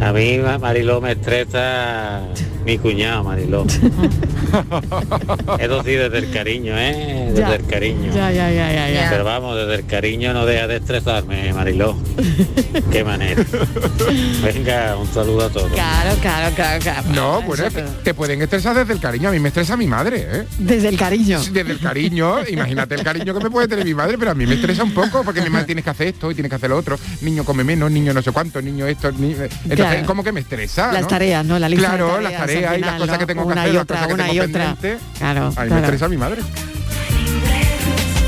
A 0.02 0.14
mí, 0.14 0.38
Ma- 0.38 0.58
Mariló, 0.58 1.02
me 1.02 1.12
estresa 1.12 2.22
mi 2.66 2.78
cuñado, 2.78 3.24
Mariló. 3.24 3.66
Eso 5.60 5.84
sí, 5.84 5.92
desde 5.92 6.18
el 6.20 6.32
cariño, 6.32 6.74
¿eh? 6.78 7.26
Desde 7.30 7.40
Ya. 7.42 7.56
el 7.56 7.66
cariño. 7.66 8.14
Ya, 8.14 8.32
ya, 8.32 8.52
ya, 8.52 8.72
ya, 8.72 8.90
ya. 8.90 9.10
Pero 9.10 9.24
vamos, 9.24 9.56
desde 9.58 9.76
el 9.76 9.86
cariño 9.86 10.34
no 10.34 10.46
deja 10.46 10.68
de 10.68 10.78
estresarme, 10.78 11.52
Mariló. 11.54 11.96
Qué 12.92 13.04
manera. 13.04 13.44
Venga, 14.44 14.96
un 14.98 15.08
saludo 15.14 15.46
a 15.46 15.50
todos. 15.50 15.72
Claro, 15.72 16.16
claro, 16.22 16.56
claro, 16.56 16.80
claro. 16.82 17.08
No, 17.14 17.42
bueno, 17.42 17.64
te, 17.70 17.82
te 18.04 18.14
pueden 18.14 18.42
estresar 18.42 18.76
desde 18.76 18.94
el 18.94 19.00
cariño. 19.00 19.30
A 19.30 19.32
mí 19.32 19.40
me 19.40 19.50
estresa 19.50 19.76
mi 19.78 19.88
madre, 19.88 20.28
¿eh? 20.32 20.44
Desde 20.58 20.90
el 20.90 20.98
cariño. 20.98 21.40
Desde 21.52 21.72
el 21.72 21.80
cariño, 21.80 22.48
imagínate 22.48 22.96
el 22.96 23.04
cariño 23.04 23.34
que 23.34 23.44
me 23.44 23.50
puede 23.50 23.68
tener 23.68 23.86
mi 23.86 23.94
madre, 23.94 24.18
pero 24.18 24.32
a 24.32 24.36
mí 24.36 24.46
me 24.46 24.56
estresa 24.56 24.84
un 24.84 24.94
poco 24.94 25.24
porque 25.24 25.42
mi 25.42 25.50
madre 25.50 25.66
tienes 25.66 25.84
que 25.84 25.90
hacer 25.90 26.08
esto 26.08 26.32
y 26.32 26.36
tienes 26.36 26.50
que 26.50 26.56
hacer 26.56 26.70
lo 26.70 26.78
otro. 26.78 26.98
Niño 27.22 27.44
come 27.44 27.64
menos, 27.64 27.92
niño 27.92 28.14
no 28.14 28.22
sé 28.22 28.32
cuánto, 28.32 28.62
niño 28.62 28.86
esto. 28.88 29.12
ni- 29.12 29.34
Entonces, 29.70 30.00
es 30.02 30.08
como 30.08 30.24
que 30.24 30.32
me 30.32 30.42
estresa. 30.42 30.92
Las 30.92 31.04
¿no? 31.04 31.08
tareas, 31.08 31.46
¿no? 31.46 31.58
La 31.60 31.68
lista 31.70 31.92
de 31.92 31.98
Claro, 31.98 32.08
tareas, 32.14 32.32
las 32.32 32.42
al 32.58 32.64
tareas 32.64 32.78
y 32.78 32.82
las 32.82 32.90
final, 32.94 33.00
cosas 33.00 33.14
¿no? 33.14 33.20
que 33.20 33.26
tengo 33.34 33.48
que 33.48 33.52
Una 33.54 33.62
hacer, 33.62 33.72
y 33.72 33.76
las 33.76 33.84
otra, 33.84 33.96
cosas 33.96 34.08
que 34.08 34.14
una 34.14 34.24
tengo 34.24 34.34
y 34.36 34.40
otra. 34.40 34.78
Claro, 35.18 35.46
A 35.46 35.50
mí 35.50 35.56
me 35.56 35.68
claro. 35.68 35.84
estresa 35.86 36.10
mi 36.10 36.18
madre. 36.18 36.42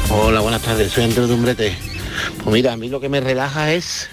Hola, 0.10 0.40
buenas 0.40 0.62
tardes, 0.62 0.92
soy 0.92 1.04
Andrés 1.04 1.28
Dumbrete. 1.28 1.76
Pues 2.44 2.54
mira, 2.54 2.74
a 2.74 2.78
mí 2.78 2.90
lo 2.90 3.00
que 3.00 3.10
me 3.10 3.20
relaja 3.20 3.74
es, 3.74 4.08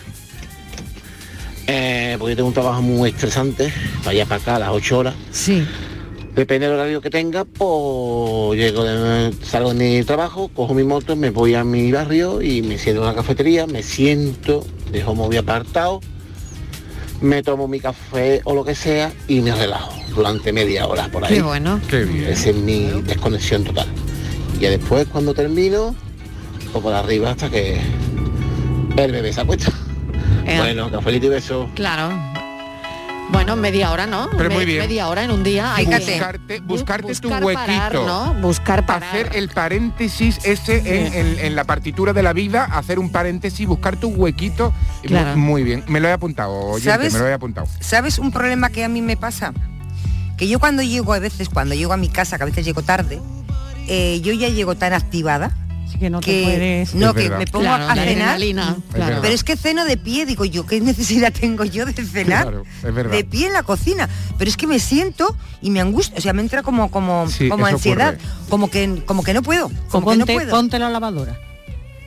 eh, 1.66 2.16
porque 2.18 2.32
yo 2.32 2.36
tengo 2.36 2.48
un 2.48 2.54
trabajo 2.54 2.82
muy 2.82 3.10
estresante, 3.10 3.72
vaya 4.04 4.24
para 4.26 4.40
acá 4.40 4.56
a 4.56 4.58
las 4.58 4.70
8 4.70 4.98
horas. 4.98 5.14
Sí. 5.30 5.66
Depende 6.34 6.66
del 6.66 6.76
horario 6.76 7.02
que 7.02 7.10
tenga, 7.10 7.44
pues 7.44 8.58
llego 8.58 8.84
de, 8.84 9.34
salgo 9.44 9.74
de 9.74 9.98
mi 9.98 10.02
trabajo, 10.04 10.48
cojo 10.48 10.72
mi 10.72 10.82
moto, 10.82 11.14
me 11.14 11.28
voy 11.28 11.54
a 11.54 11.62
mi 11.62 11.92
barrio 11.92 12.40
y 12.40 12.62
me 12.62 12.78
siento 12.78 13.02
en 13.02 13.08
la 13.08 13.14
cafetería, 13.14 13.66
me 13.66 13.82
siento, 13.82 14.64
dejo 14.90 15.14
móvil 15.14 15.40
apartado, 15.40 16.00
me 17.22 17.42
tomo 17.42 17.68
mi 17.68 17.80
café 17.80 18.40
o 18.44 18.54
lo 18.54 18.64
que 18.64 18.74
sea 18.74 19.12
y 19.28 19.40
me 19.40 19.54
relajo 19.54 19.92
durante 20.14 20.52
media 20.52 20.86
hora 20.86 21.08
por 21.08 21.24
ahí. 21.24 21.34
Qué 21.34 21.42
bueno. 21.42 21.80
Qué 21.88 22.04
bien. 22.04 22.28
Esa 22.28 22.50
es 22.50 22.56
mi 22.56 22.86
desconexión 23.02 23.64
total. 23.64 23.86
Y 24.58 24.62
ya 24.62 24.70
después 24.70 25.06
cuando 25.06 25.32
termino, 25.32 25.94
o 26.74 26.80
por 26.80 26.92
arriba 26.92 27.30
hasta 27.30 27.48
que 27.48 27.80
el 28.96 29.12
bebé 29.12 29.32
se 29.32 29.40
acuesta. 29.40 29.72
Eh. 30.44 30.58
Bueno, 30.58 30.90
cafelito 30.90 31.26
y 31.26 31.30
beso. 31.30 31.70
Claro. 31.74 32.31
Bueno, 33.32 33.56
media 33.56 33.90
hora, 33.90 34.06
¿no? 34.06 34.28
Pero 34.36 34.50
Me- 34.50 34.54
muy 34.56 34.64
bien. 34.66 34.78
Media 34.80 35.08
hora 35.08 35.24
en 35.24 35.30
un 35.30 35.42
día. 35.42 35.74
hay 35.74 35.86
que- 35.86 35.96
Buscarte, 35.98 36.60
buscarte 36.60 37.14
tu 37.14 37.28
buscar 37.28 37.44
huequito. 37.44 37.66
parar, 37.66 37.94
¿no? 37.94 38.34
Buscar 38.34 38.86
parar. 38.86 39.08
Hacer 39.08 39.30
el 39.34 39.48
paréntesis 39.48 40.38
ese 40.44 40.78
en, 40.78 41.12
en- 41.14 41.38
en 41.40 41.56
la 41.56 41.64
partitura 41.64 42.12
de 42.12 42.22
la 42.22 42.32
vida, 42.32 42.64
hacer 42.64 42.98
un 42.98 43.10
paréntesis, 43.10 43.66
buscar 43.66 43.96
tu 43.96 44.08
huequito. 44.10 44.72
Claro. 45.02 45.36
Muy 45.36 45.62
bien. 45.62 45.82
Me 45.88 45.98
lo 46.00 46.08
he 46.08 46.12
apuntado, 46.12 46.52
oyente, 46.52 46.90
¿Sabes? 46.90 47.12
me 47.14 47.18
lo 47.20 47.28
he 47.28 47.32
apuntado. 47.32 47.66
¿Sabes 47.80 48.18
un 48.18 48.30
problema 48.32 48.68
que 48.70 48.84
a 48.84 48.88
mí 48.88 49.00
me 49.02 49.16
pasa? 49.16 49.52
Que 50.36 50.46
yo 50.48 50.58
cuando 50.58 50.82
llego 50.82 51.12
a 51.14 51.18
veces, 51.18 51.48
cuando 51.48 51.74
llego 51.74 51.92
a 51.92 51.96
mi 51.96 52.08
casa, 52.08 52.36
que 52.36 52.42
a 52.42 52.46
veces 52.46 52.64
llego 52.64 52.82
tarde, 52.82 53.20
eh, 53.88 54.20
yo 54.22 54.32
ya 54.32 54.48
llego 54.48 54.74
tan 54.76 54.92
activada 54.92 55.50
que 55.98 56.10
no 56.10 56.20
te 56.20 56.42
puedes- 56.42 56.94
no 56.94 57.08
Es 57.10 57.14
que 57.14 57.22
verdad. 57.28 57.38
me 57.38 57.46
pongo 57.46 57.64
Claro, 57.64 57.84
a 57.88 57.94
cenar 57.94 58.40
claro. 58.92 59.18
pero 59.22 59.34
es 59.34 59.44
que 59.44 59.56
ceno 59.56 59.84
de 59.84 59.96
pie 59.96 60.26
digo 60.26 60.44
yo 60.44 60.66
qué 60.66 60.80
necesidad 60.80 61.32
tengo 61.32 61.64
yo 61.64 61.84
de 61.86 61.92
cenar 61.92 62.42
Claro, 62.42 62.64
es 62.82 62.94
verdad. 62.94 63.12
de 63.12 63.24
pie 63.24 63.46
en 63.46 63.52
la 63.52 63.62
cocina 63.62 64.08
pero 64.38 64.50
es 64.50 64.56
que 64.56 64.66
me 64.66 64.78
siento 64.80 65.36
y 65.60 65.70
me 65.70 65.80
angustia 65.80 66.18
o 66.18 66.20
sea 66.20 66.32
me 66.32 66.42
entra 66.42 66.62
como 66.62 66.90
como 66.90 67.28
Sí, 67.28 67.48
como 67.48 67.66
ansiedad 67.66 68.14
ocurre. 68.14 68.48
como 68.48 68.70
que 68.70 69.02
como 69.06 69.22
que 69.22 69.34
no 69.34 69.42
puedo 69.42 69.70
como 69.90 70.10
que 70.10 70.16
ponte, 70.18 70.32
no 70.32 70.38
puedo 70.40 70.50
ponte 70.50 70.78
la 70.78 70.90
lavadora. 70.90 71.38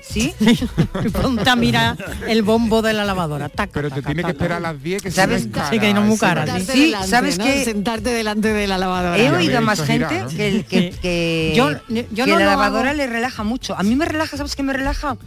¿Sí? 0.07 0.33
ponte 1.21 1.49
a 1.49 1.55
mirar 1.55 1.97
el 2.27 2.41
bombo 2.43 2.81
de 2.81 2.93
la 2.93 3.03
lavadora. 3.05 3.49
Taca, 3.49 3.71
Pero 3.73 3.89
te 3.89 3.95
taca, 3.97 4.07
tiene 4.07 4.23
que 4.23 4.31
esperar 4.31 4.57
a 4.57 4.59
las 4.71 4.81
10 4.81 5.01
que 5.03 5.11
¿Sabes? 5.11 5.43
se 5.43 5.49
me 5.49 5.69
Sí, 5.69 5.79
que 5.79 5.93
no 5.93 6.01
muy 6.01 6.17
cara, 6.17 6.45
Sentarte 6.45 6.73
Sí, 6.73 6.85
delante, 6.85 7.07
¿sabes 7.07 7.37
¿no? 7.37 7.45
qué? 7.45 7.65
Sentarte 7.65 8.09
delante 8.11 8.53
de 8.53 8.67
la 8.67 8.77
lavadora. 8.77 9.17
He 9.17 9.31
oído 9.31 9.57
a 9.57 9.61
más 9.61 9.81
gente 9.81 10.07
girar, 10.07 10.23
¿no? 10.23 10.29
que, 10.29 10.65
que, 10.69 10.89
que- 11.01 11.53
Yo- 11.55 11.71
yo 11.89 12.25
que 12.25 12.31
no 12.31 12.39
la 12.39 12.45
lavadora 12.45 12.89
hago. 12.91 12.97
le 12.97 13.07
relaja 13.07 13.43
mucho. 13.43 13.75
A 13.77 13.83
mí 13.83 13.95
me 13.95 14.05
relaja, 14.05 14.37
¿sabes 14.37 14.55
qué 14.55 14.63
me 14.63 14.73
relaja? 14.73 15.17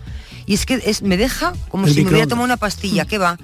Y 0.47 0.55
es 0.55 0.65
que 0.65 0.81
es, 0.85 1.03
me 1.03 1.17
deja 1.17 1.53
como 1.69 1.87
El 1.87 1.95
si 1.95 2.05
me 2.05 2.11
hubiera 2.11 2.27
tomado 2.27 2.45
una 2.47 2.57
pastilla. 2.57 3.05
¿Qué 3.05 3.19
va? 3.19 3.39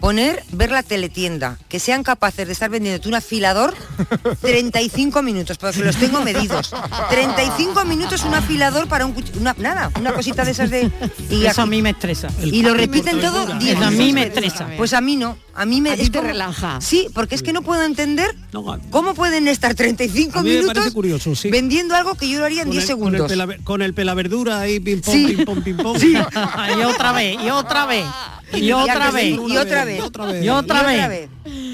Poner, 0.00 0.44
ver 0.52 0.70
la 0.70 0.84
teletienda, 0.84 1.58
que 1.68 1.80
sean 1.80 2.04
capaces 2.04 2.46
de 2.46 2.52
estar 2.52 2.70
vendiendo 2.70 3.08
un 3.08 3.16
afilador 3.16 3.74
35 4.40 5.22
minutos, 5.22 5.58
porque 5.58 5.80
los 5.80 5.96
tengo 5.96 6.20
medidos. 6.20 6.72
35 7.10 7.84
minutos 7.84 8.22
un 8.24 8.34
afilador 8.34 8.86
para 8.88 9.06
un 9.06 9.14
cuch- 9.14 9.36
una, 9.40 9.54
nada, 9.58 9.90
una 9.98 10.12
cosita 10.12 10.44
de 10.44 10.52
esas 10.52 10.70
de 10.70 10.90
y 11.30 11.44
Eso 11.46 11.62
a 11.62 11.66
mí 11.66 11.82
me 11.82 11.90
estresa. 11.90 12.28
y 12.44 12.62
lo 12.62 12.74
repiten 12.74 13.20
todo 13.20 13.42
Eso 13.48 13.54
10 13.58 13.82
a 13.82 13.90
mí 13.90 14.12
me 14.12 14.22
estresa. 14.24 14.68
Pues 14.76 14.92
a 14.92 15.00
mí 15.00 15.16
no, 15.16 15.36
a 15.54 15.66
mí 15.66 15.80
me 15.80 15.90
A 15.90 15.96
ti 15.96 16.02
es 16.02 16.12
te 16.12 16.18
como- 16.18 16.30
relaja. 16.30 16.80
Sí, 16.80 17.08
porque 17.12 17.34
es 17.34 17.42
que 17.42 17.52
no 17.52 17.62
puedo 17.62 17.82
entender 17.82 18.36
cómo 18.90 19.14
pueden 19.14 19.48
estar 19.48 19.74
35 19.74 20.38
A 20.38 20.42
mí 20.42 20.50
me 20.50 20.60
minutos 20.60 20.92
curioso, 20.92 21.34
sí. 21.34 21.50
vendiendo 21.50 21.96
algo 21.96 22.14
que 22.14 22.28
yo 22.28 22.38
lo 22.38 22.44
haría 22.44 22.62
en 22.62 22.68
Con 22.68 22.72
10 22.76 22.88
el- 22.90 22.96
con 22.98 23.14
el 23.14 23.20
segundos. 23.26 23.32
pela- 23.32 23.64
Con 23.64 23.82
el 23.82 23.94
pelaverdura 23.94 24.60
ahí, 24.60 24.78
pim 24.78 25.00
pom, 25.00 25.12
Sí. 25.14 25.26
pim 25.26 25.44
pom, 25.44 25.62
pim 25.62 25.76
pom. 25.76 25.96
y 26.78 26.82
otra 26.84 27.12
vez, 27.12 27.36
y 27.44 27.50
otra 27.50 27.86
vez, 27.86 28.04
y 28.54 28.72
otra 28.72 29.10
vez, 29.10 29.38
y 29.48 29.56
otra 29.56 29.84
vez, 29.84 29.87
y 29.96 30.00
otra 30.00 30.26
vez. 30.26 30.44
y 30.44 30.48
otra 30.48 30.82
vez. 30.82 31.28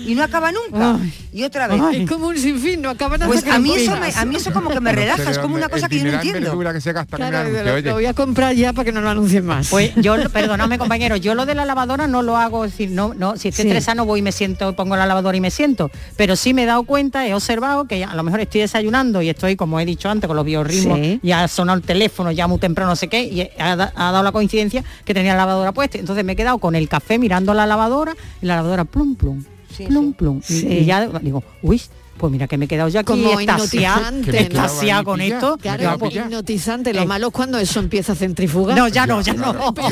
Y 0.04 0.14
no 0.14 0.22
acaba 0.22 0.52
nunca. 0.52 0.98
Y 1.32 1.42
otra 1.44 1.66
vez. 1.68 1.80
Es 1.92 2.08
como 2.08 2.28
un 2.28 2.38
sinfín, 2.38 2.82
no 2.82 2.90
acaban 2.90 3.22
hasta 3.22 3.26
Pues 3.26 3.46
a 3.46 3.58
mí 3.58 3.74
eso 3.74 3.96
me- 3.96 4.12
a 4.14 4.24
mí 4.24 4.36
eso 4.36 4.52
como 4.52 4.70
que 4.70 4.80
me 4.80 4.92
No 4.92 4.98
sé 4.98 5.04
relaja, 5.04 5.30
es 5.30 5.38
como 5.38 5.54
una 5.56 5.68
cosa 5.68 5.88
que 5.88 5.98
yo 5.98 6.04
no 6.04 6.12
entiendo. 6.12 6.40
verdura 6.40 6.72
que 6.72 6.80
se 6.80 6.92
gasta 6.92 7.16
en 7.16 7.20
Claro, 7.20 7.36
un 7.36 7.40
anuncio, 7.56 7.64
lo, 7.64 7.74
oye. 7.74 7.88
lo 7.88 7.94
voy 7.94 8.06
a 8.06 8.14
comprar 8.14 8.54
ya 8.54 8.72
para 8.72 8.84
que 8.84 8.92
no 8.92 9.00
lo 9.00 9.08
anuncien 9.10 9.44
más. 9.44 9.68
Pues 9.70 9.92
yo, 9.96 10.14
perdóname 10.32 10.78
compañero, 10.78 11.16
yo 11.16 11.34
lo 11.34 11.46
de 11.46 11.54
la 11.54 11.64
lavadora 11.64 12.06
no 12.06 12.22
lo 12.22 12.36
hago, 12.36 12.64
es 12.64 12.72
decir, 12.72 12.90
no, 12.90 13.14
no, 13.14 13.36
si 13.36 13.48
estoy 13.48 13.62
Sí. 13.64 13.68
estresada 13.68 13.94
no 13.96 14.04
voy 14.06 14.20
y 14.20 14.22
me 14.22 14.32
siento, 14.32 14.74
pongo 14.76 14.96
la 14.96 15.06
lavadora 15.06 15.36
y 15.36 15.40
me 15.40 15.50
siento, 15.50 15.90
pero 16.16 16.36
sí 16.36 16.54
me 16.54 16.62
he 16.64 16.66
dado 16.66 16.82
cuenta, 16.84 17.26
he 17.26 17.34
observado 17.34 17.86
que 17.86 18.04
a 18.04 18.14
lo 18.14 18.22
mejor 18.22 18.40
estoy 18.40 18.60
desayunando 18.60 19.22
y 19.22 19.28
estoy, 19.30 19.56
como 19.56 19.80
he 19.80 19.84
dicho 19.84 20.08
antes, 20.10 20.28
con 20.28 20.36
los 20.36 20.44
biorritmos, 20.44 20.98
Sí. 21.00 21.20
ya 21.22 21.44
ha 21.44 21.48
sonado 21.48 21.78
el 21.78 21.84
teléfono, 21.84 22.30
ya 22.30 22.46
muy 22.46 22.58
temprano, 22.58 22.90
no 22.90 22.96
sé 22.96 23.08
qué, 23.08 23.22
y 23.24 23.48
ha 23.58 23.74
dado 23.76 24.22
la 24.22 24.32
coincidencia 24.32 24.84
que 25.04 25.14
tenía 25.14 25.32
la 25.32 25.38
lavadora 25.38 25.72
puesta, 25.72 25.98
entonces 25.98 26.24
me 26.24 26.32
he 26.32 26.36
quedado 26.36 26.58
con 26.58 26.74
el 26.76 26.88
café 26.88 27.18
mirando 27.18 27.54
la 27.54 27.66
lavadora 27.66 28.14
y 28.42 28.46
la 28.46 28.56
lavadora 28.56 28.84
plum 28.84 29.14
plum, 29.16 29.42
plum 29.88 30.12
plum, 30.12 30.38
y- 30.48 30.52
Sí. 30.60 30.66
y, 30.68 30.84
ya 30.84 31.06
digo, 31.20 31.42
uy, 31.62 31.80
pues 32.16 32.30
mira 32.30 32.46
que 32.46 32.56
me 32.56 32.66
he 32.66 32.68
quedado 32.68 32.88
ya 32.88 33.00
aquí 33.00 33.06
Como 33.06 33.40
extasiada 33.40 35.02
con 35.02 35.20
esto. 35.20 35.58
Claro, 35.60 35.98
pues, 35.98 36.14
hipnotizante. 36.14 36.94
Lo 36.94 37.02
Eh. 37.02 37.06
malo 37.06 37.26
es 37.26 37.32
cuando 37.32 37.58
eso 37.58 37.80
empieza 37.80 38.12
a 38.12 38.14
centrifugar. 38.14 38.78
No, 38.78 38.86
ya 38.86 39.04
no, 39.06 39.20
ya 39.20 39.34
no. 39.34 39.52
Repente 39.52 39.90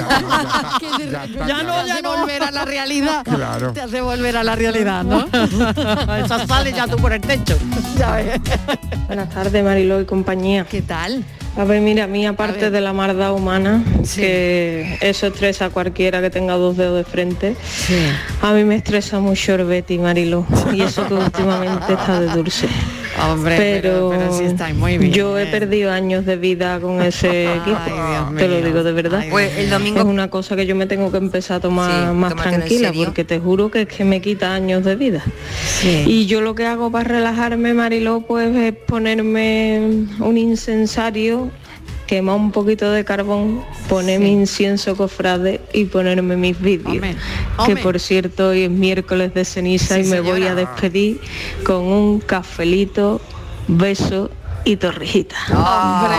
Ya 1.11 1.27
te 1.27 1.65
no, 1.65 1.85
ya 1.87 1.95
hace 1.95 2.03
no. 2.03 2.17
volver 2.17 2.43
a 2.45 2.51
la 2.53 2.65
realidad. 2.65 3.25
Claro. 3.25 3.73
Te 3.73 3.81
hace 3.81 4.01
volver 4.01 4.37
a 4.37 4.45
la 4.45 4.55
realidad, 4.55 5.03
¿no? 5.05 5.27
Esa 6.17 6.47
sale 6.47 6.73
ya 6.73 6.87
tú 6.87 6.97
por 6.97 7.13
el 7.13 7.21
techo. 7.21 7.59
Ya 7.99 8.13
ves. 8.13 8.41
Buenas 9.09 9.29
tardes, 9.31 9.65
Mariló 9.65 10.01
y 10.01 10.05
compañía. 10.05 10.65
¿Qué 10.65 10.83
tal? 10.83 11.25
A 11.55 11.65
ver, 11.65 11.83
mira, 11.83 12.05
a 12.05 12.07
mí 12.07 12.25
aparte 12.27 12.71
de 12.71 12.81
la 12.81 12.93
maldad 12.95 13.35
humana, 13.35 13.85
que 14.15 14.97
eso 15.03 15.27
estresa 15.27 15.67
a 15.67 15.71
cualquiera 15.71 16.23
que 16.23 16.31
tenga 16.31 16.55
dos 16.55 16.77
dedos 16.79 16.97
de 16.97 17.05
frente, 17.05 17.57
a 18.41 18.53
mí 18.53 18.65
me 18.65 18.77
estresa 18.77 19.21
mucho 19.21 19.55
el 19.55 19.65
Betty, 19.65 19.99
Mariló, 19.99 20.47
y 20.73 20.81
eso 20.81 21.07
que 21.07 21.15
últimamente 21.15 21.93
está 21.93 22.21
de 22.21 22.29
dulce. 22.29 22.69
Hombre, 23.21 23.57
pero, 23.57 24.11
pero 24.11 24.33
sí 24.39 24.45
estáis 24.45 24.75
muy 24.75 24.97
bien. 24.99 25.13
Yo 25.13 25.39
he 25.39 25.47
perdido 25.47 25.91
años 25.93 26.25
de 26.25 26.37
vida 26.37 26.81
con 26.81 27.03
ese 27.03 27.53
equipo, 27.57 27.79
te 28.37 28.49
lo 28.49 28.61
digo 28.63 28.83
de 28.83 28.93
verdad. 28.93 29.21
Ay, 29.21 29.31
Pues 29.31 29.57
el 29.59 29.71
domingo- 29.71 30.01
es 30.01 30.05
una 30.07 30.29
cosa 30.31 30.57
que 30.57 30.67
yo 30.67 30.75
me 30.75 30.87
tengo 30.87 31.11
que 31.11 31.19
empezar 31.19 31.59
a 31.59 31.61
tomar 31.61 31.91
Sí, 32.11 32.15
más 32.17 32.35
tranquila, 32.35 32.93
porque 32.93 33.25
te 33.25 33.39
juro 33.39 33.71
que 33.71 33.83
es 33.83 33.89
que 33.89 34.05
me 34.05 34.21
quita 34.21 34.55
años 34.55 34.85
de 34.85 34.97
vida. 34.97 35.23
Y 36.07 36.27
yo 36.27 36.41
lo 36.41 36.55
que 36.55 36.67
hago 36.67 36.91
para 36.91 37.05
relajarme, 37.05 37.75
Mariló, 37.75 38.21
pues 38.23 38.55
es 38.57 38.73
ponerme 38.75 40.07
un 40.21 40.37
incensario, 40.39 41.51
quemar 42.13 42.37
un 42.37 42.53
poquito 42.53 42.91
de 42.91 43.07
carbón, 43.07 43.65
poner 43.89 44.21
mi 44.21 44.33
incienso 44.33 44.95
cofrade 44.99 45.63
y 45.73 45.87
ponerme 45.87 46.37
mis 46.37 46.61
vídeos. 46.61 47.01
Que 47.01 47.17
hombre. 47.57 47.83
por 47.83 47.99
cierto 47.99 48.49
hoy 48.49 48.65
es 48.65 48.71
miércoles 48.71 49.33
de 49.33 49.47
ceniza 49.47 49.95
Sí, 49.95 50.03
y 50.03 50.05
me 50.05 50.21
voy 50.21 50.43
a 50.43 50.55
despedir 50.55 51.23
con 51.65 51.85
un 51.85 52.21
cafelito, 52.21 53.19
beso 53.67 54.31
y 54.67 54.77
torrijita. 54.77 55.37
Hombre, 55.49 56.17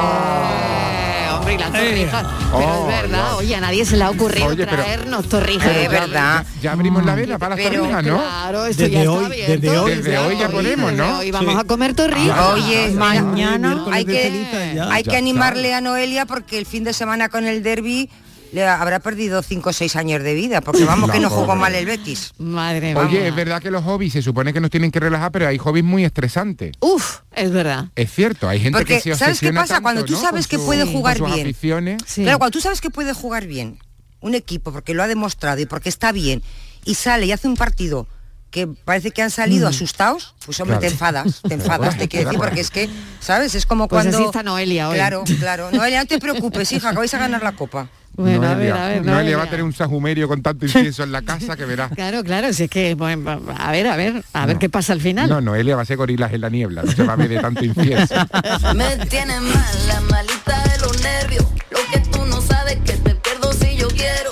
hombre, 1.61 2.01
y 2.01 2.05
las 2.05 2.11
torrijas. 2.11 2.25
Pero 2.51 2.57
Oh, 2.57 2.89
es 2.89 3.01
verdad, 3.01 3.23
Dios. 3.29 3.39
oye, 3.39 3.55
a 3.55 3.59
nadie 3.61 3.85
se 3.85 3.97
le 3.97 4.03
ha 4.03 4.09
ocurrido 4.09 4.47
Oye, 4.47 4.65
pero- 4.65 4.83
traernos 4.83 5.29
torrijas. 5.29 5.75
Es 5.75 5.89
verdad. 5.89 6.45
Ya 6.61 6.71
abrimos 6.71 7.05
la 7.05 7.15
vela 7.15 7.37
para 7.37 7.55
las 7.55 7.65
Pero- 7.65 7.81
torrijas, 7.81 8.03
¿no? 8.05 8.17
Claro, 8.17 8.65
esto 8.65 8.83
Desde 8.83 9.03
ya 9.03 9.11
hoy, 9.11 9.15
está 9.23 9.25
abierto. 9.27 9.51
desde 9.61 9.77
hoy. 9.77 9.95
Desde 9.95 10.17
hoy 10.17 10.37
ya 10.39 10.49
ponemos, 10.49 10.93
¿no? 10.93 11.19
Hoy 11.19 11.31
vamos 11.31 11.53
Sí. 11.53 11.59
a 11.59 11.63
comer 11.65 11.93
torrijas. 11.93 12.53
Oye, 12.53 12.91
mañana 12.91 13.85
hay 13.91 14.05
que, 14.05 14.77
hay 14.89 15.03
que 15.03 15.17
animarle 15.17 15.73
a 15.73 15.81
Noelia 15.81 16.25
porque 16.25 16.57
el 16.57 16.65
fin 16.65 16.83
de 16.83 16.93
semana 16.93 17.29
con 17.29 17.45
el 17.45 17.63
derby 17.63 18.09
le 18.53 18.65
habrá 18.67 18.99
perdido 18.99 19.41
5 19.41 19.69
o 19.69 19.73
6 19.73 19.95
años 19.95 20.21
de 20.23 20.33
vida, 20.33 20.61
porque 20.61 20.85
vamos 20.85 21.07
La 21.09 21.13
que 21.15 21.19
no 21.19 21.29
jugó 21.29 21.55
mal 21.55 21.73
el 21.75 21.85
Betis. 21.85 22.31
Madre 22.37 22.93
mía. 22.93 23.01
Oye, 23.03 23.27
es 23.27 23.35
verdad 23.35 23.61
que 23.61 23.71
los 23.71 23.83
hobbies 23.83 24.13
se 24.13 24.21
supone 24.21 24.53
que 24.53 24.61
nos 24.61 24.69
tienen 24.69 24.91
que 24.91 24.99
relajar, 24.99 25.31
pero 25.31 25.47
hay 25.47 25.57
hobbies 25.57 25.83
muy 25.83 26.05
estresantes. 26.05 26.73
Uf, 26.79 27.21
es 27.31 27.51
verdad. 27.51 27.85
Es 27.95 28.11
cierto, 28.13 28.47
hay 28.47 28.59
gente 28.59 28.77
Porque, 28.77 28.95
que 28.95 29.01
se 29.01 29.15
¿sabes 29.15 29.39
qué 29.39 29.51
pasa? 29.51 29.73
tanto, 29.75 29.81
Cuando 29.83 30.05
tú 30.05 30.13
¿no? 30.13 30.21
sabes 30.21 30.47
que 30.47 30.57
su- 30.57 30.65
puede 30.65 30.85
jugar 30.85 31.17
sus 31.17 31.33
bien. 31.33 31.97
Sí. 32.05 32.21
Claro, 32.23 32.37
cuando 32.37 32.51
tú 32.51 32.61
sabes 32.61 32.79
que 32.79 32.89
puede 32.91 33.13
jugar 33.13 33.47
bien 33.47 33.79
un 34.21 34.35
equipo 34.35 34.71
porque 34.71 34.93
lo 34.93 35.03
ha 35.03 35.07
demostrado 35.07 35.59
y 35.59 35.65
porque 35.65 35.89
está 35.89 36.11
bien 36.11 36.41
y 36.85 36.93
sale 36.95 37.25
y 37.25 37.31
hace 37.31 37.47
un 37.47 37.55
partido 37.57 38.07
que 38.51 38.67
parece 38.67 39.09
que 39.09 39.23
han 39.23 39.31
salido 39.31 39.67
asustados, 39.67 40.35
pues 40.45 40.59
hombre, 40.59 40.75
Mm. 40.75 40.79
Claro. 40.79 40.87
te 40.89 40.93
enfadas, 40.93 41.41
te 41.41 41.53
enfadas, 41.55 41.97
te 41.97 42.07
quiero 42.07 42.25
decir, 42.29 42.39
porque 42.39 42.61
es 42.61 42.69
que, 42.69 42.87
¿sabes? 43.19 43.55
Es 43.55 43.65
como 43.65 43.87
Pues 43.87 44.03
cuando... 44.03 44.15
así 44.19 44.25
está 44.27 44.43
Noelia 44.43 44.89
hoy. 44.89 44.95
Claro, 44.95 45.23
claro. 45.39 45.71
Noelia, 45.71 46.01
no 46.01 46.05
te 46.07 46.19
preocupes, 46.19 46.71
hija, 46.71 46.91
que 46.91 46.97
vais 46.97 47.13
a 47.15 47.17
ganar 47.17 47.41
la 47.41 47.53
copa. 47.53 47.89
Bueno, 48.15 48.47
a 48.47 48.53
ver, 48.55 48.69
Noelia, 48.69 48.73
a 48.85 48.87
ver. 48.89 48.97
Noelia 48.97 49.13
Noelia. 49.13 49.37
va 49.37 49.43
a 49.43 49.49
tener 49.49 49.63
un 49.63 49.73
sajumerio 49.73 50.27
con 50.27 50.41
tanto 50.43 50.65
incienso 50.65 51.03
en 51.03 51.11
la 51.11 51.21
casa 51.23 51.55
que 51.55 51.65
verás. 51.65 51.91
Claro, 51.93 52.23
claro, 52.23 52.53
si 52.53 52.63
es 52.65 52.69
que, 52.69 52.93
bueno, 52.95 53.41
a 53.57 53.71
ver, 53.71 53.87
a 53.87 53.95
ver, 53.95 54.23
a 54.33 54.45
ver 54.45 54.57
qué 54.59 54.69
pasa 54.69 54.93
al 54.93 55.01
final. 55.01 55.27
No, 55.29 55.41
Noelia 55.41 55.75
va 55.75 55.81
a 55.81 55.85
ser 55.85 55.97
gorilas 55.97 56.31
en 56.33 56.41
la 56.41 56.49
niebla, 56.49 56.83
no 56.83 56.91
se 56.91 57.03
va 57.03 57.13
a 57.13 57.15
ver 57.15 57.29
de 57.29 57.39
tanto 57.39 57.65
incienso. 57.65 58.13
Me 58.75 58.97
tiene 59.07 59.39
mal 59.39 59.87
la 59.87 59.99
malita 60.01 60.63
de 60.71 60.77
los 60.79 61.01
nervios. 61.01 61.45
Lo 61.71 61.79
que 61.91 61.99
tú 62.11 62.25
no 62.27 62.39
sabes 62.41 62.75
que 62.85 62.93
te 62.93 63.15
pierdo 63.15 63.51
si 63.53 63.75
yo 63.77 63.87
quiero. 63.87 64.31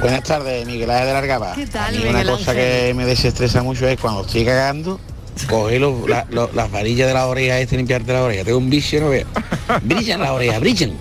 Buenas 0.00 0.22
tardes, 0.22 0.66
Miguel 0.66 0.90
Ángel 0.90 1.06
de 1.06 1.12
Largaba. 1.14 1.54
¿Qué 1.54 1.66
tal, 1.66 1.88
A 1.88 1.90
mí 1.90 1.96
Miguel 2.04 2.14
Una 2.14 2.24
cosa 2.36 2.50
Ángel? 2.52 2.64
que 2.88 2.94
me 2.94 3.06
desestresa 3.06 3.62
mucho 3.62 3.88
es 3.88 3.98
cuando 3.98 4.20
estoy 4.24 4.44
cagando, 4.44 5.00
coger 5.48 5.80
los- 5.80 6.08
la- 6.08 6.26
lo- 6.30 6.50
las 6.54 6.70
varillas 6.70 7.08
de 7.08 7.14
la 7.14 7.26
oreja 7.26 7.58
este 7.58 7.76
limpiarte 7.76 8.12
la 8.12 8.22
oreja. 8.22 8.44
Tengo 8.44 8.58
un 8.58 8.68
vicio, 8.70 9.00
no 9.00 9.08
veo. 9.08 9.26
Brillan 9.82 10.20
las 10.20 10.30
orejas, 10.30 10.60
brillan. 10.60 10.92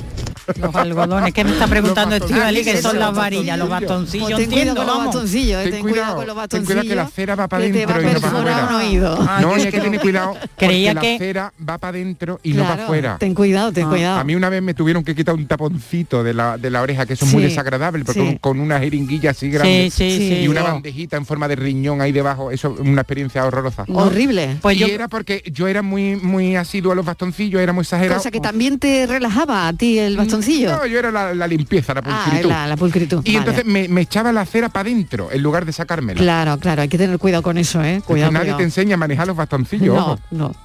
Los 0.59 0.75
algodones, 0.75 1.33
¿qué 1.33 1.43
me 1.43 1.51
está 1.51 1.67
preguntando 1.67 2.15
Estivali? 2.15 2.63
que 2.63 2.81
son 2.81 2.99
las 2.99 3.13
varillas? 3.15 3.57
Los 3.57 3.69
bastoncillos, 3.69 4.29
Pues 4.31 4.37
ten 4.41 4.49
cuidado 4.49 4.71
entiendo, 4.71 4.75
con 4.75 4.85
los 4.87 5.05
bastoncillos, 5.05 5.61
eh, 5.61 5.63
Ten 5.63 5.71
ten 5.73 5.81
cuidado 5.81 5.93
cuidado, 5.93 6.15
con 6.17 6.25
los 6.27 6.35
ten 6.35 6.35
bastoncillos. 6.61 6.81
cuidado 6.83 6.89
que 6.89 6.95
la 6.95 7.07
cera 7.07 7.35
va 7.35 7.47
para 7.47 7.63
adentro 7.63 7.81
y 7.81 7.85
no 8.13 8.19
para 8.21 8.27
afuera. 8.37 8.67
un 8.67 8.75
oído. 8.75 9.27
no, 9.41 9.57
y 9.57 9.61
hay 9.61 9.71
que 9.71 9.79
tener 9.81 9.99
cuidado 10.01 10.37
Creía 10.57 10.93
porque 10.93 11.07
que- 11.07 11.13
la 11.13 11.17
cera 11.19 11.53
va 11.69 11.77
para 11.77 11.89
adentro 11.97 12.39
y 12.43 12.53
no 12.53 12.63
para 12.63 12.83
afuera. 12.83 13.17
ten 13.19 13.33
cuidado, 13.33 13.71
ten 13.71 13.87
cuidado. 13.89 14.19
A 14.19 14.23
mí 14.23 14.35
una 14.35 14.49
vez 14.49 14.61
me 14.61 14.73
tuvieron 14.73 15.03
que 15.03 15.15
quitar 15.15 15.35
un 15.35 15.47
taponcito 15.47 16.23
de 16.23 16.33
la, 16.33 16.57
de 16.57 16.69
la 16.69 16.81
oreja, 16.81 17.05
que 17.05 17.13
eso 17.13 17.25
es 17.25 17.33
muy 17.33 17.43
desagradable, 17.43 18.03
porque 18.05 18.19
sí. 18.21 18.25
con- 18.41 18.53
con 18.53 18.59
una 18.59 18.79
jeringuilla 18.79 19.31
así 19.31 19.49
grande 19.49 19.89
sí, 19.91 20.17
sí. 20.17 20.33
y 20.43 20.47
una 20.47 20.61
Oh. 20.63 20.65
bandejita 20.73 21.17
en 21.17 21.25
forma 21.25 21.47
de 21.47 21.55
riñón 21.55 22.01
ahí 22.01 22.11
debajo, 22.11 22.51
eso 22.51 22.73
es 22.73 22.79
una 22.79 23.01
experiencia 23.01 23.45
horrorosa. 23.45 23.85
Horrible. 23.87 24.57
Pues 24.61 24.77
y 24.77 24.79
yo- 24.81 24.87
era 24.87 25.07
porque 25.07 25.41
yo 25.51 25.67
era 25.67 25.81
muy 25.81 26.15
muy 26.15 26.55
asiduo 26.55 26.91
a 26.91 26.95
los 26.95 27.05
bastoncillos, 27.05 27.61
era 27.61 27.73
muy 27.73 27.81
exagerado. 27.83 28.17
Cosa 28.19 28.31
que 28.31 28.39
también 28.39 28.79
te 28.79 29.05
relajaba 29.07 29.67
a 29.67 29.73
ti 29.73 29.99
el 29.99 30.15
bastoncillo. 30.17 30.32
No, 30.71 30.86
yo 30.86 30.99
era 30.99 31.11
la, 31.11 31.34
la 31.34 31.47
limpieza, 31.47 31.93
la 31.93 32.01
ah, 32.05 32.23
pulcritud. 32.25 32.49
la, 32.49 32.67
la 32.67 32.77
pulcritud. 32.77 33.21
y 33.23 33.36
vale. 33.36 33.38
entonces 33.38 33.65
me, 33.65 33.88
me 33.88 34.01
echaba 34.01 34.31
la 34.31 34.45
cera 34.45 34.69
para 34.69 34.89
adentro 34.89 35.29
en 35.31 35.41
lugar 35.41 35.65
de 35.65 35.73
sacármela. 35.73 36.19
Claro, 36.19 36.57
claro, 36.59 36.81
hay 36.81 36.88
que 36.89 36.97
tener 36.97 37.17
cuidado 37.19 37.43
con 37.43 37.57
eso, 37.57 37.84
¿eh? 37.84 37.95
Es 37.95 38.03
que 38.03 38.07
Cuidado, 38.07 38.31
nadie 38.31 38.45
cuidado. 38.45 38.57
te 38.59 38.63
enseña 38.63 38.95
a 38.95 38.97
manejar 38.97 39.27
los 39.27 39.36
bastoncillos. 39.36 39.95
No, 39.95 40.05
ojo. 40.13 40.19
no. 40.31 40.55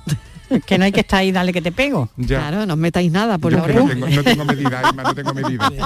Que 0.67 0.79
no 0.79 0.85
hay 0.85 0.93
que 0.93 1.01
estar 1.01 1.21
ahí, 1.21 1.31
dale 1.33 1.53
que 1.53 1.61
te 1.63 1.73
pego. 1.73 2.09
Ya. 2.17 2.39
Claro, 2.39 2.67
no 2.67 2.75
os 2.75 2.79
metáis 2.79 3.11
nada 3.13 3.39
por 3.39 3.53
Yo 3.53 3.59
la 3.59 3.67
que 3.67 3.75
no 3.75 3.85
oreja. 3.85 3.95
tengo, 4.07 4.17
no 4.17 4.23
tengo 4.25 4.45
medida, 4.45 4.83
Isma, 4.89 5.03
no 5.03 5.15
tengo 5.15 5.35
medida. 5.35 5.71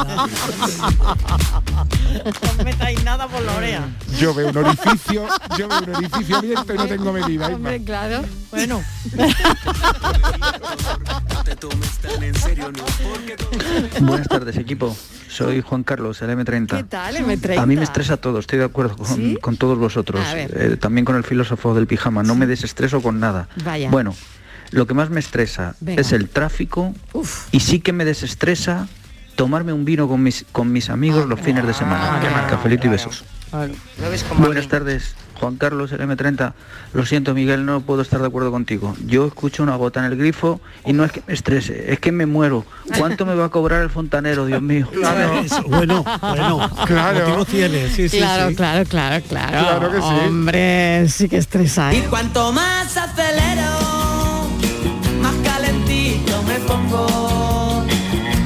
No 2.58 2.64
metáis 2.64 3.02
nada 3.04 3.26
por 3.26 3.40
la 3.42 3.56
oreja. 3.56 3.84
Yo 4.18 4.34
veo 4.34 4.48
un 4.50 4.56
orificio, 4.58 5.26
yo 5.58 5.68
veo 5.68 5.78
un 5.82 5.94
orificio 5.96 6.36
abierto 6.36 6.74
y 6.74 6.76
no 6.76 6.86
tengo 6.86 7.12
medida, 7.12 7.44
Isma. 7.46 7.56
Hombre, 7.56 7.82
claro. 7.82 8.22
Bueno. 8.50 8.82
Buenas 14.00 14.28
tardes, 14.28 14.56
equipo. 14.56 14.94
Soy 15.28 15.62
Juan 15.62 15.82
Carlos, 15.82 16.20
el 16.22 16.30
M30. 16.30 16.76
¿Qué 16.76 16.84
tal, 16.84 17.16
M30? 17.16 17.58
A 17.58 17.66
mí 17.66 17.76
me 17.76 17.84
estresa 17.84 18.16
todo, 18.18 18.38
estoy 18.38 18.58
de 18.58 18.66
acuerdo 18.66 18.96
con, 18.96 19.06
¿Sí? 19.06 19.38
con 19.40 19.56
todos 19.56 19.78
vosotros. 19.78 20.20
Eh, 20.34 20.76
también 20.78 21.04
con 21.04 21.16
el 21.16 21.24
filósofo 21.24 21.74
del 21.74 21.86
pijama, 21.86 22.22
no 22.22 22.34
me 22.34 22.46
desestreso 22.46 23.00
con 23.00 23.18
nada. 23.18 23.48
Vaya. 23.64 23.88
Bueno, 23.90 24.14
lo 24.72 24.86
que 24.86 24.94
más 24.94 25.10
me 25.10 25.20
estresa 25.20 25.74
Venga. 25.80 26.00
es 26.00 26.12
el 26.12 26.28
tráfico 26.28 26.94
y 27.52 27.60
sí 27.60 27.80
que 27.80 27.92
me 27.92 28.04
desestresa 28.04 28.88
tomarme 29.36 29.72
un 29.72 29.84
vino 29.84 30.08
con 30.08 30.22
mis, 30.22 30.44
con 30.52 30.72
mis 30.72 30.90
amigos 30.90 31.26
los 31.28 31.40
fines 31.40 31.66
de 31.66 31.72
semana. 31.74 32.20
Cafelito 32.50 32.86
y 32.86 32.90
besos. 32.90 33.24
Buenas 34.38 34.68
tardes, 34.68 35.14
Juan 35.38 35.56
Carlos, 35.56 35.92
el 35.92 36.00
M30. 36.00 36.52
Lo 36.94 37.04
siento, 37.04 37.34
Miguel, 37.34 37.66
no 37.66 37.80
puedo 37.82 38.00
estar 38.00 38.20
de 38.20 38.26
acuerdo 38.26 38.50
contigo. 38.50 38.96
Yo 39.06 39.26
escucho 39.26 39.62
una 39.62 39.76
gota 39.76 40.00
en 40.00 40.06
el 40.06 40.16
grifo 40.16 40.60
y 40.86 40.92
no 40.94 41.04
es 41.04 41.12
que 41.12 41.22
me 41.26 41.34
estrese, 41.34 41.92
es 41.92 41.98
que 42.00 42.12
me 42.12 42.24
muero. 42.24 42.64
¿Cuánto 42.96 43.26
me 43.26 43.34
va 43.34 43.46
a 43.46 43.48
cobrar 43.50 43.82
el 43.82 43.90
fontanero, 43.90 44.46
Dios 44.46 44.62
mío? 44.62 44.88
Eso, 45.44 45.62
bueno, 45.64 46.02
bueno, 46.20 46.70
Claro. 46.86 47.44
sí, 47.44 48.08
sí, 48.08 48.18
claro, 48.18 48.48
sí. 48.50 48.54
claro, 48.56 48.84
claro, 48.88 49.22
claro. 49.28 49.50
Claro 49.58 49.90
que 49.90 49.98
sí. 49.98 50.26
Hombre, 50.28 51.08
sí 51.08 51.28
que 51.28 51.36
estresa, 51.36 51.92
¿eh? 51.92 52.06
cuanto 52.08 52.52
más 52.52 52.96
acelero, 52.96 53.68
pongo. 56.76 57.84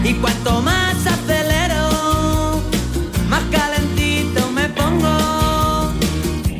Y 0.04 0.14
cuanto 0.14 0.62
más 0.62 1.06
acelero, 1.06 2.60
más 3.28 3.42
calentito 3.50 4.50
me 4.52 4.68
pongo. 4.70 5.92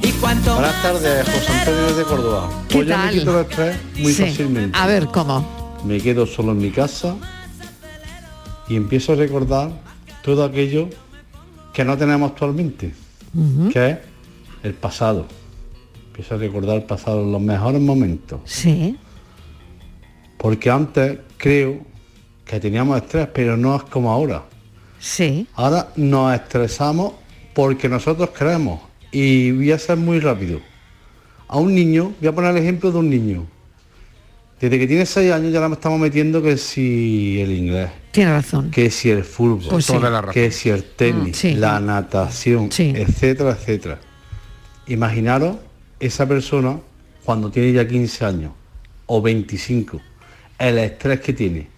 Y 0.03 0.11
cuanto 0.13 0.55
Buenas 0.55 0.83
tardes, 0.83 1.25
José 1.27 1.53
Antonio 1.53 1.95
de 1.97 2.05
Córdoba. 2.05 2.51
¿Qué 2.69 2.75
Pues 2.77 2.89
yo 2.89 2.95
tal? 2.95 3.07
me 3.07 3.19
quito 3.19 3.39
el 3.41 3.47
estrés 3.47 3.77
muy 3.99 4.13
Sí. 4.13 4.23
fácilmente. 4.25 4.79
A 4.79 4.87
ver, 4.87 5.07
¿cómo? 5.07 5.77
Me 5.85 6.01
quedo 6.01 6.27
solo 6.27 6.53
en 6.53 6.59
mi 6.59 6.71
casa 6.71 7.15
y 8.69 8.77
empiezo 8.77 9.13
a 9.13 9.17
recordar 9.17 9.71
todo 10.23 10.45
aquello 10.45 10.89
que 11.73 11.85
no 11.85 11.97
tenemos 11.97 12.31
actualmente, 12.33 12.93
Ujú. 13.35 13.69
que 13.71 13.91
es 13.91 13.99
el 14.65 14.75
pasado. 14.75 15.27
Empiezo 16.09 16.35
a 16.35 16.39
recordar 16.39 16.77
el 16.77 16.83
pasado, 16.85 17.25
los 17.25 17.41
mejores 17.41 17.81
momentos. 17.81 18.41
Sí. 18.45 18.97
Porque 20.39 20.71
antes 20.71 21.19
creo 21.47 21.81
que 22.45 22.61
teníamos 22.61 22.97
estrés, 23.03 23.29
pero 23.33 23.57
no 23.57 23.77
es 23.77 23.83
como 23.85 24.11
ahora. 24.13 24.45
Sí. 24.99 25.47
Ahora 25.55 25.89
nos 25.97 26.35
estresamos 26.35 27.15
porque 27.55 27.89
nosotros 27.89 28.31
queremos. 28.31 28.81
Y 29.13 29.51
voy 29.53 29.73
a 29.73 29.79
ser 29.79 29.97
muy 29.97 30.21
rápido. 30.21 30.61
A 31.49 31.59
un 31.59 31.75
niño, 31.75 32.13
voy 32.21 32.29
a 32.29 32.35
poner 32.35 32.51
el 32.51 32.59
ejemplo 32.63 32.91
de 32.91 32.99
un 32.99 33.09
niño. 33.11 33.47
Desde 34.61 34.79
que 34.79 34.87
tiene 34.87 35.05
6 35.05 35.33
años 35.33 35.53
ya 35.53 35.67
le 35.67 35.75
estamos 35.75 36.01
metiendo 36.01 36.43
que 36.43 36.57
si 36.57 37.39
el 37.41 37.53
inglés, 37.53 37.91
Tiene 38.11 38.33
razón. 38.33 38.71
que 38.71 38.91
si 38.91 39.11
el 39.11 39.23
fútbol, 39.23 39.63
Pues 39.71 39.85
sí. 39.85 39.93
Toda 39.93 40.09
la 40.11 40.21
razón. 40.23 40.35
que 40.35 40.51
si 40.51 40.71
el 40.71 40.83
tenis, 40.85 41.37
Mm, 41.37 41.41
sí. 41.41 41.55
la 41.55 41.79
natación, 41.79 42.71
etcétera, 42.79 43.51
etcétera. 43.51 43.99
Imaginaros 44.89 45.57
esa 46.01 46.27
persona 46.27 46.79
cuando 47.25 47.51
tiene 47.51 47.73
ya 47.73 47.87
15 47.87 48.25
años 48.25 48.53
o 49.07 49.21
25, 49.21 50.01
el 50.59 50.79
estrés 50.79 51.21
que 51.21 51.33
tiene. 51.33 51.69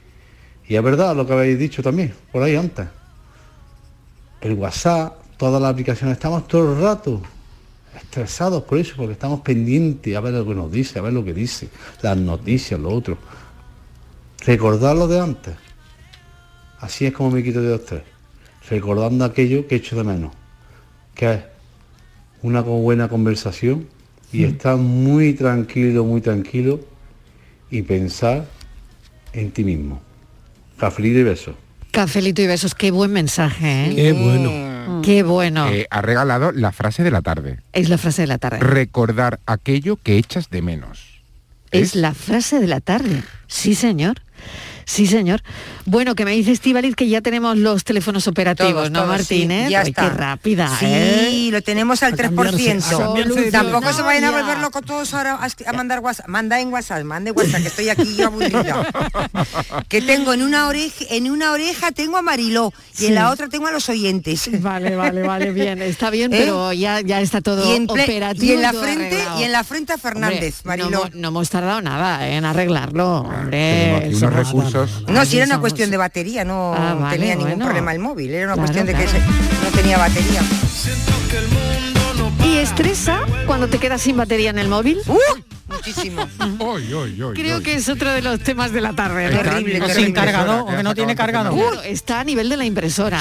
Y 0.66 0.76
es 0.76 0.82
verdad 0.82 1.16
lo 1.16 1.26
que 1.26 1.32
habéis 1.32 1.58
dicho 1.58 1.82
también, 1.82 2.12
por 2.30 2.42
ahí 2.42 2.56
antes. 2.56 2.86
El 4.40 4.54
WhatsApp, 4.54 5.14
todas 5.36 5.60
las 5.60 5.72
aplicaciones, 5.72 6.16
estamos 6.16 6.46
todo 6.46 6.72
el 6.72 6.80
rato 6.80 7.22
estresados 7.96 8.62
por 8.62 8.78
eso, 8.78 8.94
porque 8.96 9.12
estamos 9.12 9.40
pendientes 9.40 10.14
a 10.16 10.20
ver 10.20 10.34
lo 10.34 10.46
que 10.46 10.54
nos 10.54 10.70
dice, 10.70 10.98
a 10.98 11.02
ver 11.02 11.12
lo 11.12 11.24
que 11.24 11.34
dice, 11.34 11.68
las 12.02 12.16
noticias, 12.16 12.78
lo 12.78 12.90
otro. 12.90 13.18
Recordar 14.44 14.96
lo 14.96 15.08
de 15.08 15.20
antes. 15.20 15.54
Así 16.80 17.06
es 17.06 17.12
como 17.12 17.30
me 17.30 17.42
quito 17.42 17.60
de 17.60 17.74
estrés. 17.74 18.02
Recordando 18.70 19.24
aquello 19.24 19.66
que 19.66 19.76
echo 19.76 19.96
de 19.96 20.04
menos. 20.04 20.32
Que 21.14 21.32
es 21.32 21.40
una 22.42 22.60
buena 22.60 23.08
conversación 23.08 23.88
y 24.32 24.44
estar 24.44 24.76
muy 24.76 25.32
tranquilo, 25.32 26.04
muy 26.04 26.20
tranquilo 26.20 26.80
y 27.70 27.82
pensar 27.82 28.46
en 29.32 29.50
ti 29.50 29.64
mismo. 29.64 30.00
Cafelito 30.76 31.18
y 31.20 31.22
besos. 31.24 31.56
Cafelito 31.90 32.42
y 32.42 32.46
besos, 32.46 32.74
qué 32.74 32.90
buen 32.90 33.12
mensaje, 33.12 33.86
¿eh? 33.86 33.94
Qué 33.94 34.12
bueno. 34.12 35.02
Qué 35.02 35.22
bueno. 35.22 35.68
Eh, 35.68 35.86
ha 35.90 36.02
regalado 36.02 36.52
la 36.52 36.72
frase 36.72 37.02
de 37.02 37.10
la 37.10 37.22
tarde. 37.22 37.60
Es 37.72 37.88
la 37.88 37.98
frase 37.98 38.22
de 38.22 38.28
la 38.28 38.38
tarde. 38.38 38.58
Recordar 38.58 39.40
aquello 39.46 39.96
que 39.96 40.18
echas 40.18 40.50
de 40.50 40.62
menos. 40.62 41.22
Es 41.70 41.94
la 41.94 42.14
frase 42.14 42.60
de 42.60 42.66
la 42.66 42.80
tarde. 42.80 43.22
Sí, 43.46 43.74
señor. 43.74 44.22
Sí, 44.88 45.06
señor. 45.06 45.42
Bueno, 45.84 46.14
que 46.14 46.24
me 46.24 46.30
dice 46.30 46.50
Estivaliz 46.50 46.96
que 46.96 47.06
ya 47.08 47.20
tenemos 47.20 47.58
los 47.58 47.84
teléfonos 47.84 48.26
operativos, 48.26 48.72
Todos, 48.72 48.90
¿no, 48.90 49.00
todos, 49.00 49.10
Martínez? 49.18 49.66
sí, 49.66 49.72
ya 49.72 49.80
Ay, 49.82 49.88
está. 49.90 50.02
qué 50.02 50.08
rápida, 50.16 50.76
Sí, 50.80 50.86
¿eh? 50.88 51.48
lo 51.52 51.60
tenemos 51.60 52.02
al 52.02 52.14
A 52.14 52.16
cambiarse, 52.16 52.56
3%. 52.78 52.94
a 52.94 52.98
cambiarse 52.98 53.40
de 53.42 53.50
Tampoco 53.52 53.92
se 53.92 54.00
vayan 54.00 54.24
a 54.24 54.30
volver 54.30 54.58
locos 54.60 54.82
todos 54.86 55.12
ahora 55.12 55.34
a, 55.34 55.46
a 55.70 55.72
mandar 55.74 55.98
WhatsApp. 56.00 56.26
Manda 56.28 56.58
en 56.58 56.72
WhatsApp, 56.72 57.04
mande 57.04 57.32
WhatsApp, 57.32 57.60
que 57.60 57.68
estoy 57.68 57.90
aquí 57.90 58.16
yo 58.16 58.28
aburrida. 58.28 58.86
que 59.88 60.00
tengo 60.00 60.32
en 60.32 60.42
una 60.42 60.66
oreja, 60.68 61.04
en 61.10 61.30
una 61.30 61.52
oreja 61.52 61.92
tengo 61.92 62.16
a 62.16 62.22
Mariló 62.22 62.72
y 62.94 62.96
Sí. 62.98 63.06
en 63.08 63.14
la 63.14 63.30
otra 63.30 63.48
tengo 63.48 63.66
a 63.66 63.72
los 63.72 63.88
oyentes. 63.90 64.48
Vale, 64.62 64.96
vale, 64.96 65.22
vale, 65.22 65.52
bien. 65.52 65.82
Está 65.82 66.08
bien, 66.08 66.32
¿Eh? 66.32 66.36
pero 66.38 66.72
ya, 66.72 67.02
ya 67.02 67.20
está 67.20 67.42
todo 67.42 67.72
y 67.72 67.76
en, 67.76 67.90
operativo. 67.90 68.46
y 68.46 68.52
en 68.52 68.62
la 68.62 68.72
frente 68.72 69.04
arreglado. 69.16 69.40
y 69.40 69.44
en 69.44 69.52
la 69.52 69.64
frente 69.64 69.92
a 69.92 69.98
Fernández, 69.98 70.60
Hombre, 70.64 70.82
Mariló. 70.82 70.90
No, 70.90 70.98
hemos- 71.08 71.14
no 71.14 71.28
hemos 71.28 71.50
tardado 71.50 71.82
nada 71.82 72.26
en 72.26 72.46
arreglarlo, 72.46 73.16
hombre. 73.20 73.96
aquí 73.96 74.14
unos 74.14 74.77
No, 75.08 75.24
si 75.24 75.36
era 75.36 75.46
una 75.46 75.58
cuestión 75.60 75.90
de 75.90 75.96
batería, 75.96 76.44
no 76.44 76.74
Ah, 76.74 76.94
vale, 76.94 77.16
tenía 77.18 77.34
ningún 77.34 77.50
bueno. 77.52 77.64
problema 77.66 77.92
el 77.92 77.98
móvil, 77.98 78.30
era 78.32 78.46
una 78.46 78.54
Claro, 78.54 78.66
cuestión 78.72 78.86
de 78.86 78.94
que 78.94 79.04
claro. 79.04 79.18
se- 79.26 79.64
no 79.64 79.70
tenía 79.76 79.98
batería. 79.98 80.42
¿Y 82.44 82.56
estresa 82.58 83.20
cuando 83.46 83.68
te 83.68 83.78
quedas 83.78 84.00
sin 84.02 84.16
batería 84.16 84.50
en 84.50 84.58
el 84.58 84.68
móvil? 84.68 84.98
Muchísimo. 85.68 86.26
Creo 87.34 87.62
que 87.62 87.74
es 87.74 87.88
otro 87.88 88.10
de 88.12 88.22
los 88.22 88.40
temas 88.40 88.72
de 88.72 88.80
la 88.80 88.94
tarde. 88.94 89.28
Terrible, 89.28 89.78
terrible. 89.80 89.94
sin 89.94 90.12
cargador, 90.14 90.62
o 90.62 90.76
que 90.76 90.82
no 90.82 90.94
tiene 90.94 91.14
cargador. 91.14 91.78
Está 91.84 92.20
a 92.20 92.24
nivel 92.24 92.48
de 92.48 92.56
la 92.56 92.64
impresora. 92.64 93.20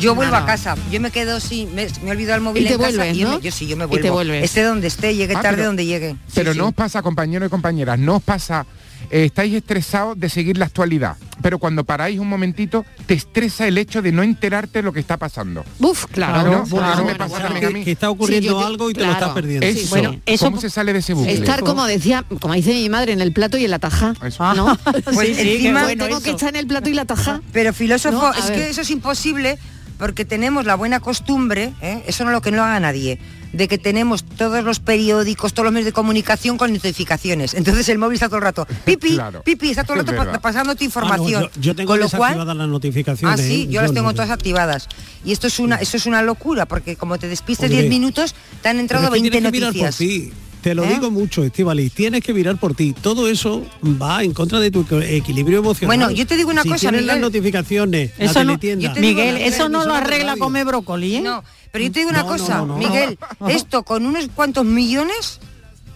Yo 0.00 0.16
vuelvo 0.16 0.32
No, 0.34 0.42
a 0.42 0.46
casa, 0.46 0.74
yo 0.90 1.00
me 1.00 1.12
quedo 1.12 1.38
sin, 1.38 1.72
me, 1.72 1.86
me 2.02 2.08
he 2.08 2.10
olvidado 2.10 2.34
el 2.36 2.40
móvil 2.42 2.64
Y 2.64 2.66
te 2.66 2.72
en 2.74 2.80
casa 2.80 3.06
y 3.06 3.16
yo, 3.18 3.28
¿no? 3.28 3.36
me- 3.36 3.42
yo 3.42 3.52
sí, 3.52 3.68
yo 3.68 3.76
me 3.76 3.84
Y 3.84 3.86
vuelvo. 3.86 4.02
te 4.02 4.10
vuelves. 4.10 4.42
Esté 4.44 4.64
donde 4.64 4.88
esté, 4.88 5.14
llegue 5.14 5.34
Ah, 5.36 5.40
tarde 5.40 5.58
pero- 5.58 5.66
donde 5.68 5.86
llegue. 5.86 6.10
Sí, 6.26 6.32
Pero 6.34 6.52
sí. 6.52 6.58
no 6.58 6.66
os 6.68 6.74
pasa, 6.74 7.00
compañeros 7.00 7.46
y 7.46 7.50
compañeras, 7.50 7.96
no 7.96 8.16
os 8.16 8.22
pasa, 8.24 8.66
eh, 9.14 9.26
estáis 9.26 9.54
estresados 9.54 10.18
de 10.18 10.28
seguir 10.28 10.58
la 10.58 10.64
actualidad, 10.64 11.16
pero 11.40 11.60
cuando 11.60 11.84
paráis 11.84 12.18
un 12.18 12.28
momentito, 12.28 12.84
te 13.06 13.14
estresa 13.14 13.68
el 13.68 13.78
hecho 13.78 14.02
de 14.02 14.10
no 14.10 14.24
enterarte 14.24 14.80
de 14.80 14.82
lo 14.82 14.92
que 14.92 14.98
está 14.98 15.16
pasando. 15.18 15.64
Uf, 15.78 16.06
claro. 16.06 16.38
¿no? 16.50 16.50
bueno, 16.50 16.66
Porque 16.68 16.88
eso 16.88 16.96
me 16.98 17.02
bueno, 17.04 17.18
pasa 17.18 17.30
bueno. 17.30 17.46
también 17.50 17.66
a 17.66 17.70
mí. 17.70 17.84
Que 17.84 17.92
está 17.92 18.10
ocurriendo 18.10 18.48
Sí, 18.48 18.54
yo 18.54 18.58
te- 18.60 18.66
algo 18.66 18.90
y 18.90 18.94
te 18.94 19.04
lo 19.06 19.12
estás 19.12 19.30
perdiendo. 19.30 19.64
Eso, 19.66 19.88
Bueno, 19.90 20.16
eso- 20.26 20.44
¿cómo 20.46 20.60
se 20.60 20.68
sale 20.68 20.92
de 20.92 20.98
ese 20.98 21.14
bucle? 21.14 21.32
Estar, 21.32 21.60
como 21.60 21.86
decía, 21.86 22.24
como 22.40 22.54
dice 22.54 22.72
mi 22.74 22.88
madre, 22.88 23.12
en 23.12 23.20
el 23.20 23.32
plato 23.32 23.56
y 23.56 23.64
en 23.64 23.70
la 23.70 23.78
taja. 23.78 24.14
¿no? 24.56 24.78
Pues 25.14 25.28
Sí, 25.28 25.34
sí, 25.36 25.54
encima 25.54 25.86
tengo 25.96 26.20
que 26.20 26.30
estar 26.30 26.48
en 26.48 26.56
el 26.56 26.66
plato 26.66 26.90
y 26.90 26.94
la 26.94 27.04
taja. 27.04 27.40
Pero 27.52 27.72
filósofo, 27.72 28.18
No, 28.18 28.32
es 28.34 28.48
ver. 28.48 28.58
que 28.58 28.70
eso 28.70 28.80
es 28.80 28.90
imposible 28.90 29.58
porque 29.98 30.24
tenemos 30.24 30.64
la 30.66 30.74
buena 30.74 30.98
costumbre, 30.98 31.72
¿eh? 31.80 32.02
eso 32.08 32.24
no 32.24 32.30
es 32.30 32.34
lo 32.34 32.42
que 32.42 32.50
no 32.50 32.64
haga 32.64 32.80
nadie, 32.80 33.20
de 33.54 33.68
que 33.68 33.78
tenemos 33.78 34.24
todos 34.24 34.64
los 34.64 34.80
periódicos, 34.80 35.54
todos 35.54 35.64
los 35.64 35.72
medios 35.72 35.86
de 35.86 35.92
comunicación 35.92 36.58
con 36.58 36.72
notificaciones. 36.72 37.54
Entonces 37.54 37.88
el 37.88 37.98
móvil 37.98 38.14
está 38.14 38.26
todo 38.28 38.38
el 38.38 38.42
rato, 38.42 38.66
pipi, 38.84 39.14
Claro. 39.14 39.42
pipi, 39.42 39.70
está 39.70 39.84
todo 39.84 39.94
el 39.94 40.00
Es 40.00 40.06
rato 40.06 40.16
pa- 40.18 40.24
verdad. 40.24 40.40
pasando 40.40 40.74
tu 40.74 40.78
Ah, 40.78 40.82
no, 40.82 40.84
información. 40.86 41.42
yo, 41.54 41.60
yo 41.60 41.74
tengo 41.76 41.88
con 41.92 42.00
lo 42.00 42.08
cual, 42.10 42.38
las 42.46 42.68
notificaciones. 42.68 43.40
Ah, 43.40 43.42
sí, 43.42 43.62
¿eh? 43.62 43.66
yo 43.72 43.80
las 43.82 43.92
tengo 43.92 44.08
no. 44.08 44.14
todas 44.14 44.30
activadas. 44.30 44.88
Y 45.24 45.32
esto 45.32 45.46
es 45.46 45.58
una, 45.58 45.76
eso 45.76 45.96
es 45.96 46.06
una 46.06 46.22
locura, 46.22 46.66
porque 46.66 46.96
como 46.96 47.18
te 47.18 47.28
despistes 47.28 47.70
Hombre. 47.70 47.82
10 47.82 47.90
minutos, 47.90 48.34
te 48.62 48.68
han 48.68 48.78
entrado 48.78 49.04
Pero 49.10 49.14
es 49.16 49.22
que 49.22 49.30
20 49.30 49.30
tienes 49.30 49.52
que 49.52 49.56
mirar 49.58 49.72
por 49.72 49.82
noticias. 49.82 49.96
ti. 49.96 50.32
Te 50.62 50.74
lo 50.74 50.84
¿Eh? 50.84 50.88
digo 50.94 51.10
mucho, 51.10 51.44
Estivali, 51.44 51.90
tienes 51.90 52.22
que 52.22 52.32
mirar 52.32 52.56
por 52.56 52.74
ti. 52.74 52.94
Todo 52.98 53.28
eso 53.28 53.66
va 53.84 54.24
en 54.24 54.32
contra 54.32 54.60
de 54.60 54.70
tu 54.70 54.86
equilibrio 55.02 55.58
emocional. 55.58 55.86
Bueno, 55.98 56.10
yo 56.10 56.26
te 56.26 56.38
digo 56.38 56.48
una 56.50 56.62
Si 56.62 56.70
cosa, 56.70 56.80
tienes 56.88 57.04
las 57.04 57.16
Miguel. 57.16 57.20
notificaciones, 57.32 58.12
la 58.18 58.24
Eso 58.24 58.44
no- 58.44 58.56
Miguel, 58.98 59.34
la 59.34 59.40
eso 59.40 59.68
no 59.68 59.84
lo 59.84 59.94
arregla 59.94 60.36
comer 60.38 60.64
brócoli, 60.64 61.16
¿eh? 61.16 61.20
No, 61.20 61.44
pero 61.74 61.86
yo 61.86 61.90
te 61.92 61.98
digo 61.98 62.10
una 62.10 62.22
No, 62.22 62.28
cosa, 62.28 62.58
no, 62.58 62.66
no, 62.66 62.74
no. 62.74 62.78
Miguel, 62.78 63.18
esto 63.48 63.82
con 63.82 64.06
unos 64.06 64.28
cuantos 64.32 64.64
millones 64.64 65.40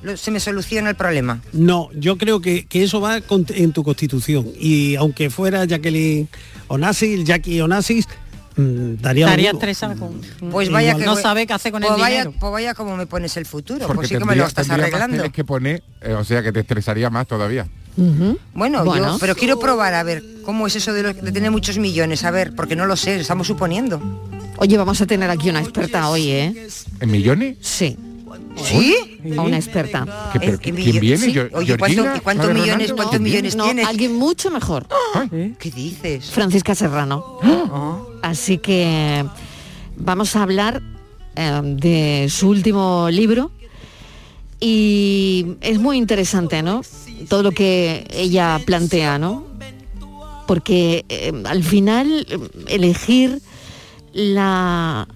lo- 0.03 0.17
se 0.17 0.33
me 0.33 0.41
soluciona 0.41 0.91
el 0.91 0.97
problema. 0.97 1.41
No, 1.53 1.89
yo 1.95 2.19
creo 2.19 2.41
que, 2.41 2.67
que 2.67 2.83
eso 2.83 3.01
va 3.01 3.21
con- 3.21 3.47
en 3.51 3.73
tu 3.73 3.85
constitución. 3.85 4.49
Y 4.59 4.97
aunque 4.97 5.31
fuera 5.31 5.65
Jacqueline 5.67 6.29
Onassis, 6.67 7.23
Jackie 7.23 7.61
Onassis, 7.61 8.09
mm, 8.57 8.95
daría 9.01 9.29
mismo. 9.37 9.53
estresada 9.53 9.95
con... 9.95 10.21
Pues 10.51 10.69
vaya 10.69 10.89
Igual 10.91 11.01
que 11.03 11.07
no 11.07 11.13
voy- 11.15 11.23
sabe 11.23 11.47
qué 11.47 11.53
hace 11.53 11.71
con 11.71 11.81
pues 11.83 11.95
el 11.95 12.01
vaya, 12.01 12.19
dinero. 12.25 12.35
Pues 12.41 12.53
vaya 12.53 12.75
como 12.75 12.97
me 12.97 13.07
pones 13.07 13.37
el 13.37 13.47
futuro, 13.47 13.87
Porque 13.87 13.95
pues 13.99 14.09
sí 14.09 14.19
que 14.19 14.25
me 14.25 14.35
lo 14.35 14.47
estás 14.47 14.67
más 14.67 14.81
arreglando. 14.81 15.31
que 15.31 15.45
poner, 15.45 15.85
eh, 16.01 16.13
o 16.15 16.25
sea 16.25 16.43
que 16.43 16.51
te 16.51 16.59
estresaría 16.59 17.09
más 17.09 17.29
todavía. 17.29 17.69
Bueno, 17.97 18.85
Bueno. 18.85 19.13
yo, 19.13 19.19
pero 19.21 19.35
quiero 19.37 19.59
probar 19.61 19.95
a 19.95 20.03
ver 20.03 20.25
cómo 20.45 20.67
es 20.67 20.75
eso 20.77 20.93
de, 20.93 21.03
lo- 21.05 21.13
de 21.15 21.31
tener 21.33 21.53
muchos 21.53 21.79
millones, 21.79 22.25
a 22.25 22.33
ver, 22.33 22.55
porque 22.57 22.75
no 22.77 22.85
lo 22.87 22.97
sé, 22.97 23.21
estamos 23.21 23.47
suponiendo. 23.47 24.01
Oye, 24.59 24.77
vamos 24.77 25.01
a 25.01 25.07
tener 25.07 25.31
aquí 25.31 25.51
una 25.51 25.61
experta 25.61 26.09
hoy, 26.11 26.31
¿eh? 26.31 26.69
¿En 27.01 27.11
millones? 27.11 27.57
Sí. 27.61 27.97
¿Sí? 28.57 28.95
A 29.37 29.43
una 29.43 29.57
experta. 29.57 30.31
¿Qué, 30.33 30.41
pero 30.41 30.59
¿qué 30.59 30.73
¿Quién 30.73 31.01
viene? 31.01 31.19
sí. 31.19 31.39
Oye, 31.39 31.49
¿cuánto- 31.77 31.87
Georgina, 32.03 32.15
y 32.17 32.21
cuántos 32.21 32.47
¿sabe 32.47 32.61
millones- 32.61 32.93
cuántos 32.93 33.21
millones 33.21 33.55
No, 33.57 33.65
tienes? 33.65 33.87
alguien 33.87 34.17
mucho 34.17 34.51
mejor. 34.51 34.87
¿Qué 35.31 35.71
dices? 35.71 36.31
Francisca 36.31 36.75
Serrano. 36.75 37.39
Así 38.23 38.59
que 38.59 39.25
vamos 39.97 40.35
a 40.35 40.43
hablar 40.43 40.83
eh, 41.37 41.61
de 41.65 42.27
su 42.29 42.49
último 42.49 43.09
libro 43.11 43.53
y 44.59 45.55
es 45.61 45.79
muy 45.79 45.97
interesante, 45.99 46.63
¿no? 46.63 46.83
Todo 47.29 47.45
lo 47.45 47.53
que 47.53 48.07
ella 48.13 48.61
plantea, 48.67 49.19
¿no? 49.19 49.47
Porque 50.49 51.05
eh, 51.09 51.33
al 51.45 51.63
final 51.63 52.27
eh, 52.29 52.39
elegir 52.69 53.41
la 54.13 55.07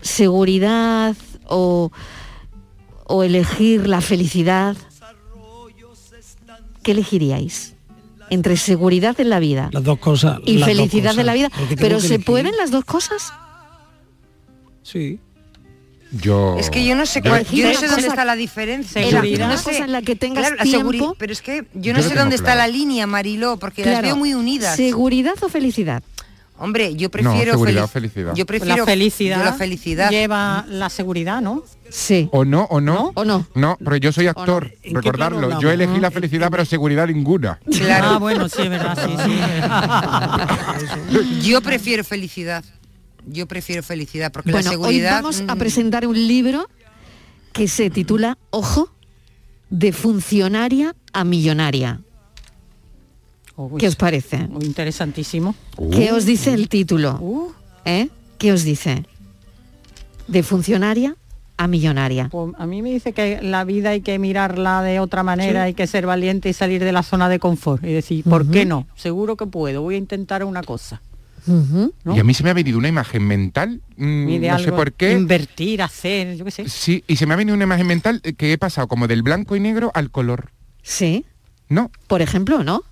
seguridad 0.00 1.16
o, 1.46 1.90
o 3.06 3.22
elegir 3.22 3.86
la 3.88 4.00
felicidad, 4.00 4.76
¿qué 6.82 6.92
elegiríais? 6.92 7.74
Entre 8.30 8.56
seguridad 8.56 9.20
en 9.20 9.28
la 9.30 9.38
vida 9.38 9.68
Las 9.72 9.84
dos 9.84 9.98
cosas. 9.98 10.38
y 10.46 10.58
las 10.58 10.68
felicidad 10.68 11.10
de 11.10 11.22
cosas. 11.22 11.26
la 11.26 11.34
vida. 11.34 11.50
Pero 11.78 12.00
¿se 12.00 12.06
elegir. 12.06 12.24
pueden 12.24 12.56
las 12.56 12.70
dos 12.70 12.84
cosas? 12.84 13.32
Sí. 14.82 15.20
Yo... 16.10 16.56
Es 16.58 16.70
que 16.70 16.84
yo 16.84 16.94
no 16.94 17.06
sé 17.06 17.20
yo- 17.22 17.30
cuál, 17.30 17.44
yo 17.46 17.68
no 17.72 17.74
sé 17.78 17.86
dónde 17.88 18.06
está 18.06 18.24
la 18.24 18.36
diferencia. 18.36 19.02
No 19.02 19.56
sé- 19.58 19.64
cosa 19.64 19.84
en 19.84 19.92
la 19.92 20.00
que 20.02 20.16
tengas 20.16 20.46
claro, 20.48 20.56
la 20.56 20.64
seguri- 20.64 20.90
tiempo. 20.98 21.16
pero 21.18 21.32
es 21.32 21.42
que 21.42 21.66
yo 21.74 21.92
no 21.92 22.02
sé 22.02 22.14
dónde 22.14 22.36
está 22.36 22.54
la 22.54 22.66
línea, 22.68 23.06
Mariló, 23.06 23.56
porque 23.58 23.82
las 23.84 23.92
Claro, 23.94 24.06
veo 24.06 24.16
muy 24.16 24.32
unidas. 24.34 24.76
¿Seguridad 24.76 25.34
o 25.42 25.48
felicidad? 25.48 26.02
Hombre, 26.56 26.94
yo 26.94 27.10
prefiero 27.10 27.52
seguridad 27.52 27.88
felicidad. 27.88 28.32
Yo 28.34 28.46
Pues 28.46 28.60
prefiero 28.60 28.84
la 28.84 28.84
felicidad, 28.84 29.38
yo 29.38 29.44
la 29.44 29.52
felicidad. 29.54 30.10
lleva 30.10 30.64
la 30.68 30.88
seguridad, 30.88 31.40
¿no? 31.42 31.64
Sí. 31.90 32.28
¿O 32.30 32.44
no, 32.44 32.62
o 32.70 32.80
no? 32.80 33.10
¿O 33.14 33.24
no? 33.24 33.44
No, 33.54 33.76
pero 33.82 33.96
yo 33.96 34.12
soy 34.12 34.28
actor, 34.28 34.72
¿En 34.82 35.00
qué 35.00 35.12
plano 35.12 35.36
recordarlo. 35.40 35.60
Yo 35.60 35.70
elegí 35.70 35.98
la 35.98 36.12
felicidad, 36.12 36.48
pero 36.50 36.64
seguridad 36.64 37.08
ninguna. 37.08 37.58
Claro. 37.76 38.06
Ah, 38.08 38.18
bueno, 38.18 38.48
sí, 38.48 38.62
es 38.62 38.70
verdad, 38.70 38.96
sí, 39.04 39.16
sí. 39.24 39.40
Yo 41.50 41.60
prefiero 41.60 42.04
felicidad. 42.04 42.64
Yo 43.26 43.46
prefiero 43.46 43.82
felicidad 43.82 44.30
porque 44.32 44.50
Bueno, 44.52 44.64
la 44.66 44.70
seguridad 44.70 45.16
hoy 45.16 45.22
vamos 45.22 45.42
a 45.48 45.54
mm, 45.54 45.58
presentar 45.58 46.06
un 46.06 46.16
libro 46.28 46.68
que 47.52 47.68
se 47.68 47.88
titula, 47.90 48.36
ojo, 48.50 48.90
de 49.70 49.92
funcionaria 49.92 50.94
a 51.12 51.24
millonaria. 51.24 52.00
Uy, 53.56 53.80
¿Qué 53.80 53.88
os 53.88 53.96
parece? 53.96 54.38
muy 54.48 54.64
interesantísimo. 54.64 55.54
¿Qué 55.92 56.12
os 56.12 56.24
dice 56.26 56.52
el 56.52 56.68
título? 56.68 57.18
Uh, 57.20 57.52
¿Eh? 57.84 58.08
¿Qué 58.38 58.52
os 58.52 58.64
dice? 58.64 59.04
De 60.26 60.42
funcionaria 60.42 61.16
a 61.56 61.68
millonaria. 61.68 62.28
pues 62.30 62.52
a 62.58 62.66
mí 62.66 62.82
me 62.82 62.90
dice 62.90 63.12
que 63.12 63.40
la 63.40 63.62
vida 63.64 63.90
hay 63.90 64.00
que 64.00 64.18
mirarla 64.18 64.82
de 64.82 64.98
otra 64.98 65.22
manera, 65.22 65.62
hay 65.64 65.74
que 65.74 65.86
ser 65.86 66.04
valiente 66.04 66.48
y 66.48 66.52
salir 66.52 66.82
de 66.82 66.90
la 66.90 67.04
zona 67.04 67.28
de 67.28 67.38
confort 67.38 67.84
y 67.84 67.92
decir, 67.92 68.24
¿por 68.24 68.50
qué 68.50 68.64
no? 68.66 68.88
Seguro 68.96 69.36
que 69.36 69.46
puedo, 69.46 69.82
voy 69.82 69.94
a 69.94 69.98
intentar 69.98 70.42
una 70.44 70.62
cosa. 70.62 71.00
Y 71.46 72.18
a 72.18 72.24
mí 72.24 72.34
se 72.34 72.42
me 72.42 72.50
ha 72.50 72.54
venido 72.54 72.78
una 72.78 72.88
imagen 72.88 73.22
mental, 73.24 73.82
mm, 73.96 74.26
de 74.40 74.48
no 74.48 74.58
sé 74.58 74.72
por 74.72 74.94
qué. 74.94 75.12
Invertir, 75.12 75.82
hacer, 75.82 76.36
yo 76.36 76.44
qué 76.44 76.50
sé. 76.50 76.68
Sí, 76.68 77.04
y 77.06 77.16
se 77.16 77.26
me 77.26 77.34
ha 77.34 77.36
venido 77.36 77.54
una 77.54 77.64
imagen 77.64 77.86
mental 77.86 78.20
que 78.20 78.52
he 78.52 78.58
pasado 78.58 78.88
como 78.88 79.06
del 79.06 79.22
blanco 79.22 79.54
y 79.54 79.60
negro 79.60 79.90
al 79.94 80.10
color. 80.10 80.50
Sí, 80.82 81.24
No, 81.68 81.90
por 82.08 82.20
ejemplo, 82.20 82.64
¿no? 82.64 82.82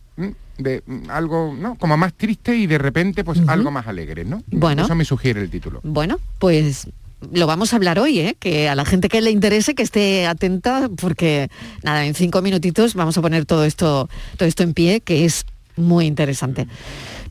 De 0.62 0.82
mm, 0.86 1.10
algo, 1.10 1.54
¿no? 1.58 1.76
Como 1.76 1.96
más 1.96 2.14
triste 2.14 2.56
y 2.56 2.66
de 2.66 2.78
repente 2.78 3.24
pues 3.24 3.40
algo 3.46 3.70
más 3.70 3.86
alegre, 3.86 4.24
¿no? 4.24 4.42
Bueno. 4.46 4.84
Eso 4.84 4.94
me 4.94 5.04
sugiere 5.04 5.40
el 5.40 5.50
título. 5.50 5.80
Bueno, 5.82 6.18
pues 6.38 6.88
lo 7.30 7.46
vamos 7.46 7.72
a 7.72 7.76
hablar 7.76 7.98
hoy, 7.98 8.18
¿eh? 8.18 8.36
que 8.38 8.68
a 8.68 8.74
la 8.74 8.84
gente 8.84 9.08
que 9.08 9.20
le 9.20 9.30
interese 9.30 9.74
que 9.74 9.82
esté 9.82 10.26
atenta, 10.26 10.88
porque 11.00 11.48
nada, 11.82 12.04
en 12.04 12.14
cinco 12.14 12.42
minutitos 12.42 12.94
vamos 12.94 13.16
a 13.16 13.22
poner 13.22 13.44
todo 13.46 13.64
esto, 13.64 14.08
todo 14.36 14.48
esto 14.48 14.62
en 14.62 14.74
pie, 14.74 15.00
que 15.00 15.24
es 15.24 15.44
muy 15.76 16.06
interesante. 16.06 16.66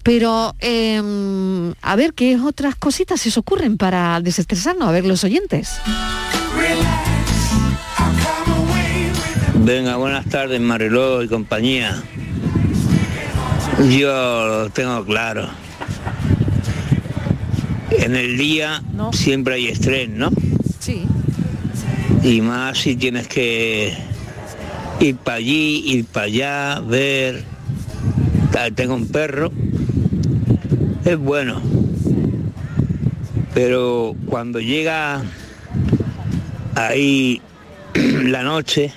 Pero 0.04 0.56
em, 0.60 1.74
a 1.82 1.96
ver 1.96 2.14
qué 2.14 2.38
otras 2.38 2.76
cositas 2.76 3.22
se 3.22 3.30
os 3.30 3.38
ocurren 3.38 3.78
para 3.78 4.20
desestresarnos, 4.22 4.88
a 4.88 4.92
ver 4.92 5.06
los 5.06 5.24
oyentes. 5.24 5.78
Venga, 9.64 9.96
buenas 9.98 10.26
tardes 10.26 10.60
Mariló 10.60 11.22
y 11.22 11.28
compañía. 11.28 12.02
Yo 13.90 14.48
lo 14.48 14.70
tengo 14.70 15.04
claro. 15.04 15.50
En 17.90 18.16
el 18.16 18.38
día 18.38 18.84
siempre 19.12 19.56
hay 19.56 19.68
estrés, 19.70 20.08
¿no? 20.08 20.30
Sí. 20.80 21.08
Y 22.22 22.42
más 22.42 22.78
si 22.78 22.96
tienes 22.96 23.28
que 23.28 23.98
ir 25.00 25.16
para 25.18 25.38
allí, 25.38 25.84
ir 25.88 26.06
para 26.06 26.26
allá, 26.28 26.80
ver. 26.82 27.44
Tal, 28.52 28.74
Tengo 28.74 28.94
un 28.94 29.08
perro. 29.08 29.52
Es 31.04 31.18
bueno. 31.18 31.60
Pero 33.56 34.16
cuando 34.28 34.60
llega 34.60 35.24
ahí 36.76 37.42
la 37.96 38.44
noche, 38.44 38.94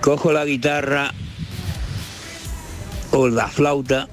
cojo 0.00 0.32
la 0.32 0.44
guitarra 0.44 1.12
o 3.12 3.28
la 3.28 3.48
flauta 3.48 4.08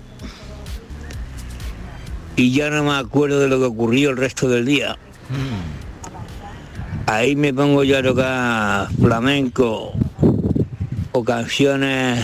y 2.36 2.52
ya 2.52 2.70
no 2.70 2.84
me 2.84 2.96
acuerdo 2.96 3.40
de 3.40 3.48
lo 3.48 3.60
que 3.60 3.66
ocurrió 3.66 4.10
el 4.10 4.18
resto 4.18 4.50
del 4.50 4.66
día. 4.66 4.98
Ahí 7.08 7.36
me 7.36 7.54
pongo 7.54 7.84
yo 7.84 8.00
a 8.00 8.04
tocar 8.04 8.88
flamenco 9.00 9.94
o 11.12 11.24
canciones 11.24 12.20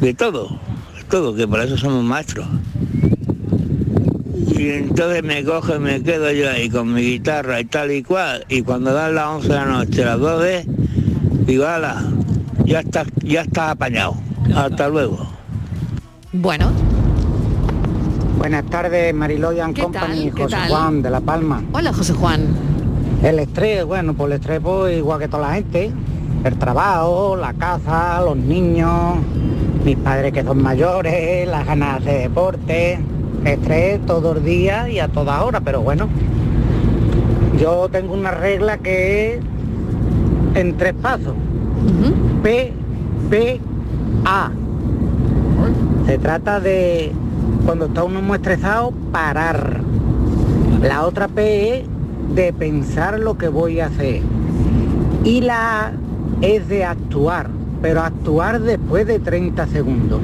de 0.00 0.14
todo, 0.14 0.58
de 0.96 1.04
todo, 1.04 1.34
que 1.34 1.46
para 1.46 1.64
eso 1.64 1.76
somos 1.76 2.02
maestros. 2.02 2.46
Y 4.56 4.68
entonces 4.70 5.22
me 5.22 5.40
y 5.40 5.78
me 5.80 6.02
quedo 6.02 6.30
yo 6.32 6.50
ahí 6.50 6.70
con 6.70 6.92
mi 6.92 7.02
guitarra 7.02 7.60
y 7.60 7.64
tal 7.64 7.92
y 7.92 8.02
cual. 8.02 8.44
Y 8.48 8.62
cuando 8.62 8.92
dan 8.92 9.14
las 9.14 9.26
11 9.26 9.48
de 9.48 9.54
la 9.54 9.64
noche, 9.66 10.04
las 10.04 10.18
12, 10.18 10.64
digo, 11.46 11.66
ala, 11.66 12.02
ya 12.64 12.80
estás, 12.80 13.06
ya 13.22 13.42
estás 13.42 13.70
apañado. 13.70 14.29
Hasta 14.54 14.88
luego. 14.88 15.18
Bueno, 16.32 16.70
Buenas 18.40 18.64
tardes, 18.70 19.12
¿Qué 19.74 19.82
Company, 19.82 20.30
José 20.30 20.56
tal? 20.56 20.70
Juan 20.70 21.02
de 21.02 21.10
La 21.10 21.20
Palma. 21.20 21.62
hola 21.72 21.92
José 21.92 22.14
Juan. 22.14 22.46
El 23.22 23.38
estrés, 23.38 23.84
bueno, 23.84 24.14
pues 24.14 24.30
el 24.30 24.40
estrés 24.40 24.60
pues, 24.60 24.96
igual 24.96 25.18
que 25.18 25.28
toda 25.28 25.48
la 25.48 25.54
gente. 25.56 25.92
El 26.42 26.56
trabajo, 26.56 27.36
la 27.36 27.52
casa, 27.52 28.22
los 28.22 28.38
niños, 28.38 29.16
mis 29.84 29.96
padres 29.98 30.32
que 30.32 30.42
son 30.42 30.62
mayores, 30.62 31.46
las 31.46 31.66
ganas 31.66 32.02
de 32.02 32.10
hacer 32.10 32.28
deporte, 32.30 32.98
estrés 33.44 34.06
todo 34.06 34.32
el 34.32 34.42
día 34.42 34.88
y 34.88 35.00
a 35.00 35.08
toda 35.08 35.44
hora, 35.44 35.60
pero 35.60 35.82
bueno. 35.82 36.08
Yo 37.60 37.90
tengo 37.92 38.14
una 38.14 38.30
regla 38.30 38.78
que 38.78 39.34
es 39.34 39.40
en 40.54 40.78
tres 40.78 40.94
pasos. 40.94 41.34
P, 42.42 42.72
P, 43.28 43.60
A. 44.32 44.52
Se 46.06 46.16
trata 46.18 46.60
de 46.60 47.10
cuando 47.66 47.86
está 47.86 48.04
uno 48.04 48.22
muy 48.22 48.36
estresado, 48.36 48.92
parar. 49.10 49.80
La 50.80 51.04
otra 51.04 51.26
P 51.26 51.80
es 51.80 51.86
de 52.36 52.52
pensar 52.52 53.18
lo 53.18 53.36
que 53.36 53.48
voy 53.48 53.80
a 53.80 53.86
hacer. 53.86 54.22
Y 55.24 55.40
la 55.40 55.86
A 55.86 55.92
es 56.42 56.68
de 56.68 56.84
actuar, 56.84 57.50
pero 57.82 58.02
actuar 58.02 58.60
después 58.60 59.04
de 59.04 59.18
30 59.18 59.66
segundos. 59.66 60.20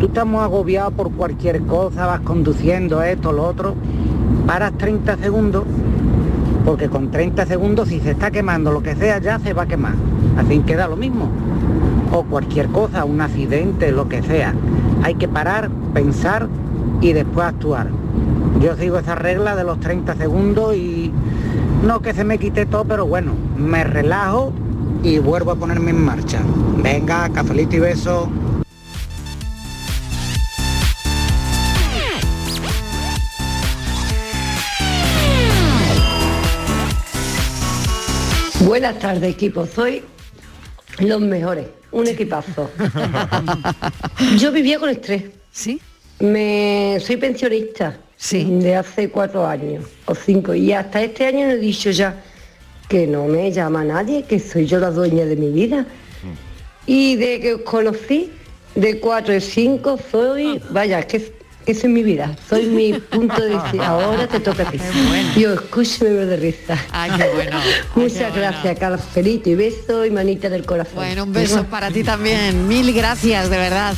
Tú 0.00 0.06
estamos 0.06 0.42
agobiados 0.42 0.94
por 0.94 1.12
cualquier 1.12 1.62
cosa, 1.62 2.04
vas 2.04 2.22
conduciendo 2.22 3.00
esto, 3.00 3.30
lo 3.30 3.44
otro, 3.44 3.76
paras 4.44 4.72
30 4.76 5.18
segundos, 5.18 5.62
porque 6.64 6.88
con 6.88 7.12
30 7.12 7.46
segundos 7.46 7.90
si 7.90 8.00
se 8.00 8.10
está 8.10 8.32
quemando 8.32 8.72
lo 8.72 8.82
que 8.82 8.96
sea 8.96 9.18
ya 9.18 9.38
se 9.38 9.52
va 9.52 9.62
a 9.62 9.66
quemar. 9.66 9.94
Así 10.36 10.58
queda 10.66 10.88
lo 10.88 10.96
mismo. 10.96 11.30
Cualquier 12.24 12.68
cosa, 12.68 13.04
un 13.04 13.20
accidente, 13.20 13.92
lo 13.92 14.08
que 14.08 14.22
sea. 14.22 14.54
Hay 15.02 15.14
que 15.16 15.28
parar, 15.28 15.70
pensar 15.92 16.48
y 17.00 17.12
después 17.12 17.46
actuar. 17.46 17.88
Yo 18.60 18.74
sigo 18.76 18.98
esa 18.98 19.14
regla 19.14 19.54
de 19.54 19.64
los 19.64 19.78
30 19.80 20.16
segundos 20.16 20.74
y 20.74 21.12
no 21.84 22.00
que 22.00 22.14
se 22.14 22.24
me 22.24 22.38
quite 22.38 22.66
todo, 22.66 22.84
pero 22.84 23.06
bueno, 23.06 23.32
me 23.56 23.84
relajo 23.84 24.52
y 25.02 25.18
vuelvo 25.18 25.52
a 25.52 25.56
ponerme 25.56 25.90
en 25.90 26.04
marcha. 26.04 26.40
Venga, 26.82 27.28
cafelito 27.30 27.76
y 27.76 27.80
beso. 27.80 28.28
Buenas 38.64 38.98
tardes, 38.98 39.34
equipo. 39.34 39.66
Soy 39.66 40.02
los 40.98 41.20
mejores. 41.20 41.66
Un 41.96 42.06
equipazo. 42.08 42.70
Yo 44.38 44.52
vivía 44.52 44.78
con 44.78 44.90
estrés. 44.90 45.22
¿Sí? 45.50 45.80
Me, 46.20 46.98
soy 47.00 47.16
pensionista. 47.16 47.96
Sí. 48.18 48.44
De 48.44 48.76
hace 48.76 49.08
cuatro 49.08 49.46
años 49.46 49.86
o 50.04 50.14
cinco. 50.14 50.52
Y 50.52 50.74
hasta 50.74 51.00
este 51.00 51.24
año 51.24 51.46
no 51.46 51.52
he 51.54 51.56
dicho 51.56 51.90
ya 51.90 52.22
que 52.86 53.06
no 53.06 53.24
me 53.24 53.50
llama 53.50 53.82
nadie, 53.82 54.24
que 54.24 54.38
soy 54.38 54.66
yo 54.66 54.78
la 54.78 54.90
dueña 54.90 55.24
de 55.24 55.36
mi 55.36 55.48
vida. 55.48 55.86
Y 56.84 57.16
de 57.16 57.40
que 57.40 57.54
os 57.54 57.62
conocí, 57.62 58.30
de 58.74 59.00
cuatro 59.00 59.34
y 59.34 59.40
cinco, 59.40 59.98
soy, 60.10 60.60
vaya, 60.68 61.02
que 61.02 61.32
esa 61.66 61.86
es 61.86 61.92
mi 61.92 62.02
vida. 62.02 62.34
Soy 62.48 62.66
mi 62.66 62.92
punto 62.94 63.42
de 63.42 63.50
decir, 63.58 63.80
ahora 63.84 64.26
te 64.26 64.40
toca 64.40 64.62
a 64.68 64.70
ti. 64.70 64.78
Yo 65.36 65.52
escucho 65.54 65.96
y 66.00 66.04
me 66.04 66.14
veo 66.14 66.26
de 66.26 66.36
risa. 66.36 66.78
Ay, 66.92 67.10
qué 67.16 67.28
bueno. 67.34 67.58
Muchas 67.94 68.34
gracias, 68.34 68.78
Carlos 68.78 69.00
Felito, 69.12 69.50
y 69.50 69.54
beso 69.54 70.04
y 70.04 70.10
manita 70.10 70.48
del 70.48 70.64
corazón. 70.64 70.94
Bueno, 70.96 71.24
un 71.24 71.32
beso 71.32 71.64
para 71.64 71.90
ti 71.90 72.02
también. 72.04 72.66
Mil 72.68 72.92
gracias, 72.92 73.50
de 73.50 73.56
verdad. 73.58 73.94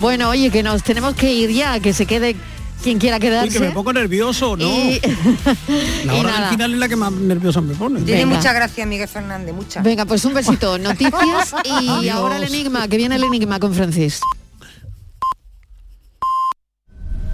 Bueno, 0.00 0.28
oye, 0.30 0.50
que 0.50 0.62
nos 0.62 0.82
tenemos 0.82 1.14
que 1.14 1.32
ir 1.32 1.50
ya, 1.50 1.78
que 1.80 1.92
se 1.92 2.04
quede 2.06 2.34
quien 2.82 2.98
quiera 2.98 3.16
Uy, 3.16 3.20
quedarse. 3.22 3.52
que 3.58 3.60
me 3.60 3.70
pongo 3.70 3.92
nervioso, 3.92 4.56
¿no? 4.56 4.66
Y- 4.66 5.00
La 6.04 6.14
hora 6.14 6.22
del 6.32 6.40
nada. 6.40 6.50
final 6.50 6.72
es 6.74 6.78
la 6.78 6.88
que 6.88 6.96
más 6.96 7.12
nerviosa 7.12 7.60
me 7.62 7.74
pone. 7.74 8.00
Tiene 8.02 8.26
mucha 8.26 8.52
gracia 8.52 8.84
Miguel 8.84 9.08
Fernández, 9.08 9.54
mucha. 9.54 9.80
Venga, 9.80 10.04
pues 10.04 10.22
un 10.26 10.34
besito. 10.34 10.76
Noticias 10.78 11.54
y 11.64 11.88
Adiós. 11.88 12.14
ahora 12.16 12.36
el 12.36 12.44
enigma, 12.44 12.86
que 12.88 12.96
viene 12.98 13.16
el 13.16 13.24
enigma 13.24 13.58
con 13.58 13.72
Francis. 13.72 14.20